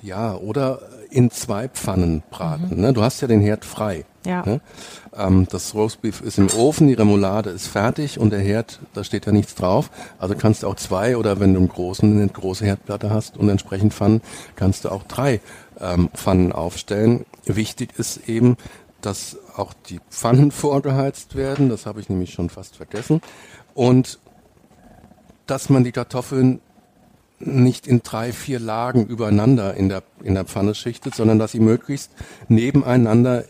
ja, 0.01 0.35
oder 0.35 0.79
in 1.09 1.31
zwei 1.31 1.67
Pfannen 1.69 2.21
braten. 2.29 2.81
Ne? 2.81 2.93
Du 2.93 3.01
hast 3.01 3.21
ja 3.21 3.27
den 3.27 3.41
Herd 3.41 3.65
frei. 3.65 4.05
Ja. 4.25 4.45
Ne? 4.45 4.61
Ähm, 5.15 5.47
das 5.49 5.73
Roastbeef 5.73 6.21
ist 6.21 6.37
im 6.37 6.49
Ofen, 6.49 6.87
die 6.87 6.93
Remoulade 6.93 7.49
ist 7.49 7.67
fertig 7.67 8.19
und 8.19 8.31
der 8.31 8.39
Herd, 8.39 8.79
da 8.93 9.03
steht 9.03 9.25
ja 9.25 9.31
nichts 9.31 9.55
drauf. 9.55 9.89
Also 10.17 10.35
kannst 10.35 10.63
du 10.63 10.67
auch 10.67 10.75
zwei 10.75 11.17
oder 11.17 11.39
wenn 11.39 11.53
du 11.53 11.59
einen 11.59 11.69
großen, 11.69 12.11
eine 12.11 12.27
große 12.27 12.65
Herdplatte 12.65 13.09
hast 13.09 13.37
und 13.37 13.49
entsprechend 13.49 13.93
Pfannen, 13.93 14.21
kannst 14.55 14.85
du 14.85 14.89
auch 14.89 15.03
drei 15.03 15.39
ähm, 15.79 16.09
Pfannen 16.13 16.51
aufstellen. 16.51 17.25
Wichtig 17.45 17.97
ist 17.97 18.27
eben, 18.27 18.57
dass 19.01 19.37
auch 19.55 19.73
die 19.73 19.99
Pfannen 20.09 20.51
vorgeheizt 20.51 21.35
werden. 21.35 21.69
Das 21.69 21.85
habe 21.85 22.01
ich 22.01 22.09
nämlich 22.09 22.33
schon 22.33 22.49
fast 22.49 22.75
vergessen. 22.75 23.21
Und 23.73 24.19
dass 25.47 25.69
man 25.69 25.83
die 25.83 25.91
Kartoffeln 25.91 26.61
nicht 27.39 27.87
in 27.87 28.01
drei, 28.03 28.33
vier 28.33 28.59
Lagen 28.59 29.05
übereinander 29.05 29.73
in 29.75 29.89
der, 29.89 30.03
in 30.21 30.35
der 30.35 30.43
Pfanne 30.45 30.75
schichtet, 30.75 31.15
sondern 31.15 31.39
dass 31.39 31.53
sie 31.53 31.61
möglichst 31.61 32.11
nebeneinander 32.49 33.45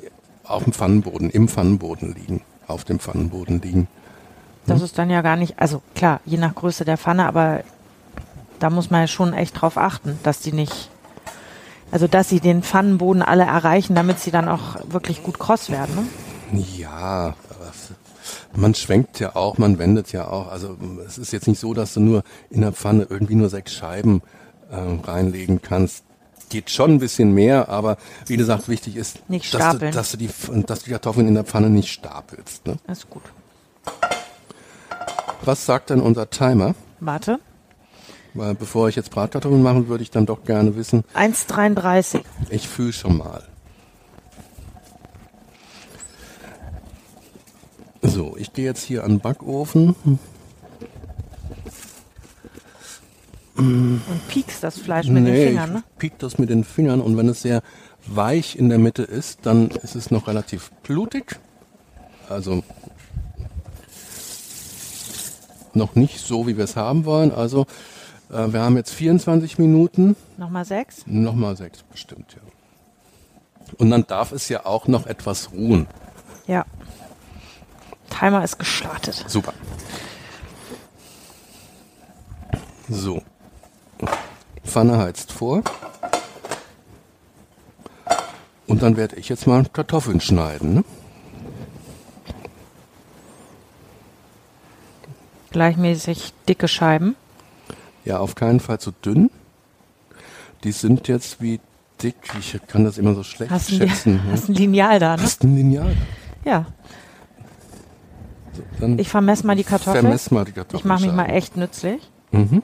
auf 0.49 0.63
dem 0.63 0.73
Pfannenboden, 0.73 1.29
im 1.29 1.47
Pfannenboden 1.47 2.13
liegen, 2.13 2.41
auf 2.67 2.83
dem 2.83 2.99
Pfannenboden 2.99 3.61
liegen. 3.61 3.87
Das 4.65 4.81
ist 4.81 4.97
dann 4.97 5.09
ja 5.09 5.21
gar 5.21 5.35
nicht, 5.35 5.59
also 5.59 5.81
klar, 5.95 6.19
je 6.25 6.37
nach 6.37 6.53
Größe 6.53 6.85
der 6.85 6.97
Pfanne, 6.97 7.25
aber 7.25 7.63
da 8.59 8.69
muss 8.69 8.91
man 8.91 9.01
ja 9.01 9.07
schon 9.07 9.33
echt 9.33 9.59
drauf 9.59 9.77
achten, 9.77 10.19
dass 10.23 10.41
die 10.41 10.51
nicht, 10.51 10.89
also 11.91 12.07
dass 12.07 12.29
sie 12.29 12.39
den 12.39 12.61
Pfannenboden 12.61 13.21
alle 13.21 13.43
erreichen, 13.43 13.95
damit 13.95 14.19
sie 14.19 14.31
dann 14.31 14.47
auch 14.47 14.77
wirklich 14.89 15.23
gut 15.23 15.39
kross 15.39 15.69
werden. 15.69 15.95
Ne? 16.51 16.63
Ja, 16.77 17.35
man 18.55 18.73
schwenkt 18.73 19.19
ja 19.19 19.35
auch, 19.35 19.57
man 19.57 19.79
wendet 19.79 20.11
ja 20.11 20.27
auch. 20.27 20.51
Also 20.51 20.77
es 21.05 21.17
ist 21.17 21.31
jetzt 21.31 21.47
nicht 21.47 21.59
so, 21.59 21.73
dass 21.73 21.93
du 21.93 21.99
nur 21.99 22.23
in 22.49 22.61
der 22.61 22.73
Pfanne 22.73 23.07
irgendwie 23.09 23.35
nur 23.35 23.49
sechs 23.49 23.73
Scheiben 23.73 24.21
äh, 24.71 24.75
reinlegen 24.75 25.61
kannst. 25.61 26.03
Geht 26.49 26.69
schon 26.69 26.91
ein 26.91 26.99
bisschen 26.99 27.33
mehr, 27.33 27.69
aber 27.69 27.97
wie 28.25 28.37
gesagt, 28.37 28.67
wichtig 28.69 28.95
ist, 28.95 29.29
Nicht 29.29 29.53
dass, 29.53 29.77
du, 29.77 29.91
dass, 29.91 30.11
du 30.11 30.17
die, 30.17 30.29
dass 30.65 30.79
du 30.79 30.85
die 30.85 30.91
Kartoffeln 30.91 31.27
in 31.27 31.35
der 31.35 31.43
Pfanne 31.43 31.69
nicht 31.69 31.91
stapelst. 31.91 32.65
Ne? 32.65 32.77
Das 32.87 32.99
ist 32.99 33.09
gut. 33.09 33.23
Was 35.43 35.65
sagt 35.65 35.91
denn 35.91 36.01
unser 36.01 36.29
Timer? 36.29 36.75
Warte. 36.99 37.39
Weil 38.33 38.55
bevor 38.55 38.89
ich 38.89 38.95
jetzt 38.95 39.11
Bratkartoffeln 39.11 39.61
mache, 39.61 39.87
würde 39.87 40.03
ich 40.03 40.11
dann 40.11 40.25
doch 40.25 40.43
gerne 40.43 40.75
wissen, 40.75 41.03
1,33. 41.15 42.21
ich 42.49 42.67
fühle 42.67 42.93
schon 42.93 43.17
mal. 43.17 43.43
So, 48.01 48.35
ich 48.37 48.53
gehe 48.53 48.65
jetzt 48.65 48.83
hier 48.83 49.03
an 49.03 49.11
den 49.11 49.19
Backofen. 49.19 49.95
Und 53.59 54.27
piekst 54.29 54.63
das 54.63 54.79
Fleisch 54.79 55.07
mit 55.07 55.27
den 55.27 55.35
Fingern, 55.35 55.73
ne? 55.73 55.83
ich 55.91 55.97
piek 55.97 56.19
das 56.19 56.37
mit 56.37 56.49
den 56.49 56.63
Fingern 56.63 57.01
und 57.01 57.17
wenn 57.17 57.27
es 57.27 57.41
sehr 57.41 57.61
weich 58.07 58.55
in 58.57 58.69
der 58.69 58.79
Mitte 58.79 59.03
ist, 59.03 59.45
dann 59.45 59.69
ist 59.69 59.95
es 59.95 60.11
noch 60.11 60.27
relativ 60.27 60.71
blutig. 60.83 61.39
Also 62.29 62.63
noch 65.73 65.95
nicht 65.95 66.19
so, 66.19 66.47
wie 66.47 66.57
wir 66.57 66.63
es 66.63 66.75
haben 66.75 67.05
wollen. 67.05 67.31
Also 67.31 67.65
äh, 68.29 68.51
wir 68.51 68.61
haben 68.61 68.77
jetzt 68.77 68.93
24 68.93 69.57
Minuten. 69.59 70.15
Nochmal 70.37 70.65
sechs. 70.65 71.03
Nochmal 71.05 71.55
sechs 71.57 71.83
bestimmt, 71.83 72.33
ja. 72.33 72.41
Und 73.77 73.91
dann 73.91 74.05
darf 74.07 74.31
es 74.31 74.49
ja 74.49 74.65
auch 74.65 74.87
noch 74.87 75.05
etwas 75.05 75.51
ruhen. 75.51 75.87
Ja. 76.47 76.65
Timer 78.09 78.43
ist 78.43 78.57
gestartet. 78.57 79.23
Super. 79.27 79.53
So. 82.89 83.21
Pfanne 84.65 84.97
heizt 84.97 85.31
vor. 85.31 85.63
Und 88.67 88.83
dann 88.83 88.97
werde 88.97 89.15
ich 89.15 89.29
jetzt 89.29 89.47
mal 89.47 89.65
Kartoffeln 89.71 90.21
schneiden. 90.21 90.73
Ne? 90.75 90.83
Gleichmäßig 95.51 96.33
dicke 96.47 96.67
Scheiben. 96.67 97.15
Ja, 98.05 98.19
auf 98.19 98.35
keinen 98.35 98.59
Fall 98.59 98.79
zu 98.79 98.91
dünn. 98.91 99.31
Die 100.63 100.71
sind 100.71 101.07
jetzt 101.07 101.41
wie 101.41 101.59
dick? 102.03 102.15
Ich 102.39 102.59
kann 102.67 102.83
das 102.83 102.97
immer 102.97 103.15
so 103.15 103.23
schlecht 103.23 103.51
Hast 103.51 103.71
schätzen. 103.71 104.13
Li- 104.25 104.31
hast 104.31 104.49
ein 104.49 104.53
Lineal 104.55 104.99
da, 104.99 105.15
ne? 105.17 105.23
Hast 105.23 105.43
ein 105.43 105.55
Lineal? 105.55 105.95
Ja. 106.45 106.65
So, 108.53 108.63
dann 108.79 108.99
Ich 108.99 109.09
vermesse 109.09 109.47
mal 109.47 109.55
die 109.55 109.63
Kartoffel. 109.63 110.01
vermess 110.01 110.31
mal 110.31 110.45
die 110.45 110.51
Kartoffel. 110.51 110.77
Ich 110.79 110.85
mache 110.85 111.03
mich 111.03 111.13
mal 111.13 111.25
echt 111.25 111.57
nützlich. 111.57 112.01
Mhm. 112.31 112.61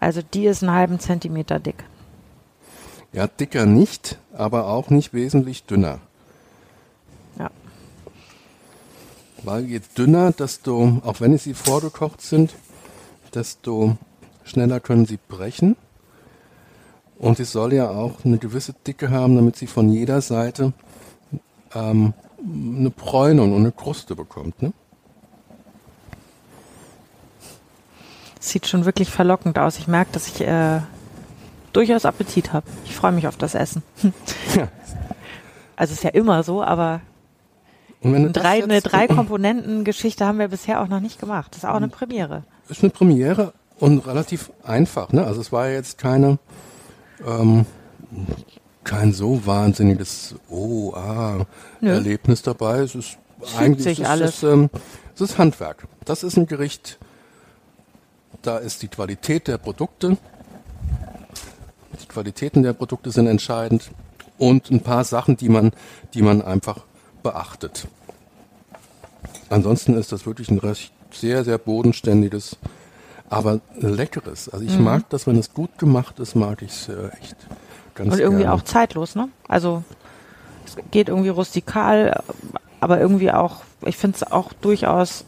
Also 0.00 0.22
die 0.22 0.46
ist 0.46 0.62
einen 0.62 0.72
halben 0.72 1.00
Zentimeter 1.00 1.58
dick. 1.58 1.84
Ja, 3.12 3.26
dicker 3.26 3.66
nicht, 3.66 4.18
aber 4.32 4.66
auch 4.66 4.90
nicht 4.90 5.12
wesentlich 5.12 5.64
dünner. 5.64 5.98
Ja. 7.38 7.50
Weil 9.42 9.64
je 9.64 9.80
dünner, 9.96 10.32
desto, 10.32 11.00
auch 11.04 11.20
wenn 11.20 11.36
sie 11.38 11.54
vorgekocht 11.54 12.20
sind, 12.20 12.54
desto 13.34 13.96
schneller 14.44 14.80
können 14.80 15.06
sie 15.06 15.18
brechen. 15.28 15.76
Und 17.18 17.38
sie 17.38 17.44
soll 17.44 17.72
ja 17.72 17.90
auch 17.90 18.24
eine 18.24 18.38
gewisse 18.38 18.74
Dicke 18.86 19.10
haben, 19.10 19.34
damit 19.34 19.56
sie 19.56 19.66
von 19.66 19.90
jeder 19.90 20.20
Seite 20.20 20.72
ähm, 21.74 22.14
eine 22.40 22.90
Bräunung 22.90 23.52
und 23.52 23.60
eine 23.60 23.72
Kruste 23.72 24.14
bekommt. 24.14 24.62
Ne? 24.62 24.72
Sieht 28.40 28.66
schon 28.66 28.84
wirklich 28.84 29.10
verlockend 29.10 29.58
aus. 29.58 29.78
Ich 29.78 29.88
merke, 29.88 30.12
dass 30.12 30.28
ich 30.28 30.40
äh, 30.40 30.80
durchaus 31.72 32.04
Appetit 32.04 32.52
habe. 32.52 32.66
Ich 32.84 32.94
freue 32.94 33.12
mich 33.12 33.26
auf 33.26 33.36
das 33.36 33.54
Essen. 33.54 33.82
Ja. 34.56 34.68
Also 35.76 35.94
ist 35.94 36.02
ja 36.02 36.10
immer 36.10 36.42
so, 36.42 36.60
aber 36.60 37.00
drei, 38.02 38.64
eine 38.64 38.80
drei 38.80 39.06
Komponenten 39.06 39.84
Geschichte 39.84 40.26
haben 40.26 40.40
wir 40.40 40.48
bisher 40.48 40.80
auch 40.80 40.88
noch 40.88 40.98
nicht 40.98 41.20
gemacht. 41.20 41.52
Das 41.52 41.58
ist 41.58 41.64
auch 41.68 41.76
eine 41.76 41.86
Premiere. 41.86 42.42
ist 42.68 42.82
eine 42.82 42.90
Premiere 42.90 43.52
und 43.78 44.04
relativ 44.06 44.50
einfach. 44.64 45.12
Ne? 45.12 45.24
Also 45.24 45.40
es 45.40 45.52
war 45.52 45.68
jetzt 45.68 45.98
keine, 45.98 46.38
ähm, 47.24 47.64
kein 48.82 49.12
so 49.12 49.46
wahnsinniges 49.46 50.34
Oh, 50.48 50.92
ah, 50.94 51.46
Nö. 51.80 51.90
Erlebnis 51.90 52.42
dabei. 52.42 52.80
Es 52.80 52.96
ist 52.96 53.18
Fügt 53.40 53.58
eigentlich 53.60 53.86
es 53.86 53.98
ist, 54.00 54.06
alles. 54.06 54.36
Es, 54.38 54.42
ähm, 54.42 54.70
es 55.14 55.20
ist 55.20 55.38
Handwerk. 55.38 55.86
Das 56.04 56.24
ist 56.24 56.36
ein 56.36 56.46
Gericht. 56.46 56.98
Da 58.42 58.58
ist 58.58 58.82
die 58.82 58.88
Qualität 58.88 59.48
der 59.48 59.58
Produkte. 59.58 60.16
Die 62.00 62.06
Qualitäten 62.06 62.62
der 62.62 62.72
Produkte 62.72 63.10
sind 63.10 63.26
entscheidend 63.26 63.90
und 64.38 64.70
ein 64.70 64.80
paar 64.80 65.04
Sachen, 65.04 65.36
die 65.36 65.48
man, 65.48 65.72
die 66.14 66.22
man 66.22 66.42
einfach 66.42 66.84
beachtet. 67.22 67.88
Ansonsten 69.50 69.94
ist 69.94 70.12
das 70.12 70.26
wirklich 70.26 70.50
ein 70.50 70.58
recht 70.58 70.92
sehr, 71.10 71.44
sehr 71.44 71.58
bodenständiges, 71.58 72.56
aber 73.30 73.60
leckeres. 73.80 74.48
Also 74.48 74.64
ich 74.64 74.78
mag 74.78 75.08
das, 75.10 75.26
wenn 75.26 75.38
es 75.38 75.52
gut 75.52 75.78
gemacht 75.78 76.18
ist, 76.20 76.34
mag 76.34 76.62
ich 76.62 76.70
es 76.70 76.88
äh, 76.88 77.08
echt 77.20 77.36
ganz 77.94 78.12
Und 78.12 78.20
irgendwie 78.20 78.42
gerne. 78.42 78.54
auch 78.54 78.62
zeitlos, 78.62 79.14
ne? 79.14 79.28
Also 79.48 79.82
es 80.66 80.76
geht 80.90 81.08
irgendwie 81.08 81.30
rustikal, 81.30 82.22
aber 82.80 83.00
irgendwie 83.00 83.32
auch, 83.32 83.62
ich 83.84 83.96
finde 83.96 84.16
es 84.16 84.22
auch 84.30 84.52
durchaus 84.52 85.24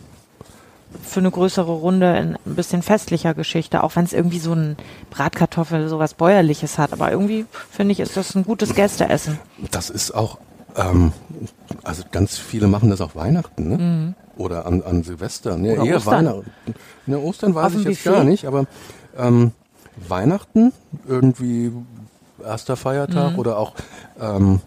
für 1.03 1.21
eine 1.21 1.31
größere 1.31 1.71
Runde 1.71 2.09
ein 2.13 2.37
bisschen 2.45 2.83
festlicher 2.83 3.35
Geschichte, 3.35 3.83
auch 3.85 3.95
wenn 3.97 4.05
es 4.05 4.13
irgendwie 4.13 4.39
so 4.41 4.53
ein 4.53 4.77
Bratkartoffel, 5.11 5.89
sowas 5.89 6.15
Bäuerliches 6.15 6.79
hat. 6.79 6.93
Aber 6.93 7.11
irgendwie 7.11 7.47
finde 7.71 7.93
ich, 7.93 8.01
ist 8.01 8.17
das 8.17 8.35
ein 8.35 8.45
gutes 8.45 8.75
Gästeessen. 8.75 9.39
Das 9.71 9.89
ist 9.91 10.11
auch, 10.13 10.39
ähm, 10.77 11.13
also 11.85 12.03
ganz 12.11 12.39
viele 12.39 12.67
machen 12.67 12.91
das 12.91 13.01
auch 13.01 13.15
Weihnachten, 13.15 13.69
ne? 13.69 14.15
Oder 14.37 14.67
an, 14.67 14.83
an 14.83 15.03
Silvester. 15.03 15.57
Ne, 15.57 15.75
Mhm. 15.75 15.81
Oder 15.81 15.85
eher 15.91 15.97
Ostern. 15.99 16.27
Weihnachten. 16.27 16.51
Ne, 17.07 17.19
Ostern 17.19 17.55
weiß 17.55 17.67
Auf 17.75 17.81
ich 17.81 17.85
jetzt 17.85 18.05
gar 18.05 18.25
nicht, 18.25 18.47
aber 18.47 18.65
ähm, 19.17 19.53
Weihnachten, 20.09 20.73
irgendwie 21.07 21.73
erster 22.43 22.77
Feiertag 22.77 23.33
Mhm. 23.35 23.39
oder 23.39 23.59
auch 23.59 23.75
ähm, 24.21 24.61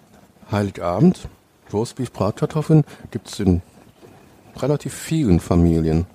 Heiligabend, 0.52 1.28
Roastbeef, 1.72 2.12
Bratkartoffeln, 2.12 2.84
gibt 3.12 3.30
es 3.30 3.40
in 3.40 3.62
relativ 4.58 4.94
vielen 4.94 5.40
Familien. 5.40 6.06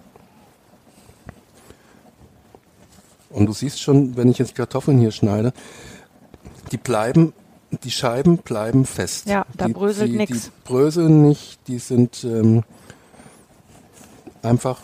Und 3.31 3.47
du 3.47 3.53
siehst 3.53 3.81
schon, 3.81 4.17
wenn 4.17 4.31
ich 4.31 4.39
jetzt 4.39 4.55
Kartoffeln 4.55 4.99
hier 4.99 5.11
schneide, 5.11 5.53
die 6.73 6.77
bleiben, 6.77 7.33
die 7.85 7.91
Scheiben 7.91 8.39
bleiben 8.39 8.87
fest. 8.87 9.27
Ja, 9.27 9.47
da 9.57 9.67
die, 9.67 9.73
bröselt 9.73 10.13
nix. 10.13 10.45
Die 10.45 10.51
bröseln 10.65 11.23
nicht, 11.23 11.59
die 11.69 11.79
sind 11.79 12.25
ähm, 12.25 12.65
einfach 14.43 14.81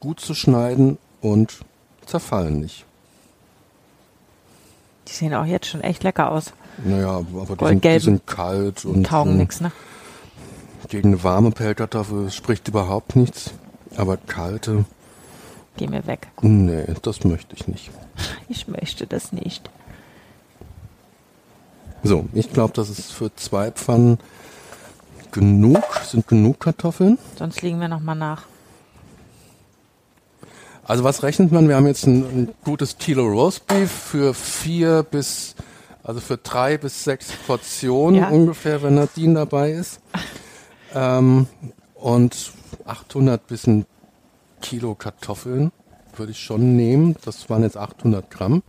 gut 0.00 0.20
zu 0.20 0.34
schneiden 0.34 0.98
und 1.20 1.60
zerfallen 2.06 2.60
nicht. 2.60 2.84
Die 5.08 5.12
sehen 5.12 5.34
auch 5.34 5.46
jetzt 5.46 5.66
schon 5.66 5.80
echt 5.80 6.02
lecker 6.02 6.30
aus. 6.30 6.52
Naja, 6.84 7.24
aber 7.34 7.56
die 7.56 7.66
sind, 7.66 7.84
die 7.84 7.98
sind 7.98 8.26
kalt 8.26 8.84
und 8.84 9.04
Taugen 9.04 9.32
ähm, 9.32 9.38
nix, 9.38 9.60
ne? 9.60 9.72
gegen 10.88 11.08
eine 11.08 11.24
warme 11.24 11.50
Pellkartoffel 11.50 12.30
spricht 12.30 12.68
überhaupt 12.68 13.16
nichts. 13.16 13.52
Aber 13.96 14.16
kalte, 14.16 14.84
Geh 15.76 15.86
mir 15.88 16.06
weg. 16.06 16.28
nee, 16.42 16.84
das 17.02 17.24
möchte 17.24 17.54
ich 17.56 17.66
nicht. 17.68 17.90
Ich 18.48 18.66
möchte 18.68 19.06
das 19.06 19.32
nicht. 19.32 19.68
So, 22.02 22.26
ich 22.32 22.52
glaube, 22.52 22.72
das 22.74 22.88
ist 22.88 23.12
für 23.12 23.34
zwei 23.34 23.70
Pfannen 23.72 24.18
genug, 25.32 25.82
sind 26.04 26.26
genug 26.28 26.60
Kartoffeln. 26.60 27.18
Sonst 27.36 27.60
legen 27.62 27.80
wir 27.80 27.88
nochmal 27.88 28.14
nach. 28.16 28.44
Also 30.84 31.02
was 31.02 31.22
rechnet 31.24 31.50
man? 31.50 31.68
Wir 31.68 31.74
haben 31.76 31.86
jetzt 31.86 32.06
ein, 32.06 32.22
ein 32.24 32.54
gutes 32.64 32.96
Kilo 32.98 33.26
Roastbeef 33.26 33.90
für 33.90 34.32
vier 34.34 35.02
bis, 35.02 35.56
also 36.04 36.20
für 36.20 36.36
drei 36.36 36.78
bis 36.78 37.02
sechs 37.02 37.32
Portionen 37.46 38.20
Ja. 38.20 38.28
ungefähr, 38.28 38.82
wenn 38.82 38.94
Nadine 38.94 39.34
dabei 39.34 39.72
ist. 39.72 40.00
Ähm, 40.94 41.46
und 41.96 42.52
800 42.86 43.44
bis 43.48 43.66
ein 43.66 43.84
Kilo 44.60 44.94
Kartoffeln 44.94 45.72
würde 46.16 46.32
ich 46.32 46.38
schon 46.38 46.76
nehmen. 46.76 47.16
Das 47.24 47.48
waren 47.50 47.62
jetzt 47.62 47.76
800 47.76 48.30
Gramm. 48.30 48.62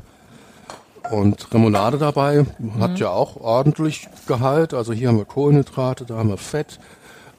Und 1.11 1.53
Remoulade 1.53 1.97
dabei 1.97 2.45
hat 2.79 2.99
ja 2.99 3.09
auch 3.09 3.38
ordentlich 3.38 4.09
Gehalt. 4.27 4.73
Also 4.73 4.91
hier 4.91 5.07
haben 5.07 5.17
wir 5.17 5.25
Kohlenhydrate, 5.25 6.05
da 6.05 6.15
haben 6.17 6.29
wir 6.29 6.38
Fett. 6.38 6.79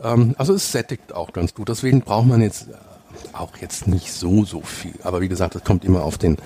Ähm, 0.02 0.34
also 0.38 0.54
es 0.54 0.72
sättigt 0.72 1.12
auch 1.12 1.32
ganz 1.32 1.54
gut. 1.54 1.68
Deswegen 1.68 2.00
braucht 2.00 2.26
man 2.26 2.40
jetzt 2.40 2.68
äh, 2.68 2.74
auch 3.34 3.56
jetzt 3.58 3.86
nicht 3.86 4.12
so, 4.12 4.44
so 4.44 4.62
viel. 4.62 4.94
Aber 5.02 5.20
wie 5.20 5.28
gesagt, 5.28 5.54
es 5.54 5.64
kommt 5.64 5.84
immer 5.84 6.02
auf 6.02 6.16
den, 6.16 6.38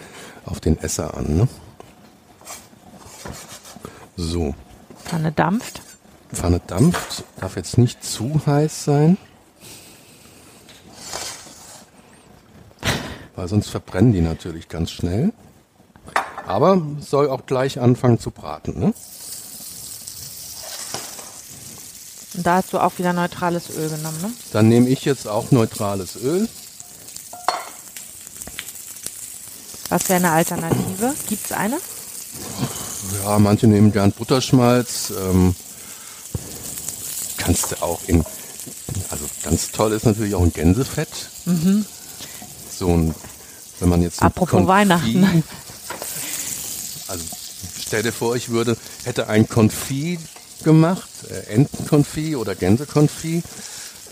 auf 0.46 0.58
den 0.58 0.78
Esser 0.80 1.16
an. 1.16 1.36
Ne? 1.36 1.48
So, 4.16 4.54
Pfanne 5.04 5.32
dampft. 5.32 5.82
Pfanne 6.32 6.60
dampft, 6.66 7.24
darf 7.38 7.56
jetzt 7.56 7.76
nicht 7.76 8.02
zu 8.02 8.40
heiß 8.46 8.84
sein. 8.84 9.18
Weil 13.42 13.48
sonst 13.48 13.70
verbrennen 13.70 14.12
die 14.12 14.20
natürlich 14.20 14.68
ganz 14.68 14.92
schnell. 14.92 15.32
Aber 16.46 16.80
soll 17.00 17.28
auch 17.28 17.44
gleich 17.44 17.80
anfangen 17.80 18.20
zu 18.20 18.30
braten. 18.30 18.78
Ne? 18.78 18.94
Und 22.34 22.46
da 22.46 22.58
hast 22.58 22.72
du 22.72 22.78
auch 22.78 22.96
wieder 22.98 23.12
neutrales 23.12 23.68
Öl 23.70 23.88
genommen, 23.88 24.22
ne? 24.22 24.30
Dann 24.52 24.68
nehme 24.68 24.88
ich 24.88 25.04
jetzt 25.04 25.26
auch 25.26 25.50
neutrales 25.50 26.14
Öl. 26.14 26.48
Was 29.88 30.08
wäre 30.08 30.18
eine 30.20 30.30
Alternative? 30.30 31.12
Gibt's 31.28 31.50
eine? 31.50 31.78
Ja, 33.24 33.40
manche 33.40 33.66
nehmen 33.66 33.90
gern 33.90 34.12
Butterschmalz. 34.12 35.12
Ähm, 35.18 35.56
kannst 37.38 37.72
du 37.72 37.82
auch 37.82 38.02
in, 38.06 38.24
also 39.10 39.24
ganz 39.42 39.72
toll 39.72 39.90
ist 39.90 40.06
natürlich 40.06 40.36
auch 40.36 40.42
ein 40.42 40.52
Gänsefett. 40.52 41.08
So 42.70 42.88
ein, 42.88 43.14
wenn 43.82 43.88
man 43.88 44.00
jetzt 44.02 44.22
Apropos 44.22 44.50
Konfit- 44.50 44.68
Weihnachten. 44.68 45.42
Also 47.08 47.24
stell 47.78 48.02
dir 48.02 48.12
vor, 48.12 48.36
ich 48.36 48.48
würde, 48.48 48.76
hätte 49.04 49.28
ein 49.28 49.46
Konfit 49.48 50.20
gemacht, 50.64 51.08
äh, 51.28 51.52
Entenkonfit 51.52 52.36
oder 52.36 52.54
Gänsekonfit. 52.54 53.44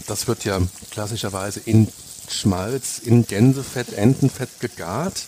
Das 0.07 0.27
wird 0.29 0.45
ja 0.45 0.59
klassischerweise 0.91 1.61
in 1.61 1.89
Schmalz, 2.29 2.99
in 2.99 3.27
Gänsefett, 3.27 3.95
Entenfett 3.95 4.61
gegart 4.61 5.25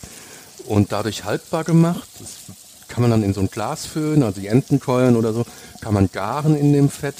und 0.66 0.92
dadurch 0.92 1.24
haltbar 1.24 1.64
gemacht. 1.64 2.06
Das 2.18 2.28
kann 2.88 3.00
man 3.02 3.10
dann 3.10 3.22
in 3.22 3.32
so 3.32 3.40
ein 3.40 3.48
Glas 3.50 3.86
füllen, 3.86 4.22
also 4.22 4.38
die 4.40 4.48
Entenkeulen 4.48 5.16
oder 5.16 5.32
so, 5.32 5.46
kann 5.80 5.94
man 5.94 6.10
garen 6.12 6.54
in 6.54 6.72
dem 6.74 6.90
Fett, 6.90 7.16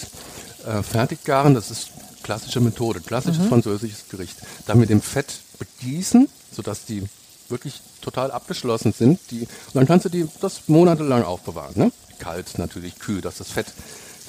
äh, 0.67 0.83
fertig 0.83 1.25
garen. 1.25 1.55
Das 1.55 1.71
ist 1.71 1.89
klassische 2.23 2.61
Methode, 2.61 3.01
klassisches 3.01 3.47
französisches 3.47 4.05
Gericht. 4.11 4.37
Dann 4.67 4.79
mit 4.79 4.91
dem 4.91 5.01
Fett 5.01 5.39
begießen, 5.65 6.29
sodass 6.55 6.85
die 6.85 7.05
wirklich 7.49 7.81
total 8.01 8.31
abgeschlossen 8.31 8.93
sind. 8.93 9.21
Die, 9.31 9.41
und 9.43 9.75
dann 9.75 9.87
kannst 9.87 10.05
du 10.07 10.09
die 10.09 10.27
das 10.41 10.63
monatelang 10.69 11.23
aufbewahren. 11.25 11.75
Ne? 11.77 11.93
Kalt 12.19 12.59
natürlich, 12.59 12.99
kühl, 12.99 13.21
dass 13.21 13.37
das 13.39 13.51
Fett 13.51 13.67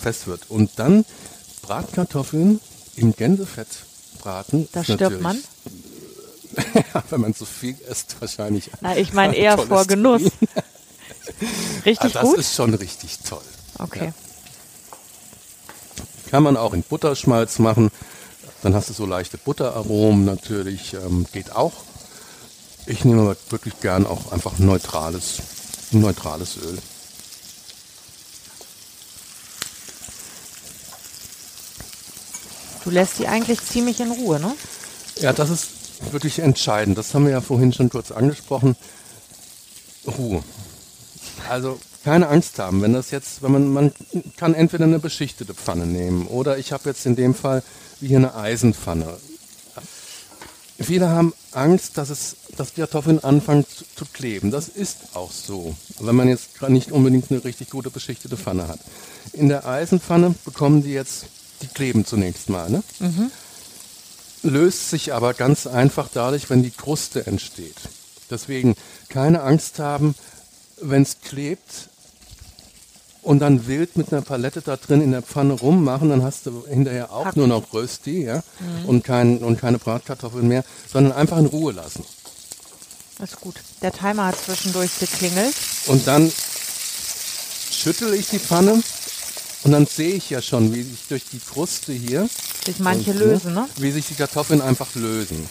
fest 0.01 0.27
wird. 0.27 0.49
Und 0.49 0.71
dann 0.77 1.05
Bratkartoffeln 1.61 2.59
im 2.95 3.15
Gänsefett 3.15 3.67
braten. 4.19 4.67
Da 4.71 4.83
stirbt 4.83 5.21
man. 5.21 5.41
Ja, 6.75 7.03
wenn 7.09 7.21
man 7.21 7.33
zu 7.33 7.45
viel 7.45 7.77
isst, 7.89 8.15
wahrscheinlich. 8.19 8.69
Na, 8.81 8.95
ich 8.97 9.13
meine 9.13 9.35
eher 9.43 9.57
vor. 9.57 9.85
Genuss. 9.85 10.23
richtig 11.85 12.15
Ah, 12.15 12.19
das 12.21 12.23
gut. 12.23 12.37
ist 12.39 12.53
schon 12.55 12.73
richtig 12.73 13.19
toll. 13.19 13.41
okay. 13.79 14.13
Kann 16.29 16.43
man 16.43 16.57
auch 16.57 16.73
in 16.73 16.81
Butterschmalz 16.83 17.59
machen. 17.59 17.91
Dann 18.63 18.73
hast 18.73 18.89
du 18.89 18.93
so 18.93 19.05
leichte 19.05 19.37
Butteraromen 19.37 20.23
natürlich. 20.23 20.93
Ähm, 20.93 21.25
geht 21.33 21.51
auch. 21.51 21.73
Ich 22.85 23.03
nehme 23.03 23.21
aber 23.21 23.35
wirklich 23.49 23.79
gern 23.81 24.07
auch 24.07 24.31
einfach 24.31 24.57
neutrales, 24.57 25.41
neutrales 25.91 26.57
Öl. 26.57 26.77
Du 32.85 32.89
lässt 32.89 33.19
die 33.19 33.27
eigentlich 33.27 33.61
ziemlich 33.61 33.99
in 33.99 34.11
Ruhe, 34.11 34.39
ne? 34.39 34.53
Ja, 35.17 35.31
das 35.33 35.49
ist 35.49 35.69
wirklich 36.11 36.39
entscheidend. 36.39 36.97
Das 36.97 37.13
haben 37.13 37.25
wir 37.25 37.31
ja 37.31 37.41
vorhin 37.41 37.73
schon 37.73 37.89
kurz 37.89 38.11
angesprochen. 38.11 38.75
Ruhe. 40.07 40.41
Also 41.49 41.79
keine 42.03 42.27
Angst 42.27 42.59
haben, 42.59 42.81
wenn 42.81 42.93
das 42.93 43.11
jetzt, 43.11 43.41
wenn 43.41 43.51
man, 43.51 43.67
man 43.71 43.93
kann 44.37 44.53
entweder 44.53 44.83
eine 44.85 44.99
beschichtete 44.99 45.53
Pfanne 45.53 45.85
nehmen 45.85 46.27
oder 46.27 46.57
ich 46.57 46.71
habe 46.71 46.89
jetzt 46.89 47.05
in 47.05 47.15
dem 47.15 47.33
Fall 47.33 47.63
wie 47.99 48.07
hier 48.07 48.17
eine 48.17 48.35
Eisenpfanne. 48.35 49.17
Viele 50.79 51.09
haben 51.09 51.33
Angst, 51.51 51.97
dass 51.97 52.09
es, 52.09 52.35
dass 52.57 52.73
die 52.73 52.81
Kartoffeln 52.81 53.23
anfangen 53.23 53.65
zu, 53.65 53.85
zu 53.95 54.05
kleben. 54.11 54.51
Das 54.51 54.67
ist 54.67 54.97
auch 55.13 55.31
so, 55.31 55.75
wenn 55.99 56.15
man 56.15 56.27
jetzt 56.27 56.55
gerade 56.55 56.73
nicht 56.73 56.91
unbedingt 56.91 57.31
eine 57.31 57.43
richtig 57.43 57.69
gute 57.69 57.89
beschichtete 57.89 58.37
Pfanne 58.37 58.67
hat. 58.67 58.79
In 59.33 59.49
der 59.49 59.65
Eisenpfanne 59.67 60.35
bekommen 60.45 60.83
die 60.83 60.91
jetzt, 60.91 61.25
die 61.61 61.67
kleben 61.67 62.05
zunächst 62.05 62.49
mal, 62.49 62.69
ne? 62.69 62.83
löst 64.43 64.89
sich 64.89 65.13
aber 65.13 65.33
ganz 65.33 65.67
einfach 65.67 66.09
dadurch, 66.13 66.49
wenn 66.49 66.63
die 66.63 66.71
Kruste 66.71 67.25
entsteht. 67.25 67.77
Deswegen 68.29 68.75
keine 69.09 69.41
Angst 69.43 69.79
haben, 69.79 70.15
wenn 70.81 71.03
es 71.03 71.21
klebt 71.21 71.89
und 73.23 73.39
dann 73.39 73.67
wild 73.67 73.97
mit 73.97 74.11
einer 74.11 74.21
Palette 74.21 74.61
da 74.61 74.75
drin 74.77 75.01
in 75.01 75.11
der 75.11 75.21
Pfanne 75.21 75.53
rummachen, 75.53 76.09
dann 76.09 76.23
hast 76.23 76.45
du 76.45 76.65
hinterher 76.67 77.11
auch 77.11 77.25
Hack. 77.25 77.37
nur 77.37 77.47
noch 77.47 77.73
Rösti 77.73 78.25
ja, 78.25 78.43
und, 78.85 79.03
kein, 79.03 79.39
und 79.39 79.59
keine 79.59 79.79
Bratkartoffeln 79.79 80.47
mehr, 80.47 80.63
sondern 80.91 81.13
einfach 81.13 81.37
in 81.37 81.45
Ruhe 81.45 81.71
lassen. 81.71 82.05
Das 83.17 83.31
ist 83.31 83.41
gut. 83.41 83.55
Der 83.81 83.93
Timer 83.93 84.27
hat 84.27 84.35
zwischendurch 84.37 84.99
geklingelt. 84.99 85.55
Und 85.87 86.05
dann 86.07 86.31
schüttel 87.71 88.13
ich 88.13 88.29
die 88.29 88.39
Pfanne 88.39 88.81
und 89.63 89.71
dann 89.71 89.85
sehe 89.85 90.15
ich 90.15 90.29
ja 90.29 90.41
schon, 90.41 90.73
wie 90.73 90.83
sich 90.83 91.07
durch 91.07 91.23
die 91.31 91.39
Kruste 91.39 91.93
hier 91.93 92.29
Sich 92.65 92.79
manche 92.79 93.11
Und, 93.11 93.19
lösen, 93.19 93.53
ne? 93.53 93.67
Wie 93.77 93.91
sich 93.91 94.07
die 94.07 94.15
Kartoffeln 94.15 94.61
einfach 94.61 94.93
lösen. 94.95 95.47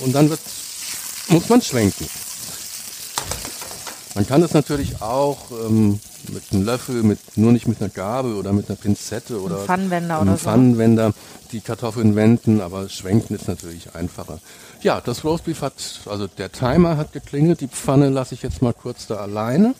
Und 0.00 0.12
dann 0.12 0.30
wird, 0.30 0.40
muss 1.28 1.48
man 1.48 1.62
schwenken. 1.62 2.08
Man 4.14 4.26
kann 4.26 4.40
das 4.40 4.52
natürlich 4.54 5.02
auch 5.02 5.50
ähm, 5.66 5.98
mit 6.32 6.42
einem 6.52 6.64
Löffel, 6.64 7.02
mit, 7.02 7.18
nur 7.36 7.50
nicht 7.52 7.66
mit 7.66 7.80
einer 7.80 7.90
Gabel 7.90 8.34
oder 8.34 8.52
mit 8.52 8.68
einer 8.68 8.76
Pinzette 8.76 9.40
oder 9.42 9.58
Pfannenwender 9.58 10.20
einem 10.20 10.28
oder 10.28 10.36
so. 10.38 10.44
Pfannenwender 10.44 11.12
die 11.52 11.60
Kartoffeln 11.60 12.14
wenden, 12.14 12.60
aber 12.60 12.88
schwenken 12.88 13.34
ist 13.34 13.48
natürlich 13.48 13.94
einfacher. 13.94 14.38
Ja, 14.82 15.00
das 15.00 15.24
Roastbeef 15.24 15.62
hat, 15.62 16.00
also 16.06 16.26
der 16.28 16.52
Timer 16.52 16.96
hat 16.96 17.12
geklingelt, 17.12 17.60
die 17.60 17.68
Pfanne 17.68 18.08
lasse 18.10 18.34
ich 18.34 18.42
jetzt 18.42 18.62
mal 18.62 18.72
kurz 18.72 19.06
da 19.06 19.16
alleine. 19.16 19.74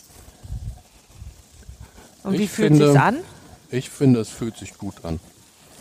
Und 2.25 2.35
Ich 2.35 2.41
wie 2.41 2.47
fühlt 2.49 2.69
finde- 2.73 2.87
sich's 2.93 3.01
an? 3.01 3.17
Ich 3.71 3.91
finde, 3.91 4.21
es 4.21 4.29
fühlt 4.29 4.57
sich 4.57 4.79
gut 4.79 4.95
an. 5.05 5.21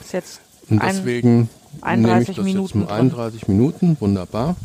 Ist 0.02 0.14
jetzt 0.14 0.40
Und 0.70 0.80
ein, 0.82 0.96
deswegen 0.96 1.50
31 1.82 2.06
nehme 2.06 2.22
ich 2.22 2.28
das 2.36 2.44
Minuten 2.46 2.80
jetzt 2.82 2.90
mal 2.90 2.96
drin. 2.98 3.12
31 3.12 3.48
Minuten, 3.48 3.98
wunderbar. 4.00 4.56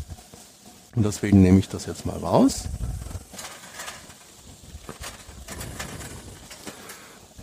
Und 0.95 1.05
deswegen 1.05 1.41
nehme 1.41 1.59
ich 1.59 1.69
das 1.69 1.85
jetzt 1.85 2.05
mal 2.05 2.17
raus. 2.17 2.63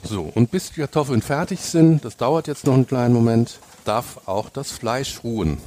So, 0.08 0.30
und 0.34 0.50
bis 0.50 0.70
die 0.70 0.80
Kartoffeln 0.80 1.20
fertig 1.20 1.60
sind, 1.60 2.04
das 2.04 2.16
dauert 2.16 2.46
jetzt 2.46 2.64
noch 2.64 2.74
einen 2.74 2.86
kleinen 2.86 3.12
Moment, 3.12 3.58
darf 3.84 4.20
auch 4.26 4.48
das 4.50 4.70
Fleisch 4.70 5.20
ruhen. 5.24 5.58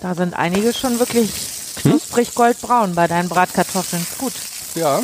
da 0.00 0.14
sind 0.14 0.34
einige 0.34 0.72
schon 0.74 0.98
wirklich 0.98 1.30
knusprig 1.76 2.34
goldbraun 2.34 2.94
bei 2.94 3.06
deinen 3.06 3.28
Bratkartoffeln. 3.28 4.06
Gut. 4.18 4.32
Ja. 4.74 5.00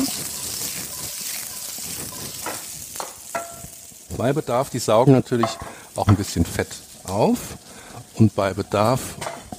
Bei 4.17 4.31
Bedarf, 4.31 4.69
die 4.69 4.79
saugen 4.79 5.13
natürlich 5.13 5.49
auch 5.95 6.07
ein 6.07 6.15
bisschen 6.15 6.45
Fett 6.45 6.69
auf 7.05 7.39
und 8.15 8.35
bei 8.35 8.53
Bedarf 8.53 9.15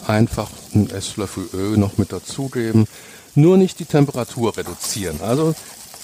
einfach 0.07 0.51
einen 0.75 0.91
Esslöffel 0.91 1.49
Öl 1.53 1.77
noch 1.77 1.99
mit 1.99 2.13
dazugeben. 2.13 2.87
Nur 3.35 3.57
nicht 3.57 3.81
die 3.81 3.85
Temperatur 3.85 4.57
reduzieren. 4.57 5.21
Also 5.23 5.55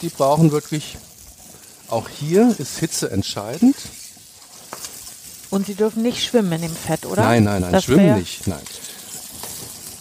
die 0.02 0.08
brauchen 0.08 0.50
wirklich, 0.50 0.96
auch 1.92 2.08
hier 2.08 2.54
ist 2.58 2.78
Hitze 2.78 3.10
entscheidend. 3.10 3.76
Und 5.50 5.66
sie 5.66 5.74
dürfen 5.74 6.02
nicht 6.02 6.22
schwimmen 6.24 6.52
in 6.52 6.62
dem 6.62 6.74
Fett, 6.74 7.04
oder? 7.06 7.22
Nein, 7.22 7.44
nein, 7.44 7.62
nein, 7.62 7.72
Das 7.72 7.84
schwimmen 7.84 8.06
wär- 8.06 8.16
nicht. 8.16 8.46
Nein. 8.46 8.60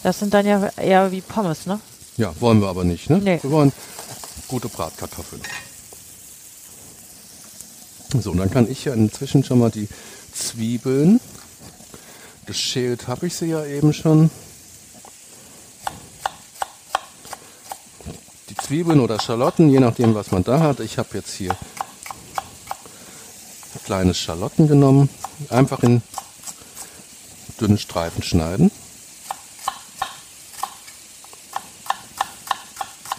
Das 0.02 0.18
sind 0.18 0.32
dann 0.32 0.46
ja 0.46 0.68
eher 0.76 1.10
wie 1.12 1.20
Pommes, 1.20 1.66
ne? 1.66 1.80
Ja, 2.16 2.32
wollen 2.40 2.60
wir 2.60 2.68
aber 2.68 2.84
nicht. 2.84 3.10
Ne? 3.10 3.18
Nee. 3.18 3.38
Wir 3.42 3.50
wollen 3.50 3.72
gute 4.48 4.68
Bratkartoffeln. 4.68 5.42
So, 8.20 8.30
und 8.32 8.38
dann 8.38 8.50
kann 8.50 8.70
ich 8.70 8.84
ja 8.84 8.94
inzwischen 8.94 9.44
schon 9.44 9.58
mal 9.58 9.70
die 9.70 9.88
Zwiebeln, 10.32 11.20
geschält 12.46 13.06
habe 13.08 13.26
ich 13.26 13.34
sie 13.36 13.46
ja 13.46 13.64
eben 13.64 13.92
schon. 13.92 14.30
Zwiebeln 18.62 19.00
oder 19.00 19.20
Schalotten, 19.20 19.70
je 19.70 19.80
nachdem, 19.80 20.14
was 20.14 20.30
man 20.30 20.44
da 20.44 20.60
hat. 20.60 20.80
Ich 20.80 20.98
habe 20.98 21.08
jetzt 21.14 21.32
hier 21.32 21.56
kleine 23.84 24.14
Schalotten 24.14 24.68
genommen. 24.68 25.08
Einfach 25.48 25.82
in 25.82 26.00
dünne 27.60 27.76
Streifen 27.76 28.22
schneiden. 28.22 28.70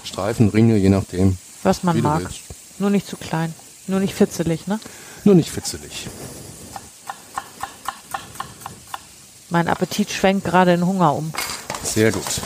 Streifen, 0.06 0.48
Ringe, 0.48 0.78
je 0.78 0.88
nachdem. 0.88 1.38
Was 1.64 1.84
man 1.84 2.00
mag. 2.02 2.22
willst. 2.22 2.40
Nur 2.80 2.90
nicht 2.90 3.06
zu 3.06 3.18
klein. 3.18 3.54
Nur 3.88 4.00
nicht 4.00 4.14
fitzelig, 4.14 4.68
ne? 4.68 4.80
Nur 5.26 5.36
nicht 5.36 5.50
fitzelig. 5.50 6.08
Mein 9.50 9.68
Appetit 9.68 10.10
schwenkt 10.10 10.46
gerade 10.46 10.74
in 10.74 10.86
Hunger 10.86 11.14
um. 11.14 11.34
Sehr 11.84 12.14
gut. 12.14 12.42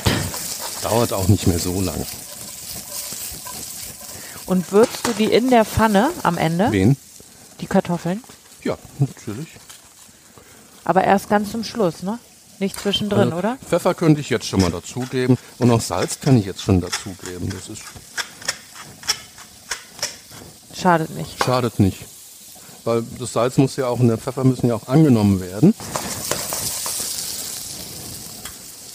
Dauert 0.81 1.13
auch 1.13 1.27
nicht 1.27 1.45
mehr 1.45 1.59
so 1.59 1.79
lang. 1.79 2.05
Und 4.45 4.71
würzt 4.71 5.05
du 5.07 5.11
die 5.13 5.25
in 5.25 5.49
der 5.49 5.65
Pfanne 5.65 6.11
am 6.23 6.37
Ende, 6.37 6.71
Wen? 6.71 6.97
die 7.61 7.67
Kartoffeln? 7.67 8.23
Ja, 8.63 8.77
natürlich. 8.99 9.47
Aber 10.83 11.03
erst 11.03 11.29
ganz 11.29 11.51
zum 11.51 11.63
Schluss, 11.63 12.03
ne? 12.03 12.19
Nicht 12.59 12.79
zwischendrin, 12.79 13.33
Also, 13.33 13.37
oder? 13.37 13.57
Pfeffer 13.67 13.93
könnte 13.95 14.21
ich 14.21 14.29
jetzt 14.29 14.45
schon 14.47 14.61
mal 14.61 14.71
dazugeben. 14.71 15.37
Und 15.57 15.71
auch 15.71 15.81
Salz 15.81 16.19
kann 16.21 16.37
ich 16.37 16.45
jetzt 16.45 16.61
schon 16.61 16.79
dazugeben. 16.79 17.49
Das 17.49 17.67
ist, 17.69 17.81
Schadet 20.79 21.09
nicht. 21.11 21.43
schadet 21.43 21.79
nicht. 21.79 21.97
Weil 22.83 23.03
das 23.19 23.33
Salz 23.33 23.57
muss 23.57 23.75
ja 23.77 23.87
auch 23.87 23.99
und 23.99 24.07
der 24.07 24.17
Pfeffer 24.17 24.43
müssen 24.43 24.67
ja 24.67 24.75
auch 24.75 24.87
angenommen 24.87 25.41
werden. 25.41 25.73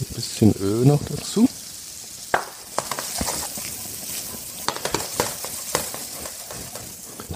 Ein 0.00 0.14
bisschen 0.14 0.54
Öl 0.60 0.86
noch 0.86 1.00
dazu. 1.08 1.48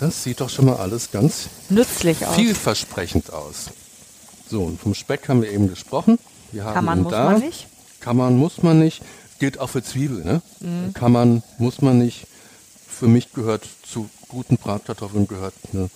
Das 0.04 0.22
sieht 0.22 0.40
doch 0.42 0.50
schon 0.50 0.66
mal 0.66 0.76
alles 0.76 1.10
ganz 1.12 1.48
Nützlich 1.70 2.26
aus. 2.26 2.34
vielversprechend 2.34 3.32
aus. 3.32 3.70
So, 4.50 4.62
und 4.64 4.78
vom 4.78 4.92
Speck 4.94 5.28
haben 5.30 5.40
wir 5.40 5.50
eben 5.50 5.68
gesprochen. 5.70 6.18
Wir 6.52 6.64
haben 6.64 6.74
Kann 6.74 6.84
man, 6.84 7.02
muss 7.02 7.12
da. 7.12 7.24
man 7.30 7.40
nicht. 7.40 7.66
Kann 8.00 8.16
man, 8.18 8.36
muss 8.36 8.62
man 8.62 8.78
nicht. 8.78 9.00
Gilt 9.38 9.58
auch 9.58 9.68
für 9.70 9.82
Zwiebeln. 9.82 10.24
Ne? 10.24 10.42
Mhm. 10.60 10.92
Kann 10.92 11.10
man, 11.10 11.42
muss 11.56 11.80
man 11.80 11.98
nicht. 11.98 12.26
Für 12.86 13.06
mich 13.08 13.32
gehört 13.32 13.66
zu 13.90 14.10
guten 14.28 14.58
Bratkartoffeln 14.58 15.26
gehört 15.26 15.54
eine, 15.72 15.88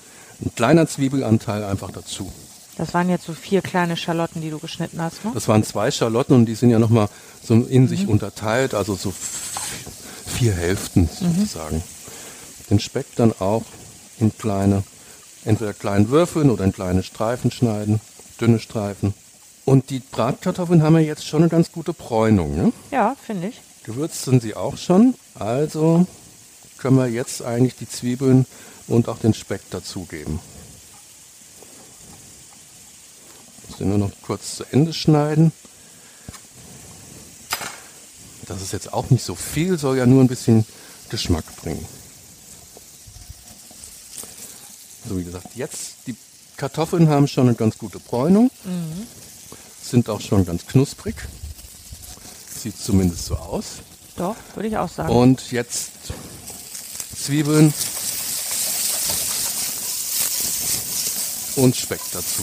ein 0.43 0.55
kleiner 0.57 0.87
Zwiebelanteil 0.89 1.63
einfach 1.63 1.91
dazu. 1.91 2.33
Das 2.79 2.95
waren 2.95 3.11
jetzt 3.11 3.27
so 3.27 3.35
vier 3.35 3.61
kleine 3.61 3.97
Schalotten, 3.99 4.41
die 4.41 4.49
du 4.51 4.59
geschnitten 4.59 5.03
hast, 5.03 5.23
ne? 5.25 5.33
Das 5.35 5.49
waren 5.49 5.65
zwei 5.65 5.91
Schalotten 5.91 6.35
und 6.35 6.47
die 6.47 6.55
sind 6.55 6.71
ja 6.71 6.79
nochmal 6.79 7.09
so 7.45 7.55
in 7.55 7.89
sich 7.89 8.05
Mhm. 8.05 8.09
unterteilt, 8.11 8.73
also 8.73 8.95
so 8.95 9.13
vier 10.27 10.55
Hälften 10.55 11.09
sozusagen. 11.13 11.83
Den 12.71 12.81
Speck 12.81 13.07
dann 13.17 13.33
auch 13.39 13.65
in 14.21 14.37
kleine, 14.37 14.83
entweder 15.45 15.73
kleinen 15.73 16.11
Würfeln 16.11 16.51
oder 16.51 16.65
in 16.65 16.73
kleine 16.73 17.03
Streifen 17.03 17.51
schneiden, 17.51 18.01
dünne 18.41 18.59
Streifen. 18.59 19.15
Und 19.65 19.91
die 19.91 20.01
Bratkartoffeln 20.01 20.83
haben 20.83 20.95
ja 20.95 21.01
jetzt 21.01 21.27
schon 21.27 21.43
eine 21.43 21.51
ganz 21.51 21.73
gute 21.73 21.93
Bräunung. 21.93 22.57
Ne? 22.57 22.73
Ja, 22.91 23.17
finde 23.25 23.49
ich. 23.49 23.61
Gewürzt 23.85 24.25
sind 24.25 24.43
sie 24.43 24.55
auch 24.55 24.77
schon, 24.77 25.15
also 25.35 26.07
können 26.79 26.97
wir 26.97 27.09
jetzt 27.09 27.43
eigentlich 27.43 27.77
die 27.77 27.89
Zwiebeln 27.89 28.47
und 28.87 29.09
auch 29.09 29.19
den 29.19 29.35
Speck 29.35 29.63
dazugeben. 29.71 30.41
Müssen 33.69 33.89
nur 33.91 33.99
noch 33.99 34.13
kurz 34.23 34.57
zu 34.57 34.65
Ende 34.71 34.93
schneiden. 34.93 35.53
Das 38.47 38.63
ist 38.63 38.73
jetzt 38.73 38.93
auch 38.93 39.11
nicht 39.11 39.25
so 39.25 39.35
viel, 39.35 39.79
soll 39.79 39.99
ja 39.99 40.07
nur 40.07 40.23
ein 40.23 40.29
bisschen 40.29 40.65
Geschmack 41.11 41.45
bringen. 41.57 41.85
So 45.07 45.19
wie 45.19 45.25
gesagt, 45.25 45.55
jetzt 45.55 45.97
die 46.07 46.17
Kartoffeln 46.57 47.09
haben 47.09 47.29
schon 47.29 47.49
eine 47.49 47.57
ganz 47.57 47.79
gute 47.79 47.99
Bräunung. 47.99 48.51
Sind 49.83 50.09
auch 50.09 50.21
schon 50.21 50.45
ganz 50.45 50.67
knusprig. 50.67 51.15
Sieht 52.63 52.77
zumindest 52.79 53.27
so 53.27 53.37
aus. 53.37 53.65
Doch, 54.17 54.35
würde 54.55 54.69
ich 54.69 54.77
auch 54.77 54.89
sagen. 54.89 55.15
Und 55.15 55.53
jetzt 55.53 55.91
Zwiebeln 57.17 57.73
und 61.57 61.77
Speck 61.77 62.01
dazu. 62.13 62.43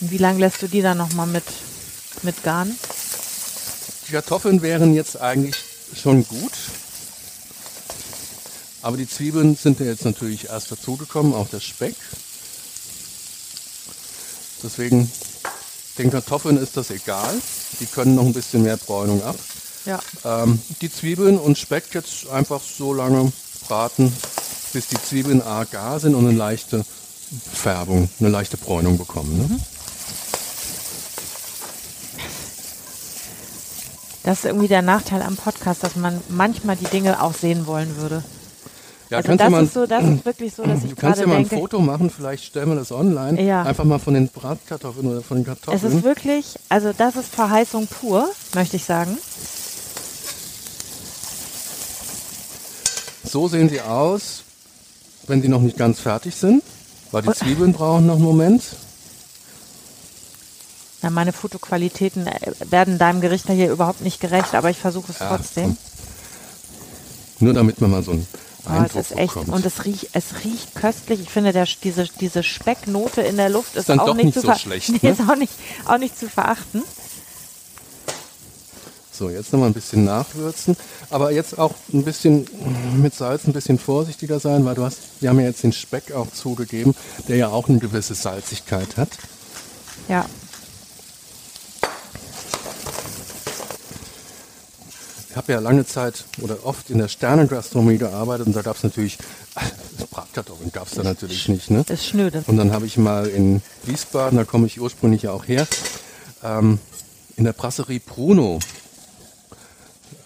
Und 0.00 0.10
Wie 0.12 0.18
lange 0.18 0.38
lässt 0.38 0.62
du 0.62 0.68
die 0.68 0.82
dann 0.82 0.98
nochmal 0.98 1.26
mit, 1.26 1.44
mit 2.22 2.42
garen? 2.42 2.78
Die 4.06 4.12
Kartoffeln 4.12 4.62
wären 4.62 4.94
jetzt 4.94 5.20
eigentlich 5.20 5.56
schon 5.94 6.26
gut. 6.26 6.52
Aber 8.82 8.96
die 8.96 9.08
Zwiebeln 9.08 9.56
sind 9.56 9.80
ja 9.80 9.86
jetzt 9.86 10.04
natürlich 10.04 10.46
erst 10.46 10.70
dazugekommen, 10.70 11.34
auch 11.34 11.48
der 11.48 11.60
Speck. 11.60 11.94
Deswegen 14.62 15.10
den 15.98 16.10
Kartoffeln 16.10 16.56
ist 16.56 16.76
das 16.76 16.90
egal. 16.90 17.34
Die 17.80 17.86
können 17.86 18.14
noch 18.14 18.24
ein 18.24 18.32
bisschen 18.32 18.62
mehr 18.62 18.76
Bräunung 18.76 19.22
ab. 19.22 19.36
Ja. 19.84 20.00
Ähm, 20.24 20.60
die 20.80 20.92
Zwiebeln 20.92 21.38
und 21.38 21.58
Speck 21.58 21.94
jetzt 21.94 22.28
einfach 22.28 22.60
so 22.62 22.92
lange 22.92 23.32
braten, 23.66 24.12
bis 24.72 24.88
die 24.88 25.02
Zwiebeln 25.02 25.42
A 25.42 25.64
gar 25.64 25.98
sind 25.98 26.14
und 26.14 26.26
eine 26.26 26.36
leichte 26.36 26.84
Färbung, 27.52 28.08
eine 28.20 28.28
leichte 28.28 28.56
Bräunung 28.56 28.98
bekommen. 28.98 29.38
Ne? 29.38 29.60
Das 34.28 34.40
ist 34.40 34.44
irgendwie 34.44 34.68
der 34.68 34.82
Nachteil 34.82 35.22
am 35.22 35.36
Podcast, 35.36 35.82
dass 35.82 35.96
man 35.96 36.20
manchmal 36.28 36.76
die 36.76 36.84
Dinge 36.84 37.22
auch 37.22 37.32
sehen 37.32 37.66
wollen 37.66 37.96
würde. 37.96 38.22
Ja, 39.08 39.16
also 39.16 39.28
kannst 39.28 39.40
das 39.40 39.46
du 39.46 39.50
mal, 39.50 39.64
ist 39.64 39.72
so, 39.72 39.86
das 39.86 40.04
ist 40.04 40.24
wirklich 40.26 40.52
so, 40.52 40.64
dass 40.64 40.84
ich 40.84 40.90
du 40.94 40.96
kannst 40.96 41.20
ja 41.22 41.26
mal 41.26 41.36
ein 41.36 41.48
denke, 41.48 41.56
Foto 41.56 41.78
machen, 41.78 42.10
vielleicht 42.10 42.44
stellen 42.44 42.68
wir 42.68 42.76
das 42.76 42.92
online. 42.92 43.42
Ja. 43.42 43.62
Einfach 43.62 43.84
mal 43.84 43.98
von 43.98 44.12
den 44.12 44.28
Bratkartoffeln 44.28 45.06
oder 45.06 45.22
von 45.22 45.38
den 45.38 45.50
es 45.50 45.64
Kartoffeln. 45.64 45.96
ist 45.96 46.04
wirklich, 46.04 46.58
also 46.68 46.92
das 46.92 47.16
ist 47.16 47.34
Verheißung 47.34 47.86
pur, 47.86 48.28
möchte 48.54 48.76
ich 48.76 48.84
sagen. 48.84 49.16
So 53.24 53.48
sehen 53.48 53.70
sie 53.70 53.80
aus, 53.80 54.42
wenn 55.26 55.40
die 55.40 55.48
noch 55.48 55.62
nicht 55.62 55.78
ganz 55.78 56.00
fertig 56.00 56.36
sind, 56.36 56.62
weil 57.12 57.22
die 57.22 57.32
Zwiebeln 57.32 57.72
brauchen 57.72 58.04
noch 58.04 58.16
einen 58.16 58.24
Moment. 58.24 58.62
Ja, 61.02 61.10
meine 61.10 61.32
Fotoqualitäten 61.32 62.26
äh, 62.26 62.52
werden 62.70 62.98
deinem 62.98 63.20
Gericht 63.20 63.46
hier 63.48 63.70
überhaupt 63.70 64.00
nicht 64.00 64.20
gerecht, 64.20 64.54
aber 64.54 64.70
ich 64.70 64.78
versuche 64.78 65.12
es 65.12 65.18
Ja, 65.20 65.28
trotzdem. 65.36 65.76
Nur 67.40 67.54
damit 67.54 67.80
man 67.80 67.90
mal 67.90 68.02
so 68.02 68.12
einen 68.12 68.26
Oh, 68.64 68.70
es 68.70 68.76
Eindruck 68.80 69.00
ist 69.00 69.12
echt, 69.12 69.34
bekommt. 69.34 69.48
und 69.50 69.64
es 69.64 69.84
riecht, 69.84 70.08
es 70.12 70.24
riecht 70.44 70.74
köstlich. 70.74 71.20
Ich 71.20 71.30
finde, 71.30 71.52
der, 71.52 71.66
diese, 71.82 72.06
diese 72.20 72.42
Specknote 72.42 73.22
in 73.22 73.36
der 73.36 73.48
Luft 73.48 73.76
ist, 73.76 73.88
dann 73.88 74.00
auch 74.00 74.14
nicht, 74.14 74.26
nicht 74.26 74.34
zu 74.34 74.40
so 74.46 74.52
schlecht, 74.54 74.88
Nee, 74.90 74.98
ne? 75.02 75.10
ist 75.10 75.20
auch 75.20 75.36
nicht, 75.36 75.52
auch 75.86 75.96
nicht 75.98 76.18
zu 76.18 76.28
verachten. 76.28 76.82
So, 79.12 79.30
jetzt 79.30 79.52
noch 79.52 79.60
mal 79.60 79.66
ein 79.66 79.72
bisschen 79.72 80.04
nachwürzen, 80.04 80.76
aber 81.10 81.32
jetzt 81.32 81.58
auch 81.58 81.74
ein 81.92 82.04
bisschen 82.04 82.46
mit 82.96 83.14
Salz 83.14 83.46
ein 83.46 83.52
bisschen 83.52 83.78
vorsichtiger 83.78 84.38
sein, 84.38 84.64
weil 84.64 84.74
du 84.74 84.84
hast, 84.84 84.98
wir 85.20 85.30
haben 85.30 85.40
ja 85.40 85.46
jetzt 85.46 85.62
den 85.62 85.72
Speck 85.72 86.12
auch 86.12 86.30
zugegeben, 86.32 86.94
der 87.26 87.36
ja 87.36 87.48
auch 87.48 87.68
eine 87.68 87.78
gewisse 87.78 88.14
Salzigkeit 88.14 88.96
hat. 88.96 89.08
Ja, 90.08 90.26
habe 95.38 95.52
ja 95.52 95.60
lange 95.60 95.86
Zeit 95.86 96.24
oder 96.42 96.66
oft 96.66 96.90
in 96.90 96.98
der 96.98 97.08
Sternengastronomie 97.08 97.96
gearbeitet 97.96 98.48
und 98.48 98.56
da 98.56 98.62
gab 98.62 98.76
es 98.76 98.82
natürlich, 98.82 99.18
Bratkartoffeln 100.10 100.72
gab 100.72 100.88
es 100.88 100.94
da 100.94 101.04
natürlich 101.04 101.48
nicht. 101.48 101.70
Ne? 101.70 101.84
ist 101.88 102.06
schnöde. 102.06 102.42
Und 102.48 102.56
dann 102.56 102.72
habe 102.72 102.86
ich 102.86 102.98
mal 102.98 103.28
in 103.28 103.62
Wiesbaden, 103.84 104.36
da 104.36 104.44
komme 104.44 104.66
ich 104.66 104.80
ursprünglich 104.80 105.22
ja 105.22 105.30
auch 105.30 105.46
her, 105.46 105.66
ähm, 106.42 106.80
in 107.36 107.44
der 107.44 107.52
Brasserie 107.52 108.00
Bruno 108.00 108.58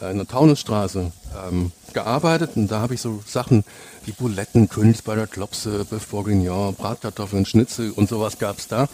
äh, 0.01 0.11
in 0.11 0.17
der 0.17 0.27
Taunusstraße 0.27 1.13
ähm, 1.47 1.73
gearbeitet 1.93 2.53
und 2.57 2.69
da 2.69 2.81
habe 2.81 2.95
ich 2.95 3.03
so 3.03 3.23
Sachen 3.27 3.65
wie 4.07 4.13
Buletten, 4.13 4.71
Königsberger 4.71 5.27
Klopse, 5.27 5.85
Bœuf 5.91 6.09
Bourguignon, 6.11 6.75
Bratkartoffeln, 6.75 7.45
Schnitzel 7.45 7.91
und 7.91 8.09
sowas 8.09 8.39
gab 8.39 8.59
es 8.59 8.67
da. 8.67 8.89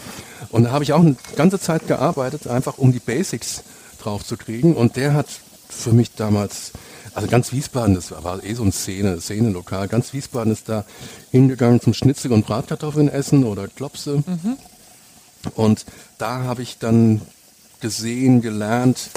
Und 0.51 0.64
da 0.64 0.73
habe 0.73 0.83
ich 0.83 0.93
auch 0.93 1.01
eine 1.01 1.16
ganze 1.37 1.61
Zeit 1.61 1.87
gearbeitet, 1.87 2.49
einfach 2.49 2.77
um 2.77 2.93
die 2.93 2.99
Basics 2.99 3.62
drauf 4.03 4.25
zu 4.25 4.37
kriegen. 4.37 4.75
Und 4.75 4.97
der 4.97 5.14
hat 5.14 5.29
für 5.69 5.93
mich 5.93 6.14
damals, 6.14 6.73
also 7.14 7.29
ganz 7.29 7.53
Wiesbaden, 7.53 7.95
das 7.95 8.11
war 8.11 8.43
eh 8.43 8.55
so 8.55 8.62
ein 8.62 8.73
Szene, 8.73 9.21
Szene-Lokal, 9.21 9.89
ganz 9.89 10.12
Wiesbaden 10.12 10.53
ist 10.53 10.69
da 10.69 10.85
hingegangen 11.31 11.81
zum 11.81 11.95
Schnitzel 11.95 12.33
und 12.33 12.47
Bratkartoffeln 12.47 13.09
essen 13.09 13.45
oder 13.45 13.69
Klopse. 13.69 14.23
Und 15.55 15.85
da 16.19 16.45
habe 16.45 16.62
ich 16.62 16.79
dann 16.79 17.21
gesehen, 17.81 18.41
gelernt, 18.41 19.11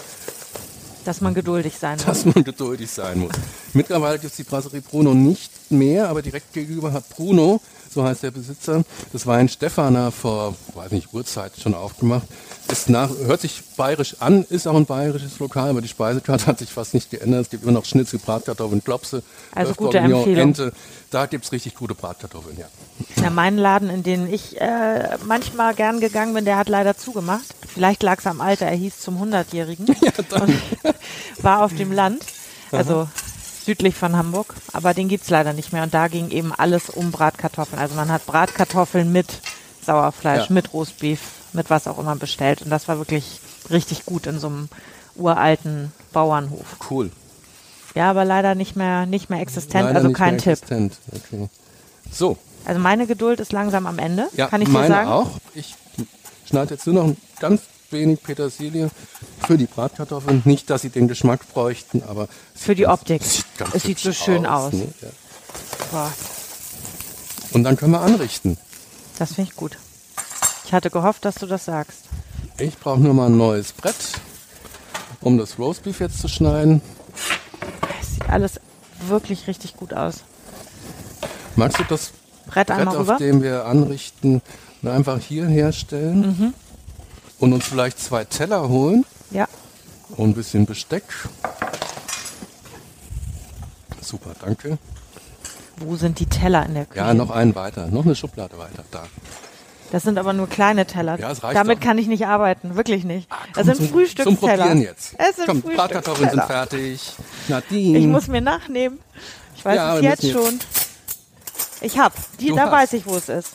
Dass 1.06 1.22
man 1.22 1.34
geduldig 1.34 1.78
sein 1.78 1.98
muss. 1.98 2.06
dass 2.06 2.26
man 2.26 2.44
geduldig 2.44 2.90
sein 2.90 3.20
muss. 3.20 3.32
Mittlerweile 3.74 4.20
gibt 4.20 4.32
es 4.32 4.38
die 4.38 4.44
Brasserie 4.44 4.82
Bruno 4.82 5.14
nicht 5.14 5.52
mehr, 5.72 6.10
aber 6.10 6.22
direkt 6.22 6.54
gegenüber 6.54 6.92
hat 6.94 7.08
Bruno, 7.10 7.62
so 7.94 8.04
heißt 8.04 8.24
der 8.24 8.32
Besitzer, 8.32 8.84
das 9.12 9.26
war 9.26 9.38
ein 9.38 9.50
Stefaner 9.50 10.12
vor, 10.12 10.56
weiß 10.76 10.92
nicht, 10.92 11.14
Uhrzeit 11.14 11.54
schon 11.62 11.74
aufgemacht. 11.74 12.28
Ist 12.70 12.90
nach, 12.90 13.10
hört 13.26 13.42
sich 13.42 13.62
bayerisch 13.76 14.18
an, 14.20 14.46
ist 14.50 14.68
auch 14.68 14.76
ein 14.76 14.86
bayerisches 14.86 15.40
Lokal, 15.40 15.70
aber 15.72 15.82
die 15.82 15.88
Speisekarte 15.90 16.46
hat 16.46 16.60
sich 16.60 16.72
fast 16.72 16.94
nicht 16.94 17.10
geändert. 17.10 17.42
Es 17.42 17.50
gibt 17.50 17.64
immer 17.64 17.74
noch 17.74 17.86
Schnitzel, 17.86 18.20
Bratkartoffeln, 18.20 18.84
Klopse, 18.84 19.24
Also 19.54 19.74
gute 19.74 19.98
Empfehlung. 19.98 20.50
Ente. 20.50 20.72
Da 21.10 21.26
gibt 21.26 21.44
es 21.44 21.52
richtig 21.52 21.76
gute 21.76 21.94
Bratkartoffeln, 21.96 22.58
ja. 22.58 22.68
Ja, 23.22 23.30
mein 23.30 23.58
Laden, 23.58 23.90
in 23.90 24.04
den 24.04 24.32
ich 24.32 24.60
äh, 24.62 25.18
manchmal 25.26 25.74
gern 25.74 26.00
gegangen 26.00 26.34
bin, 26.34 26.46
der 26.46 26.56
hat 26.58 26.70
leider 26.70 26.96
zugemacht. 26.96 27.44
Vielleicht 27.74 28.04
lag 28.04 28.20
es 28.20 28.28
am 28.28 28.42
Alter, 28.42 28.66
er 28.66 28.76
hieß 28.76 29.00
zum 29.00 29.22
100-Jährigen. 29.22 29.88
und 30.42 30.54
war 31.44 31.64
auf 31.64 31.74
dem 31.76 31.92
Land, 31.92 32.24
also 32.72 33.08
südlich 33.66 33.96
von 33.96 34.16
Hamburg. 34.16 34.54
Aber 34.74 34.94
den 34.94 35.08
gibt's 35.08 35.30
leider 35.30 35.54
nicht 35.54 35.72
mehr. 35.74 35.84
Und 35.84 35.94
da 35.94 36.08
ging 36.08 36.30
eben 36.32 36.52
alles 36.54 36.90
um 36.90 37.12
Bratkartoffeln. 37.12 37.80
Also 37.82 37.96
man 37.96 38.12
hat 38.12 38.26
Bratkartoffeln 38.26 39.12
mit 39.12 39.28
Sauerfleisch, 39.86 40.48
Ja. 40.50 40.54
mit 40.54 40.74
Roastbeef, 40.74 41.20
mit 41.54 41.70
was 41.70 41.88
auch 41.88 41.98
immer 41.98 42.16
bestellt. 42.16 42.62
Und 42.62 42.70
das 42.70 42.88
war 42.88 42.98
wirklich 42.98 43.40
richtig 43.70 44.06
gut 44.06 44.28
in 44.28 44.40
so 44.40 44.48
einem 44.48 44.70
uralten 45.16 45.92
Bauernhof. 46.14 46.78
Cool. 46.90 47.12
Ja, 47.96 48.10
aber 48.10 48.24
leider 48.26 48.56
nicht 48.56 48.76
mehr, 48.76 49.06
nicht 49.06 49.30
mehr 49.30 49.42
existent, 49.42 49.84
Leider 49.86 49.98
also 50.00 50.12
kein 50.14 50.38
Tipp. 50.38 50.54
existent. 50.54 50.98
Okay. 51.14 51.50
So, 52.12 52.38
Also 52.66 52.80
meine 52.80 53.06
Geduld 53.08 53.40
ist 53.40 53.52
langsam 53.52 53.86
am 53.86 54.00
Ende, 54.00 54.28
Ja, 54.36 54.48
kann 54.48 54.62
ich 54.62 54.68
dir 54.70 54.74
meine 54.74 54.88
sagen. 54.88 55.10
auch. 55.10 55.32
Ich 55.54 55.76
schneide 56.52 56.74
jetzt 56.76 56.86
nur 56.86 56.96
noch 56.96 57.04
ein 57.06 57.18
ganz 57.40 57.62
wenig 57.92 58.22
Petersilie 58.22 58.90
für 59.48 59.58
die 59.58 59.66
Bratkartoffeln. 59.68 60.42
Nicht, 60.46 60.70
dass 60.70 60.82
sie 60.82 60.90
den 60.90 61.08
Geschmack 61.08 61.48
bräuchten, 61.54 62.04
aber 62.08 62.28
Für 62.54 62.76
die 62.76 62.88
Optik. 62.88 63.24
sieht 63.24 63.46
Es 63.74 63.84
sieht 63.84 64.00
so 64.00 64.12
schön 64.14 64.46
aus. 64.46 64.74
ne? 64.74 64.88
Ja. 65.02 65.08
Boah, 65.92 66.12
Und 67.54 67.64
dann 67.64 67.76
können 67.78 67.92
wir 67.94 68.02
anrichten. 68.02 68.58
das 69.18 69.34
finde 69.34 69.50
ich 69.52 69.56
gut. 69.58 69.78
Ich 70.66 70.74
hatte 70.74 70.90
gehofft, 70.90 71.26
dass 71.26 71.36
du 71.36 71.46
das 71.48 71.66
sagst. 71.66 72.00
Ich 72.58 72.78
brauche 72.78 73.00
nur 73.00 73.14
mal 73.14 73.28
ein 73.28 73.38
neues 73.38 73.72
Brett, 73.72 73.96
um 75.22 75.38
das 75.38 75.58
Roastbeef 75.58 76.00
jetzt 76.02 76.20
zu 76.20 76.28
schneiden. 76.28 76.82
Es 78.02 78.14
sieht 78.14 78.30
alles 78.30 78.60
wirklich 79.08 79.48
richtig 79.48 79.76
gut 79.78 79.94
aus. 79.94 80.16
Magst 81.56 81.80
du 81.80 81.84
das 81.84 82.12
Brett 82.48 82.68
Brett, 82.68 82.88
auf 82.88 83.18
dem 83.18 83.42
wir 83.42 83.66
anrichten, 83.66 84.42
einfach 84.90 85.20
hier 85.20 85.46
herstellen 85.48 86.22
Mhm. 86.22 86.54
und 87.40 87.54
uns 87.54 87.66
vielleicht 87.66 88.00
zwei 88.00 88.24
Teller 88.26 88.68
holen 88.70 89.06
Ja, 89.32 89.48
und 90.18 90.30
ein 90.30 90.34
bisschen 90.34 90.66
Besteck? 90.66 91.04
Super, 94.02 94.32
danke. 94.44 94.78
wo 95.78 95.96
sind 95.96 96.20
die 96.20 96.26
Teller 96.26 96.66
in 96.66 96.74
der 96.76 96.86
Küche? 96.86 97.00
Ja, 97.00 97.14
noch 97.14 97.30
einen 97.32 97.56
weiter, 97.56 97.88
noch 97.88 98.06
eine 98.06 98.16
Schublade 98.16 98.58
weiter, 98.58 98.84
da. 98.92 99.04
Das 99.92 100.04
sind 100.04 100.18
aber 100.18 100.32
nur 100.32 100.48
kleine 100.48 100.86
Teller. 100.86 101.20
Ja, 101.20 101.32
es 101.32 101.44
reicht 101.44 101.58
Damit 101.58 101.80
doch. 101.80 101.84
kann 101.84 101.98
ich 101.98 102.08
nicht 102.08 102.26
arbeiten, 102.26 102.76
wirklich 102.76 103.04
nicht. 103.04 103.30
das 103.30 103.40
Komm 103.54 103.64
sind 103.66 103.76
zum- 103.78 103.88
Frühstücksteller. 103.90 104.38
Zum 104.38 104.50
Probieren 104.50 104.82
jetzt. 104.82 105.16
Es 105.18 105.36
sind 105.36 105.48
Komm, 105.48 105.62
Bratkartoffeln 105.62 106.30
sind 106.30 106.44
fertig. 106.44 107.14
Nadine. 107.50 107.98
Ich 108.00 108.06
muss 108.08 108.28
mir 108.28 108.42
nachnehmen. 108.42 109.00
Ich 109.56 109.66
weiß 109.66 109.76
Ja, 109.76 109.96
es 109.98 110.02
jetzt 110.02 110.32
schon. 110.32 110.60
Ich 111.82 112.00
hab. 112.00 112.14
Die, 112.40 112.48
Du 112.48 112.56
da 112.56 112.64
hast. 112.66 112.72
weiß 112.72 112.94
ich, 112.94 113.06
wo 113.06 113.16
es 113.18 113.28
ist. 113.28 113.50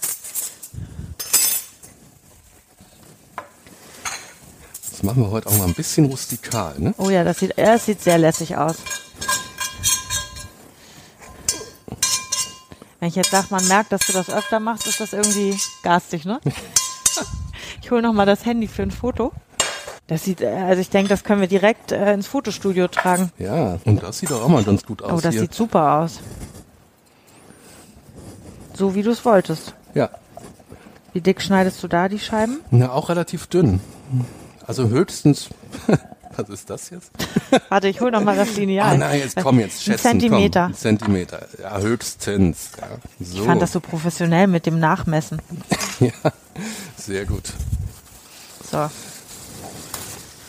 Das 4.96 5.02
machen 5.02 5.22
wir 5.22 5.30
heute 5.30 5.48
auch 5.50 5.58
mal 5.58 5.66
ein 5.66 5.74
bisschen 5.74 6.06
rustikal, 6.06 6.74
ne? 6.78 6.94
Oh 6.96 7.10
ja, 7.10 7.22
das 7.22 7.40
sieht, 7.40 7.52
das 7.58 7.84
sieht 7.84 8.00
sehr 8.00 8.16
lässig 8.16 8.56
aus. 8.56 8.76
Wenn 12.98 13.10
ich 13.10 13.14
jetzt 13.16 13.30
sage, 13.30 13.48
man 13.50 13.68
merkt, 13.68 13.92
dass 13.92 14.00
du 14.06 14.14
das 14.14 14.30
öfter 14.30 14.58
machst, 14.58 14.86
ist 14.86 15.00
das 15.00 15.12
irgendwie 15.12 15.54
garstig, 15.82 16.24
ne? 16.24 16.40
Ich 17.82 17.90
hole 17.92 18.02
noch 18.02 18.14
mal 18.14 18.26
das 18.26 18.44
Handy 18.46 18.66
für 18.68 18.82
ein 18.82 18.90
Foto. 18.90 19.32
Das 20.08 20.24
sieht, 20.24 20.40
äh, 20.40 20.48
also 20.48 20.80
ich 20.80 20.90
denke, 20.90 21.08
das 21.08 21.22
können 21.24 21.40
wir 21.40 21.46
direkt 21.46 21.92
äh, 21.92 22.12
ins 22.14 22.26
Fotostudio 22.26 22.88
tragen. 22.88 23.30
Ja, 23.38 23.78
und 23.84 24.02
das 24.02 24.18
sieht 24.18 24.30
doch 24.32 24.42
auch 24.42 24.48
mal 24.48 24.64
ganz 24.64 24.84
gut 24.84 25.02
aus 25.02 25.12
Oh, 25.12 25.20
das 25.20 25.32
hier. 25.34 25.42
sieht 25.42 25.54
super 25.54 25.98
aus. 26.00 26.18
So 28.74 28.94
wie 28.96 29.02
du 29.02 29.10
es 29.12 29.24
wolltest. 29.24 29.74
ja, 29.94 30.08
Wie 31.12 31.20
dick 31.20 31.40
schneidest 31.42 31.80
du 31.82 31.86
da 31.88 32.08
die 32.08 32.18
Scheiben? 32.18 32.60
na, 32.70 32.90
auch 32.90 33.08
relativ 33.08 33.46
dünn. 33.46 33.78
Also 34.66 34.88
höchstens, 34.88 35.48
was 36.36 36.48
ist 36.48 36.68
das 36.70 36.90
jetzt? 36.90 37.12
Warte, 37.68 37.88
ich 37.88 38.00
hol 38.00 38.10
noch 38.10 38.22
mal 38.22 38.36
das 38.36 38.56
Lineal. 38.56 38.94
Ah, 38.94 38.96
nein, 38.96 39.20
jetzt 39.20 39.36
komm, 39.36 39.60
jetzt 39.60 39.78
Ein 39.78 39.82
schätzen. 39.82 40.02
Zentimeter. 40.02 40.62
Komm, 40.62 40.72
ein 40.72 40.76
Zentimeter. 40.76 41.46
Ja, 41.60 41.78
höchstens. 41.78 42.70
Ja, 42.80 42.86
so. 43.24 43.38
Ich 43.38 43.42
fand 43.42 43.62
das 43.62 43.72
so 43.72 43.80
professionell 43.80 44.48
mit 44.48 44.66
dem 44.66 44.80
Nachmessen. 44.80 45.40
ja, 46.00 46.10
sehr 46.96 47.24
gut. 47.26 47.52
So. 48.70 48.90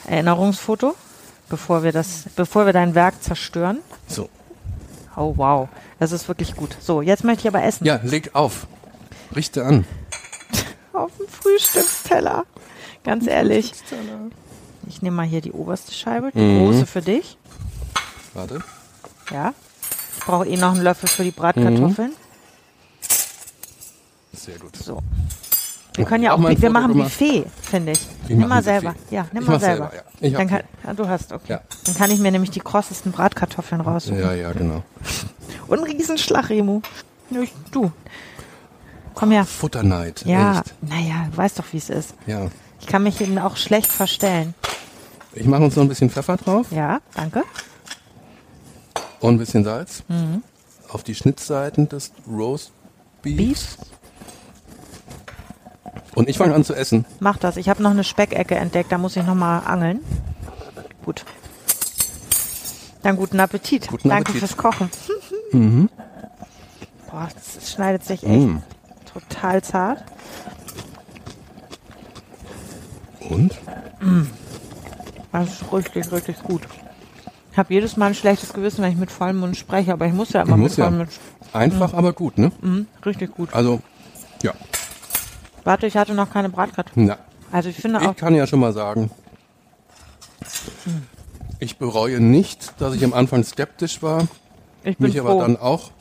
Erinnerungsfoto, 0.08 0.96
bevor 1.50 1.84
wir 1.84 1.92
das, 1.92 2.24
bevor 2.36 2.66
wir 2.66 2.74
dein 2.74 2.96
Werk 2.96 3.22
zerstören. 3.22 3.80
So. 4.08 4.30
Oh 5.16 5.34
wow, 5.36 5.70
das 6.00 6.12
ist 6.12 6.28
wirklich 6.28 6.56
gut. 6.56 6.76
So, 6.80 7.02
jetzt 7.02 7.24
möchte 7.24 7.42
ich 7.42 7.48
aber 7.48 7.64
essen. 7.64 7.86
Ja, 7.86 8.00
leg 8.04 8.32
auf. 8.34 8.68
Richte 9.36 9.64
an. 9.66 9.86
Auf 10.94 11.12
dem 11.18 11.28
Frühstücksteller. 11.28 12.46
Ganz 13.08 13.26
ehrlich. 13.26 13.74
Ich 14.88 15.02
nehme 15.02 15.16
mal 15.16 15.26
hier 15.26 15.42
die 15.42 15.52
oberste 15.54 15.94
Scheibe, 15.94 16.32
die 16.34 16.40
Mhm. 16.40 16.60
große 16.66 16.86
für 16.86 17.02
dich. 17.02 17.38
Warte. 18.34 18.62
Ja. 19.32 19.54
Ich 20.20 20.26
brauche 20.26 20.46
eh 20.46 20.58
noch 20.58 20.74
einen 20.74 20.84
Löffel 20.84 21.08
für 21.08 21.24
die 21.24 21.32
Bratkartoffeln. 21.32 22.12
Sehr 24.34 24.58
gut. 24.60 24.76
So. 24.76 25.02
Wir 25.96 26.06
können 26.06 26.24
ja 26.24 26.34
Auch 26.34 26.40
auch, 26.44 26.50
wir 26.50 26.70
machen 26.70 26.94
gemacht. 26.94 27.18
Buffet, 27.18 27.46
finde 27.62 27.94
ich. 27.94 28.08
Wir 28.28 28.36
nimm 28.36 28.48
mal 28.50 28.58
Buffet. 28.58 28.64
selber. 28.82 28.96
Ja, 29.10 29.26
nimm 29.32 29.44
Ich 29.44 29.50
mal 29.50 29.60
selber. 29.60 29.90
selber, 29.90 30.06
ja. 30.22 30.28
Ich 30.28 30.34
kann, 30.50 30.64
ja, 30.86 30.94
du 30.94 31.08
hast, 31.08 31.32
okay. 31.34 31.54
Ja. 31.54 31.62
Dann 31.86 31.96
kann 31.96 32.12
ich 32.12 32.20
mir 32.20 32.32
nämlich 32.32 32.52
die 32.52 32.60
krossesten 32.60 33.12
Bratkartoffeln 33.12 33.82
raussuchen. 33.82 34.20
Ja, 34.20 34.34
ja, 34.34 34.52
genau. 34.52 34.84
Und 35.68 35.80
einen 35.84 35.92
Riesenschlag, 35.92 36.50
Remo. 36.50 36.82
Ja, 37.32 37.42
ich- 37.42 37.54
Du. 37.72 37.92
Komm 39.16 39.32
her. 39.32 39.46
Futterneid. 39.46 40.24
Ja, 40.26 40.60
Echt. 40.60 40.76
naja, 40.82 41.28
du 41.32 41.38
weißt 41.38 41.58
doch, 41.58 41.66
wie 41.72 41.78
es 41.78 41.90
ist. 41.90 42.14
Ja. 42.28 42.50
Ich 42.88 42.92
kann 42.94 43.04
mich 43.04 43.20
eben 43.20 43.38
auch 43.38 43.58
schlecht 43.58 43.92
verstellen. 43.92 44.54
Ich 45.34 45.46
mache 45.46 45.62
uns 45.62 45.76
noch 45.76 45.84
ein 45.84 45.90
bisschen 45.90 46.10
Pfeffer 46.10 46.38
drauf 46.38 46.68
Ja, 46.72 47.00
danke. 47.16 47.44
und 49.20 49.36
ein 49.36 49.38
bisschen 49.38 49.66
Salz. 49.66 50.04
Mhm. 50.08 50.42
Auf 50.88 51.04
die 51.04 51.14
Schnittseiten 51.14 51.90
des 51.90 52.14
Roast 52.26 52.72
Beefs. 53.22 53.36
Beefs. 53.36 53.78
Und 56.16 56.30
ich 56.30 56.38
fange 56.38 56.56
an 56.56 56.64
zu 56.64 56.74
essen. 56.74 57.04
Mach 57.20 57.36
das. 57.36 57.58
Ich 57.58 57.68
habe 57.68 57.84
noch 57.84 57.92
eine 57.92 58.06
Speckecke 58.06 58.56
entdeckt, 58.56 58.90
da 58.90 58.98
muss 58.98 59.18
ich 59.18 59.26
noch 59.26 59.36
mal 59.36 59.60
angeln. 59.60 60.00
Gut. 61.04 61.26
Dann 63.04 63.18
guten 63.18 63.42
Appetit. 63.42 63.90
Guten 63.90 64.08
Danke 64.08 64.30
Appetit. 64.32 64.40
fürs 64.48 64.56
Kochen. 64.56 64.90
Boah, 67.12 67.28
das 67.36 67.70
schneidet 67.70 68.06
sich 68.06 68.24
echt 68.24 68.32
Mm. 68.48 68.58
total 69.14 69.62
zart. 69.62 70.06
Und? 73.30 73.58
Das 75.32 75.50
ist 75.62 75.74
richtig, 75.74 76.12
richtig 76.12 76.42
gut. 76.44 76.62
Ich 77.52 77.58
habe 77.58 77.74
jedes 77.74 77.98
Mal 77.98 78.08
ein 78.08 78.16
schlechtes 78.16 78.54
Gewissen, 78.54 78.84
wenn 78.84 78.92
ich 78.92 78.98
mit 78.98 79.12
vollem 79.12 79.38
Mund 79.38 79.58
spreche, 79.58 79.92
aber 79.94 80.06
ich 80.06 80.14
muss 80.14 80.32
ja 80.32 80.44
immer 80.44 80.58
mit 80.58 80.76
ja. 80.78 80.86
vollem 80.86 80.98
Mund. 81.00 81.10
Einfach, 81.54 81.94
aber 81.94 82.14
gut, 82.14 82.38
ne? 82.38 82.52
Mhm, 82.62 82.88
richtig 83.06 83.34
gut. 83.34 83.54
Also, 83.54 83.82
ja. 84.44 84.54
Warte, 85.64 85.88
ich 85.88 85.98
hatte 85.98 86.14
noch 86.14 86.32
keine 86.32 86.50
Bratkartoffeln. 86.50 87.08
Na, 87.08 87.18
Also 87.52 87.70
ich 87.70 87.78
finde 87.78 88.00
auch, 88.02 88.12
ich 88.12 88.18
kann 88.18 88.36
ja 88.36 88.46
schon 88.48 88.60
mal 88.60 88.74
sagen, 88.74 89.10
ich 91.60 91.78
bereue 91.78 92.20
nicht, 92.20 92.74
dass 92.80 92.94
ich 92.94 93.04
am 93.04 93.14
Anfang 93.14 93.44
skeptisch 93.44 94.02
war, 94.04 94.28
ich 94.84 94.98
bin 94.98 95.08
mich 95.08 95.20
froh. 95.20 95.28
aber 95.30 95.42
dann 95.42 95.58
auch 95.58 95.92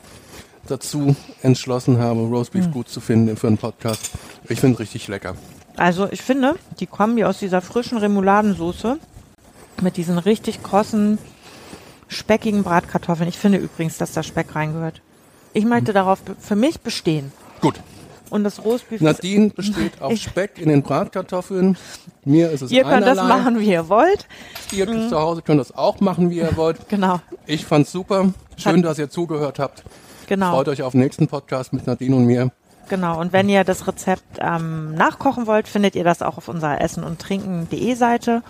dazu 0.67 1.15
entschlossen 1.41 1.97
habe, 1.99 2.19
Roastbeef 2.21 2.65
Hm. 2.65 2.71
gut 2.71 2.89
zu 2.89 2.99
finden 3.01 3.35
für 3.37 3.47
einen 3.47 3.57
Podcast. 3.57 4.11
Ich 4.47 4.59
finde 4.59 4.79
richtig 4.79 5.07
lecker. 5.07 5.35
Also 5.77 6.07
ich 6.11 6.21
finde, 6.21 6.55
die 6.79 6.87
Kombi 6.87 7.23
aus 7.23 7.39
dieser 7.39 7.61
frischen 7.61 7.97
Remouladensoße 7.97 8.97
mit 9.81 9.95
diesen 9.97 10.17
richtig 10.17 10.63
krossen, 10.63 11.17
speckigen 12.07 12.63
Bratkartoffeln. 12.63 13.29
Ich 13.29 13.37
finde 13.37 13.59
übrigens, 13.59 13.97
dass 13.97 14.11
da 14.13 14.23
Speck 14.23 14.55
reingehört. 14.55 15.01
Ich 15.53 15.65
möchte 15.65 15.93
darauf 15.93 16.21
be- 16.21 16.35
für 16.39 16.55
mich 16.55 16.79
bestehen. 16.81 17.31
Gut. 17.61 17.75
Und 18.29 18.43
das 18.43 18.63
Roastbeef 18.65 18.99
ist, 18.99 19.05
Nadine 19.05 19.49
besteht 19.51 20.01
auf 20.01 20.13
Speck 20.17 20.57
in 20.59 20.67
den 20.67 20.81
Bratkartoffeln. 20.83 21.77
Mir 22.25 22.49
ist 22.51 22.61
es 22.61 22.71
ihr 22.71 22.83
könnt 22.83 23.07
das 23.07 23.17
machen, 23.17 23.59
wie 23.59 23.71
ihr 23.71 23.87
wollt. 23.87 24.27
Ihr 24.73 24.85
zu 24.87 25.17
Hause 25.17 25.41
könnt 25.41 25.61
das 25.61 25.73
auch 25.73 26.01
machen, 26.01 26.29
wie 26.29 26.37
ihr 26.39 26.57
wollt. 26.57 26.89
Genau, 26.89 27.21
Ich 27.45 27.65
fand's 27.65 27.91
super. 27.91 28.33
Schön, 28.57 28.81
dass 28.81 28.97
ihr 28.99 29.09
zugehört 29.09 29.59
habt. 29.59 29.83
genau. 30.27 30.51
Freut 30.51 30.67
euch 30.67 30.81
auf 30.81 30.91
den 30.91 31.01
nächsten 31.01 31.27
Podcast 31.27 31.71
mit 31.71 31.87
Nadine 31.87 32.15
und 32.17 32.25
mir. 32.25 32.51
Genau, 32.89 33.19
und 33.19 33.33
wenn 33.33 33.49
ihr 33.49 33.63
das 33.63 33.87
Rezept 33.87 34.23
ähm, 34.39 34.93
nachkochen 34.95 35.45
wollt, 35.45 35.67
findet 35.67 35.95
ihr 35.95 36.03
das 36.03 36.21
auch 36.21 36.37
auf 36.37 36.47
unserer 36.47 36.79
essen- 36.81 37.03
und 37.03 37.19
trinken.de 37.19 37.95
Seite. 37.95 38.43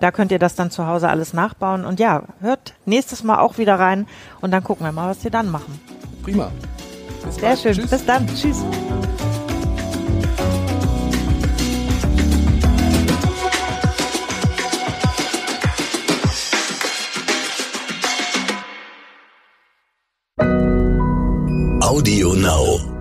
Da 0.00 0.10
könnt 0.10 0.32
ihr 0.32 0.38
das 0.38 0.54
dann 0.54 0.70
zu 0.70 0.86
Hause 0.86 1.08
alles 1.08 1.32
nachbauen. 1.32 1.84
Und 1.84 2.00
ja, 2.00 2.22
hört 2.40 2.74
nächstes 2.86 3.22
Mal 3.22 3.38
auch 3.38 3.58
wieder 3.58 3.78
rein 3.78 4.06
und 4.40 4.50
dann 4.50 4.64
gucken 4.64 4.86
wir 4.86 4.92
mal, 4.92 5.10
was 5.10 5.22
wir 5.22 5.30
dann 5.30 5.50
machen. 5.50 5.80
Prima. 6.22 6.50
Bis 7.24 7.36
Sehr 7.36 7.48
bald. 7.50 7.58
schön. 7.60 7.74
Tschüss. 7.74 7.90
Bis 7.90 8.06
dann. 8.06 8.26
Tschüss. 8.26 8.64
Audio 21.80 22.34
Now. 22.34 22.93